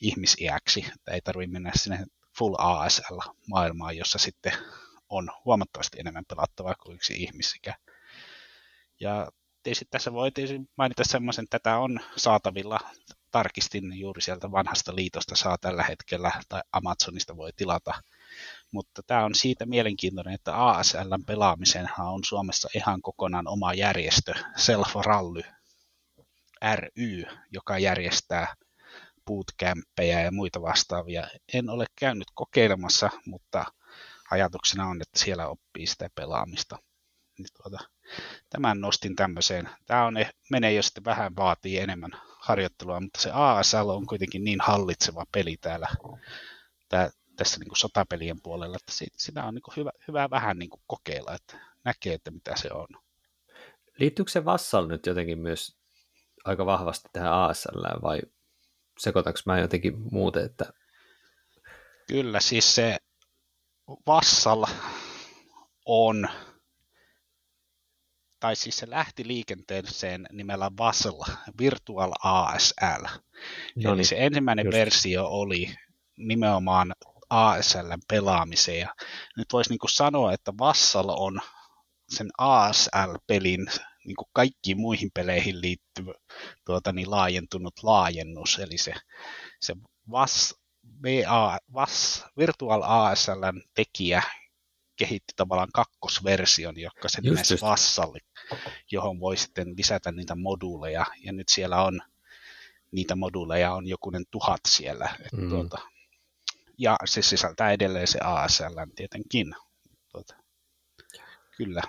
[0.00, 2.06] ihmisiäksi, että ei tarvitse mennä sinne
[2.38, 4.52] full ASL-maailmaan, jossa sitten
[5.08, 7.74] on huomattavasti enemmän pelattavaa kuin yksi ihmisikä.
[9.00, 9.28] Ja
[9.62, 10.30] tietysti tässä voi
[10.76, 12.78] mainita semmoisen, että tätä on saatavilla.
[13.30, 17.94] Tarkistin juuri sieltä vanhasta liitosta saa tällä hetkellä, tai Amazonista voi tilata.
[18.76, 24.94] Mutta tämä on siitä mielenkiintoinen, että ASLn pelaamisenhan on Suomessa ihan kokonaan oma järjestö, Self
[24.94, 25.42] Rally
[26.74, 28.54] ry, joka järjestää
[29.26, 31.28] bootcampeja ja muita vastaavia.
[31.54, 33.64] En ole käynyt kokeilemassa, mutta
[34.30, 36.78] ajatuksena on, että siellä oppii sitä pelaamista.
[37.38, 37.78] Niin tuota,
[38.50, 39.68] tämän nostin tämmöiseen.
[39.86, 40.14] Tämä on,
[40.50, 45.56] menee jo sitten vähän vaatii enemmän harjoittelua, mutta se ASL on kuitenkin niin hallitseva peli
[45.56, 45.88] täällä
[46.88, 50.70] tää, tässä niin kuin sotapelien puolella, että sitä on niin kuin hyvä, hyvä vähän niin
[50.70, 52.86] kuin kokeilla, että näkee, että mitä se on.
[53.98, 55.76] Liittyykö se Vassal nyt jotenkin myös
[56.44, 58.20] aika vahvasti tähän ASL vai
[58.98, 60.72] sekoitanko mä jotenkin muuten, että...
[62.08, 62.96] Kyllä, siis se
[64.06, 64.64] Vassal
[65.86, 66.28] on
[68.40, 71.22] tai siis se lähti liikenteeseen nimellä Vassal
[71.58, 73.04] Virtual ASL.
[73.84, 74.76] No Eli niin, se ensimmäinen just.
[74.76, 75.74] versio oli
[76.16, 76.94] nimenomaan
[77.30, 78.78] ASLn pelaamiseen.
[78.78, 78.94] Ja
[79.36, 81.40] nyt voisi niin sanoa, että Vassal on
[82.08, 83.66] sen ASL-pelin
[84.06, 86.12] niin kuin kaikkiin muihin peleihin liittyvä
[86.64, 88.58] tuota, niin laajentunut laajennus.
[88.58, 88.94] Eli se,
[89.60, 89.76] se
[90.10, 90.54] VAS,
[91.02, 94.22] VA, VAS, Virtual ASLn tekijä
[94.96, 98.18] kehitti tavallaan kakkosversion, joka se nimesi Vassalli,
[98.90, 102.02] johon voi sitten lisätä niitä moduuleja, ja nyt siellä on
[102.90, 105.16] niitä moduuleja on jokunen tuhat siellä.
[105.20, 105.48] Että mm.
[105.48, 105.78] tuota,
[106.78, 109.54] ja se sisältää edelleen se ASL tietenkin.
[110.12, 110.34] Tuota,
[111.56, 111.82] kyllä.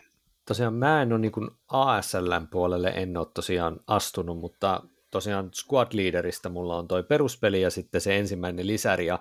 [0.45, 1.31] Tosiaan mä en ole niin
[1.67, 7.69] ASLn puolelle en ole tosiaan astunut, mutta tosiaan Squad Leaderista mulla on toi peruspeli ja
[7.69, 9.19] sitten se ensimmäinen lisäri, ja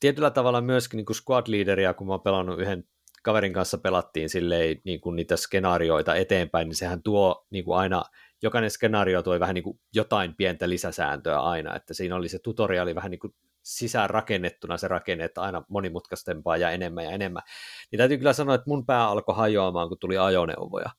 [0.00, 2.84] tietyllä tavalla myöskin niin squad leaderia, kun mä oon pelannut yhden
[3.22, 8.04] kaverin kanssa pelattiin silleen niin kuin niitä skenaarioita eteenpäin, niin sehän tuo niin kuin aina,
[8.42, 12.94] jokainen skenaario tuo vähän niin kuin jotain pientä lisäsääntöä aina, että siinä oli se tutoriaali
[12.94, 17.42] vähän niin kuin sisään rakennettuna se rakenne, että aina monimutkaistempaa ja enemmän ja enemmän.
[17.90, 20.90] Niin täytyy kyllä sanoa, että mun pää alkoi hajoamaan, kun tuli ajoneuvoja.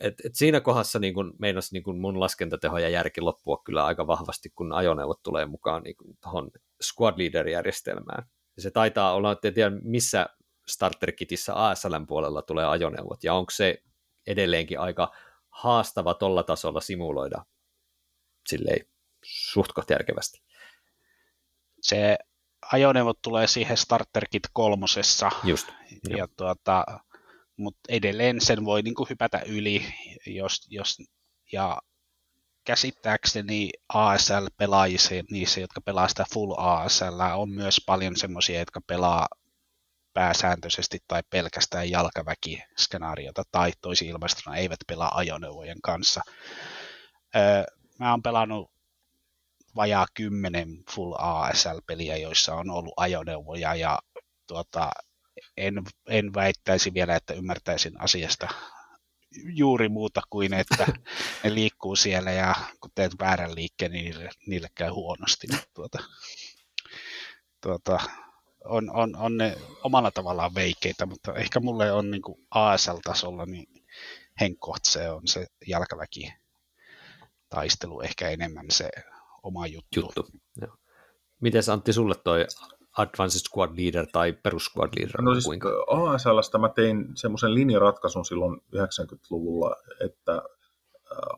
[0.00, 3.84] Et, et siinä kohdassa niin kun meinasi niin kun mun laskentateho ja järki loppua kyllä
[3.84, 6.50] aika vahvasti, kun ajoneuvot tulee mukaan niin tuohon
[6.82, 8.28] squad leader-järjestelmään.
[8.56, 10.26] Ja se taitaa olla, että en tiedä missä
[10.66, 13.82] starterkitissä ASLn puolella tulee ajoneuvot, ja onko se
[14.26, 15.12] edelleenkin aika
[15.48, 17.44] haastava tolla tasolla simuloida
[18.48, 18.86] silleen
[19.24, 20.42] suht järkevästi?
[21.82, 22.18] Se
[22.72, 25.68] ajoneuvot tulee siihen Starter Kit kolmosessa, Just,
[26.08, 26.26] ja jo.
[26.36, 26.84] tuota,
[27.56, 29.94] mutta edelleen sen voi niinku hypätä yli,
[30.26, 30.98] jos, jos,
[31.52, 31.78] ja
[32.64, 39.28] käsittääkseni ASL-pelaajissa, niissä, jotka pelaa sitä full ASL, on myös paljon semmoisia, jotka pelaa
[40.12, 46.20] pääsääntöisesti tai pelkästään jalkaväkiskenaariota tai toisi ilmastuna eivät pelaa ajoneuvojen kanssa.
[47.36, 47.64] Öö,
[47.98, 48.71] mä oon pelannut
[49.76, 53.98] vajaa kymmenen full ASL-peliä, joissa on ollut ajoneuvoja ja
[54.46, 54.90] tuota,
[55.56, 58.48] en, en väittäisi vielä, että ymmärtäisin asiasta
[59.44, 60.86] juuri muuta kuin, että
[61.44, 65.46] ne liikkuu siellä ja kun teet väärän liikkeen, niin niille, niille käy huonosti.
[65.74, 65.98] Tuota,
[67.60, 68.00] tuota,
[68.64, 73.84] on, on, on ne omalla tavallaan veikeitä, mutta ehkä mulle on niin kuin ASL-tasolla niin
[74.40, 76.32] henkkoht se on se jalkaväki
[77.48, 78.90] taistelu ehkä enemmän se
[79.42, 80.00] oma juttu.
[80.00, 80.26] juttu.
[80.60, 80.76] Joo.
[81.40, 82.46] Miten Antti sulle toi
[82.98, 85.22] Advanced Squad Leader tai Perus Squad Leader?
[85.22, 85.68] No siis kuinka?
[85.86, 90.42] ASLstä mä tein semmoisen linjaratkaisun silloin 90-luvulla, että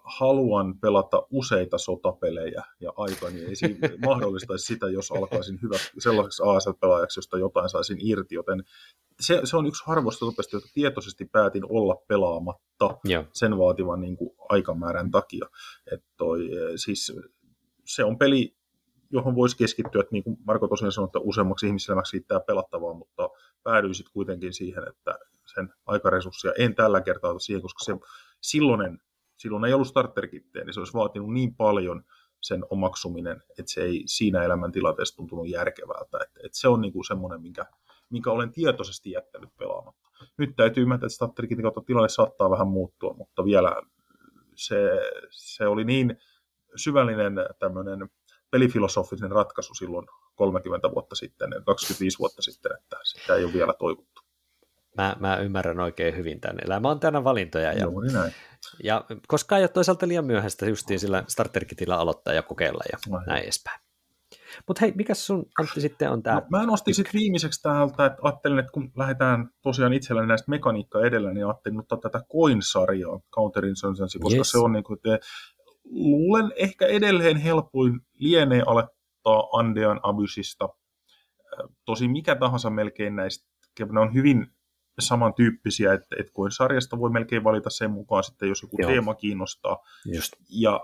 [0.05, 7.19] haluan pelata useita sotapelejä ja aikani ei siinä mahdollistaisi sitä, jos alkaisin hyvä, sellaiseksi ASL-pelaajaksi,
[7.19, 8.65] josta jotain saisin irti, joten
[9.21, 13.25] se, se on yksi harvoista sotapelistä, jota tietoisesti päätin olla pelaamatta ja.
[13.33, 15.47] sen vaativan niin kuin, aikamäärän takia.
[15.93, 17.13] Et toi, siis,
[17.85, 18.57] se on peli,
[19.11, 23.29] johon voisi keskittyä, että niin kuin Marko tosiaan sanoi, että useammaksi ihmiselämäksi riittää pelattavaa, mutta
[23.63, 25.19] päädyin sitten kuitenkin siihen, että
[25.55, 27.97] sen aikaresurssia en tällä kertaa ota siihen, koska se
[28.41, 28.99] silloinen
[29.37, 32.05] silloin ei ollut starterkitteä, niin se olisi vaatinut niin paljon
[32.41, 36.19] sen omaksuminen, että se ei siinä elämäntilanteessa tuntunut järkevältä.
[36.23, 37.67] Että, että se on niin kuin semmoinen, minkä,
[38.11, 40.11] minkä olen tietoisesti jättänyt pelaamatta.
[40.39, 43.83] Nyt täytyy ymmärtää, että starterkitin kautta tilanne saattaa vähän muuttua, mutta vielä
[44.55, 44.91] se,
[45.31, 46.19] se oli niin
[46.77, 48.09] syvällinen tämmöinen
[48.51, 54.23] pelifilosofinen ratkaisu silloin 30 vuotta sitten, 25 vuotta sitten, että sitä ei ole vielä toivottu.
[54.97, 56.59] Mä, mä ymmärrän oikein hyvin tämän.
[56.65, 57.73] Elämä on tänä valintoja.
[57.73, 58.33] Ja, Joo, niin näin.
[58.85, 63.23] ja koska ei ole toisaalta liian myöhäistä justiin sillä starterkitillä aloittaa ja kokeilla ja no,
[63.27, 63.81] näin edespäin.
[64.67, 66.37] Mutta hei, mikä sun Antti sitten on tämä?
[66.37, 71.07] No, mä nostin sitten viimeiseksi täältä, että ajattelin, että kun lähdetään tosiaan itselläni näistä mekaniikkaa
[71.07, 74.51] edellä, niin ajattelin ottaa tätä Coin-sarjaa, Counter Insurgency, koska yes.
[74.51, 75.21] se on niin kuin, te,
[75.85, 80.69] luulen ehkä edelleen helpoin lienee alettaa Andean Abysista.
[81.85, 83.49] Tosi mikä tahansa melkein näistä,
[83.93, 84.47] ne on hyvin
[84.99, 88.91] samantyyppisiä, että, että kuin sarjasta voi melkein valita sen mukaan sitten, jos joku Joo.
[88.91, 89.79] teema kiinnostaa.
[90.05, 90.33] Just.
[90.51, 90.81] Ja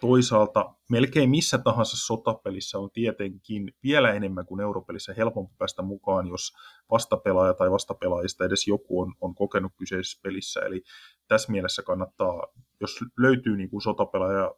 [0.00, 6.52] toisaalta melkein missä tahansa sotapelissä on tietenkin vielä enemmän kuin europelissä helpompi päästä mukaan, jos
[6.90, 10.60] vastapelaaja tai vastapelaajista edes joku on, on kokenut kyseisessä pelissä.
[10.60, 10.82] Eli
[11.28, 12.46] tässä mielessä kannattaa,
[12.80, 14.54] jos löytyy niin kuin sotapelaaja,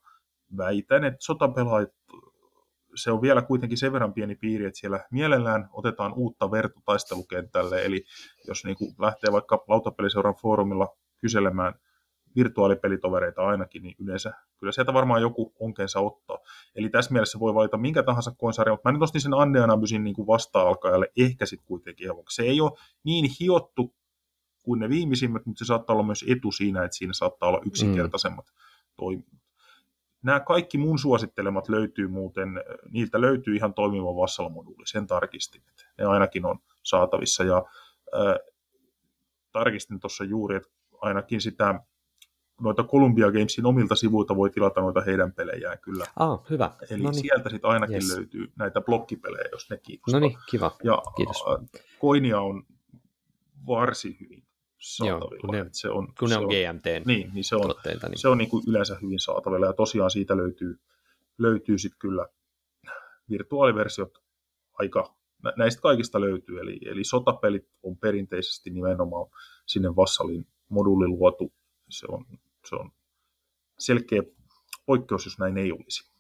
[0.56, 1.90] väitän, että sotapelaajat
[2.94, 8.04] se on vielä kuitenkin sen verran pieni piiri, että siellä mielellään otetaan uutta vertotaistelukentälle, eli
[8.46, 11.74] jos niin kuin lähtee vaikka lautapeliseuran foorumilla kyselemään
[12.36, 16.38] virtuaalipelitovereita ainakin, niin yleensä kyllä sieltä varmaan joku onkeensa ottaa.
[16.74, 20.26] Eli tässä mielessä voi valita minkä tahansa koensarjan, mutta mä nyt nostin sen Andeanabysin niin
[20.26, 22.72] vasta-alkajalle ehkä sitten kuitenkin Se ei ole
[23.04, 23.94] niin hiottu
[24.68, 28.46] kuin ne viimeisimmät, mutta se saattaa olla myös etu siinä, että siinä saattaa olla yksinkertaisemmat
[28.46, 28.52] mm.
[28.96, 29.38] toiminnot.
[30.22, 32.48] Nämä kaikki mun suosittelemat löytyy muuten,
[32.90, 37.44] niiltä löytyy ihan toimiva Vassal-moduuli, sen tarkistin, että ne ainakin on saatavissa.
[37.44, 37.56] Ja
[38.14, 38.54] äh,
[39.52, 40.68] tarkistin tuossa juuri, että
[41.00, 41.80] ainakin sitä
[42.60, 46.04] noita Columbia Gamesin omilta sivuilta voi tilata noita heidän pelejään kyllä.
[46.16, 46.70] Ah, hyvä.
[46.90, 47.22] Eli Noniin.
[47.22, 48.16] sieltä sitten ainakin yes.
[48.16, 50.20] löytyy näitä blokkipelejä, jos ne kiinnostaa.
[50.20, 50.76] No niin, kiva.
[50.84, 51.44] Ja Kiitos.
[51.98, 52.62] Koinia on
[53.66, 54.47] varsin hyvin
[54.78, 55.30] saatavilla.
[55.30, 58.18] Joo, kun ne, se on, kun ne on, on GMT niin, niin se on, niin.
[58.18, 60.80] Se on niin kuin yleensä hyvin saatavilla ja tosiaan siitä löytyy,
[61.38, 62.26] löytyy sitten kyllä
[63.30, 64.18] virtuaaliversiot
[64.72, 65.16] aika,
[65.56, 69.30] näistä kaikista löytyy, eli, eli sotapelit on perinteisesti nimenomaan
[69.66, 71.52] sinne Vassalin moduuli luotu.
[71.90, 72.26] Se on,
[72.68, 72.90] se on
[73.78, 74.22] selkeä
[74.86, 76.17] poikkeus, jos näin ei olisi.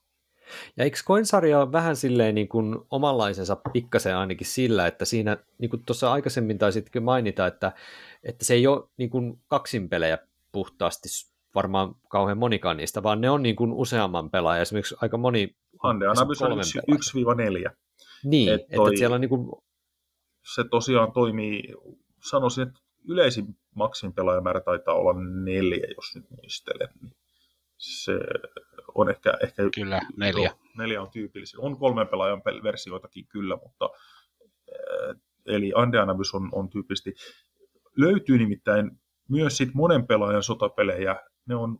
[0.76, 5.70] Ja eikö Koinsarja ole vähän silleen niin kuin omanlaisensa pikkasen ainakin sillä, että siinä, niin
[5.70, 7.72] kuin tuossa aikaisemmin taisitkin mainita, että,
[8.22, 10.18] että se ei ole niin kuin kaksinpelejä
[10.52, 11.08] puhtaasti
[11.54, 15.56] varmaan kauhean monikaan niistä, vaan ne on niin kuin useamman pelaajan, esimerkiksi aika moni...
[15.82, 17.70] Hande Anabys on 1-4.
[18.24, 19.50] Niin, Et toi, että siellä on niin kuin...
[20.54, 21.62] Se tosiaan toimii,
[22.30, 25.14] sanoisin, että yleisin maksin pelaajamäärä taitaa olla
[25.44, 26.88] neljä, jos nyt muistelen.
[27.02, 27.16] Niin
[27.76, 28.12] se
[29.00, 29.32] on ehkä...
[29.42, 30.48] ehkä kyllä, neljä.
[30.48, 31.60] Jo, neljä on tyypillisin.
[31.60, 33.90] On kolmen pelaajan versioitakin kyllä, mutta
[34.68, 35.16] eh,
[35.46, 37.14] eli Andeanabys on, on tyypillisesti.
[37.96, 38.90] Löytyy nimittäin
[39.28, 41.16] myös sit monen pelaajan sotapelejä.
[41.46, 41.78] Ne on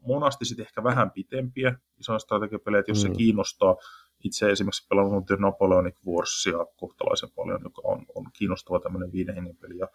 [0.00, 3.10] monasti sitten ehkä vähän pitempiä, isoja strategiapelejä, jos mm.
[3.10, 3.76] se kiinnostaa.
[4.24, 9.78] Itse esimerkiksi pelannut Napoleonic Warsia kohtalaisen paljon, joka on, on kiinnostava tämmöinen viiden hengen peli.
[9.78, 9.88] Ja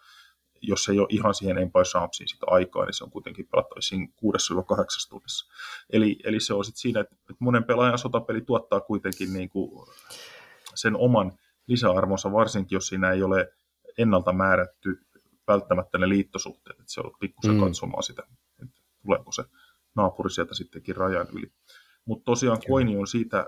[0.62, 3.88] jos se ei ole ihan siihen Empire Champsiin sitä aikaa, niin se on kuitenkin pelattavissa
[3.88, 5.52] siinä 6-8 tunnissa.
[5.90, 9.86] Eli, eli se on sitten siinä, että, monen pelaajan sotapeli tuottaa kuitenkin niin kuin
[10.74, 11.32] sen oman
[11.66, 13.52] lisäarvonsa, varsinkin jos siinä ei ole
[13.98, 15.00] ennalta määrätty
[15.48, 17.60] välttämättä ne liittosuhteet, että se on pikkusen mm.
[17.60, 18.22] katsomaan sitä,
[18.62, 19.44] että tuleeko se
[19.94, 21.52] naapuri sieltä sittenkin rajan yli.
[22.04, 23.46] Mutta tosiaan koini on siitä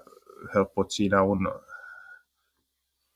[0.55, 1.39] helppo, että siinä on,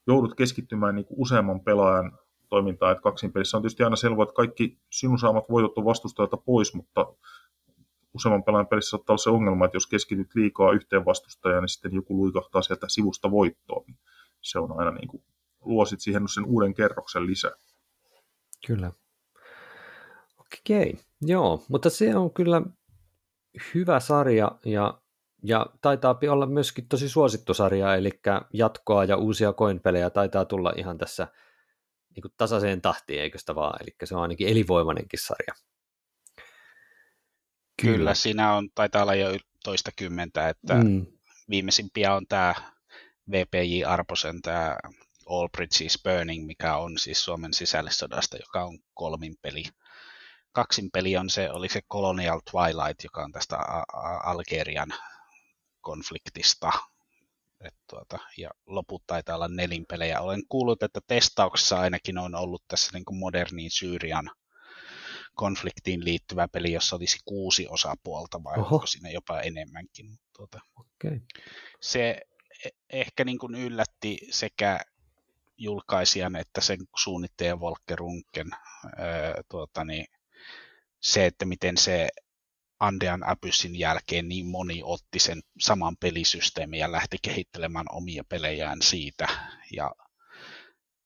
[0.07, 2.19] joudut keskittymään niin useamman pelaajan
[2.53, 6.37] toimintaa, että kaksin pelissä on tietysti aina selvä, että kaikki sinun saamat voitot on vastustajalta
[6.37, 7.15] pois, mutta
[8.15, 11.95] useamman pelaajan pelissä saattaa olla se ongelma, että jos keskityt liikaa yhteen vastustajaan, niin sitten
[11.95, 13.85] joku luikahtaa sieltä sivusta voittoon.
[13.87, 13.99] Niin
[14.41, 15.23] se on aina niin kuin,
[15.61, 17.53] luosit siihen sen uuden kerroksen lisää.
[18.67, 18.93] Kyllä.
[20.39, 22.63] Okei, joo, mutta se on kyllä
[23.75, 25.01] hyvä sarja ja,
[25.43, 28.11] ja taitaa olla myöskin tosi suosittu sarja, eli
[28.53, 31.29] jatkoa ja uusia coinpelejä taitaa tulla ihan tässä
[32.15, 35.55] niin kuin tasaiseen tahtiin, eikö sitä vaan, eli se on ainakin elinvoimainenkin sarja.
[37.83, 38.15] Kyllä, Kyllä.
[38.15, 41.07] siinä on, taitaa olla jo toista kymmentä, että mm.
[41.51, 42.55] viimeisimpiä on tämä
[43.31, 44.77] VPJ Arposen tämä
[45.27, 49.65] All Bridges Burning, mikä on siis Suomen sisällissodasta, joka on kolmin peli.
[50.53, 53.59] Kaksin peli on se, oli se Colonial Twilight, joka on tästä
[54.25, 54.95] Algerian
[55.81, 56.73] konfliktista.
[57.65, 60.21] Et tuota, ja loput taitaa olla nelinpelejä.
[60.21, 64.31] Olen kuullut, että testauksessa ainakin on ollut tässä niin kuin moderniin Syyrian
[65.35, 68.75] konfliktiin liittyvä peli, jossa olisi kuusi osapuolta, vai Oho.
[68.75, 70.19] onko siinä jopa enemmänkin.
[70.37, 71.21] Tuota, okay.
[71.81, 72.21] Se
[72.65, 74.81] e-, ehkä niin kuin yllätti sekä
[75.57, 78.51] julkaisijan että sen suunnittajan Volker Runken
[79.51, 80.07] tuota, niin,
[81.01, 82.09] se, että miten se
[82.83, 89.29] Andean Abyssin jälkeen niin moni otti sen saman pelisysteemin ja lähti kehittelemään omia pelejään siitä.
[89.73, 89.93] Ja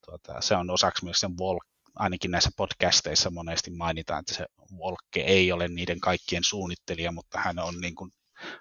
[0.06, 4.46] tuota, se on osaksi myös sen Volk, ainakin näissä podcasteissa monesti mainitaan, että se
[4.78, 8.12] Volkke ei ole niiden kaikkien suunnittelija, mutta hän on niin kuin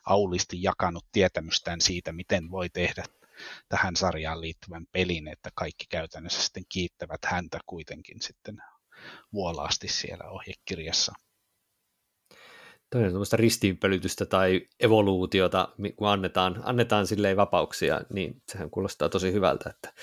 [0.06, 3.04] aulisti jakanut tietämystään siitä, miten voi tehdä
[3.70, 8.58] tähän sarjaan liittyvän pelin, että kaikki käytännössä sitten kiittävät häntä kuitenkin sitten
[9.34, 11.14] vuolaasti siellä ohjekirjassa.
[12.96, 19.70] Toinen sellaista ristiinpölytystä tai evoluutiota, kun annetaan, annetaan silleen vapauksia, niin sehän kuulostaa tosi hyvältä,
[19.70, 19.94] että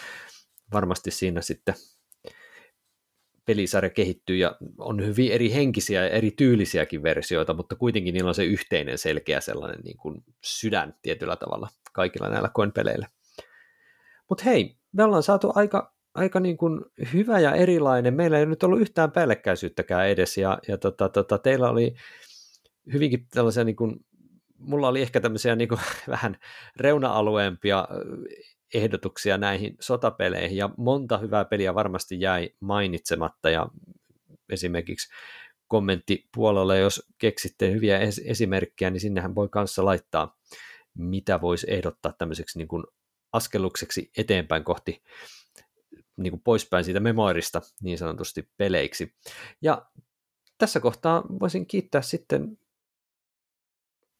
[0.72, 1.74] varmasti siinä sitten
[3.44, 8.34] pelisarja kehittyy ja on hyvin eri henkisiä ja eri tyylisiäkin versioita, mutta kuitenkin niillä on
[8.34, 13.06] se yhteinen selkeä sellainen niin kuin sydän tietyllä tavalla kaikilla näillä koinpeleillä.
[14.28, 16.80] Mutta hei, me ollaan saatu aika, aika niin kuin
[17.12, 18.14] hyvä ja erilainen.
[18.14, 21.94] Meillä ei nyt ollut yhtään päällekkäisyyttäkään edes, ja, ja tota, tota, teillä oli
[22.92, 23.96] hyvinkin tällaisia, niin kuin,
[24.58, 26.36] mulla oli ehkä tämmöisiä niin kuin, vähän
[26.76, 27.88] reuna-alueempia
[28.74, 33.68] ehdotuksia näihin sotapeleihin, ja monta hyvää peliä varmasti jäi mainitsematta, ja
[34.52, 35.12] esimerkiksi
[35.68, 40.38] kommenttipuolella, jos keksitte hyviä es- esimerkkejä, niin sinnehän voi kanssa laittaa,
[40.94, 42.84] mitä voisi ehdottaa tämmöiseksi niin kuin
[43.32, 45.02] askellukseksi eteenpäin kohti
[46.16, 49.14] niin kuin poispäin siitä memoirista niin sanotusti peleiksi.
[49.62, 49.86] Ja
[50.58, 52.58] tässä kohtaa voisin kiittää sitten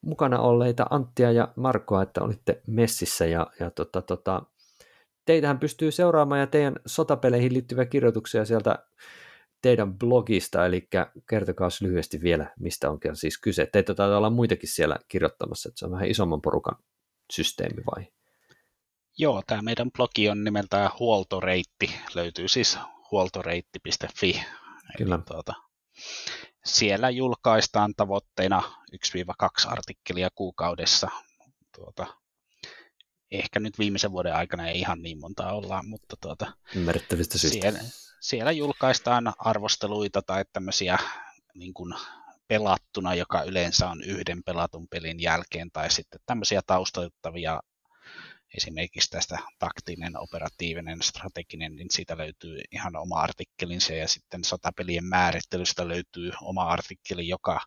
[0.02, 4.42] mukana olleita Anttia ja Markoa, että olitte messissä ja, ja tota, tota,
[5.24, 8.78] teitähän pystyy seuraamaan ja teidän sotapeleihin liittyviä kirjoituksia sieltä
[9.62, 10.88] teidän blogista, eli
[11.30, 13.66] kertokaa lyhyesti vielä, mistä onkin siis kyse.
[13.66, 16.76] Teitä taitaa olla muitakin siellä kirjoittamassa, että se on vähän isomman porukan
[17.32, 18.06] systeemi vai?
[19.18, 22.78] Joo, tämä meidän blogi on nimeltään Huoltoreitti, löytyy siis
[23.10, 24.42] huoltoreitti.fi.
[24.98, 25.14] Kyllä.
[25.14, 25.54] Eli, tuota,
[26.64, 28.62] siellä julkaistaan tavoitteena
[29.66, 31.08] 1-2 artikkelia kuukaudessa.
[31.76, 32.06] Tuota,
[33.30, 37.60] ehkä nyt viimeisen vuoden aikana ei ihan niin monta olla, mutta tuota, Ymmärrettävistä syistä.
[37.60, 37.80] Siellä,
[38.20, 40.98] siellä julkaistaan arvosteluita tai tämmöisiä
[41.54, 41.94] niin kuin
[42.48, 47.60] pelattuna, joka yleensä on yhden pelatun pelin jälkeen, tai sitten tämmöisiä taustoittavia
[48.56, 55.88] esimerkiksi tästä taktinen, operatiivinen, strateginen, niin siitä löytyy ihan oma artikkelinsa ja sitten sotapelien määrittelystä
[55.88, 57.60] löytyy oma artikkeli, joka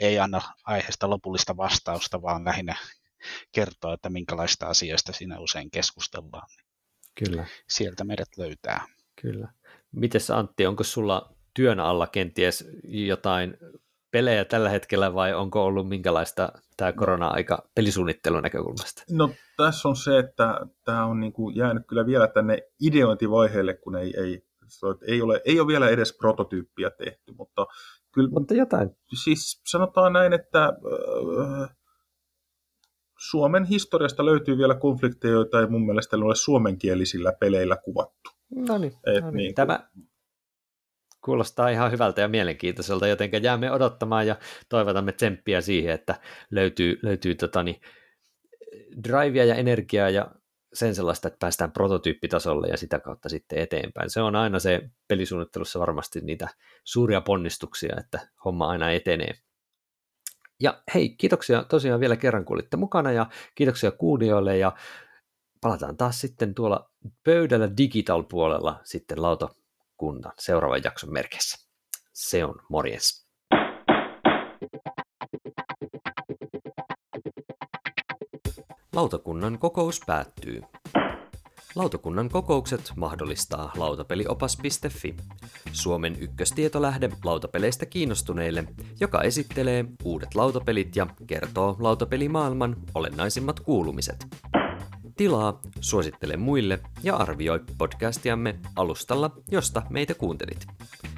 [0.00, 2.76] ei anna aiheesta lopullista vastausta, vaan lähinnä
[3.52, 6.48] kertoo, että minkälaista asioista siinä usein keskustellaan.
[7.14, 7.46] Kyllä.
[7.68, 8.86] Sieltä meidät löytää.
[9.20, 9.48] Kyllä.
[9.92, 13.56] Mites Antti, onko sulla työn alla kenties jotain
[14.12, 19.02] pelejä tällä hetkellä vai onko ollut minkälaista tämä korona-aika pelisuunnittelun näkökulmasta?
[19.10, 23.96] No tässä on se, että tämä on niin kuin jäänyt kyllä vielä tänne ideointivaiheelle, kun
[23.96, 24.44] ei, ei,
[25.06, 27.66] ei, ole, ei ole vielä edes prototyyppiä tehty, mutta
[28.12, 28.90] kyllä, mutta jotain.
[29.24, 31.76] Siis sanotaan näin, että äh,
[33.18, 38.30] Suomen historiasta löytyy vielä konflikteja, joita ei mun mielestä ole suomenkielisillä peleillä kuvattu.
[38.54, 39.36] No niin, no niin.
[39.36, 39.88] niin tämä
[41.24, 44.36] kuulostaa ihan hyvältä ja mielenkiintoiselta, joten jäämme odottamaan ja
[44.68, 46.14] toivotamme tsemppiä siihen, että
[46.50, 47.80] löytyy, löytyy totani,
[49.04, 50.30] drivea ja energiaa ja
[50.72, 54.10] sen sellaista, että päästään prototyyppitasolle ja sitä kautta sitten eteenpäin.
[54.10, 56.48] Se on aina se pelisuunnittelussa varmasti niitä
[56.84, 59.34] suuria ponnistuksia, että homma aina etenee.
[60.60, 64.72] Ja hei, kiitoksia tosiaan vielä kerran, kun olitte mukana ja kiitoksia kuulijoille ja
[65.60, 66.90] palataan taas sitten tuolla
[67.24, 69.48] pöydällä digital-puolella sitten lauta
[70.02, 71.68] lautakunta seuraavan jakson merkeissä.
[72.12, 73.26] Se on morjens.
[78.94, 80.62] Lautakunnan kokous päättyy.
[81.74, 85.16] Lautakunnan kokoukset mahdollistaa lautapeliopas.fi,
[85.72, 88.64] Suomen ykköstietolähde lautapeleistä kiinnostuneille,
[89.00, 94.26] joka esittelee uudet lautapelit ja kertoo lautapelimaailman olennaisimmat kuulumiset.
[95.22, 100.66] Tilaa, suosittele muille ja arvioi podcastiamme alustalla, josta meitä kuuntelit.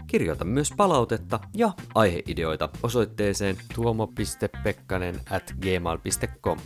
[0.06, 6.58] Kirjoita myös palautetta ja aiheideoita osoitteeseen tuomo.pekkanen at gmail.com.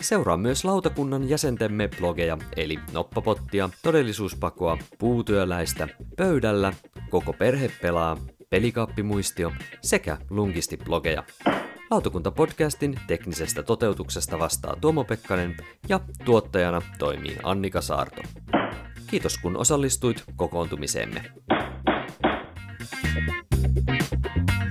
[0.00, 6.72] Seuraa myös lautakunnan jäsentemme blogeja, eli Noppapottia, Todellisuuspakoa, Puutyöläistä, Pöydällä,
[7.10, 8.16] Koko perhe pelaa,
[8.48, 11.24] Pelikaappimuistio sekä Lungisti-blogeja.
[11.90, 15.56] Lautakuntapodcastin teknisestä toteutuksesta vastaa Tuomo Pekkanen
[15.88, 18.22] ja tuottajana toimii Annika Saarto.
[19.06, 21.32] Kiitos kun osallistuit kokoontumiseemme.
[23.86, 24.69] Thank you.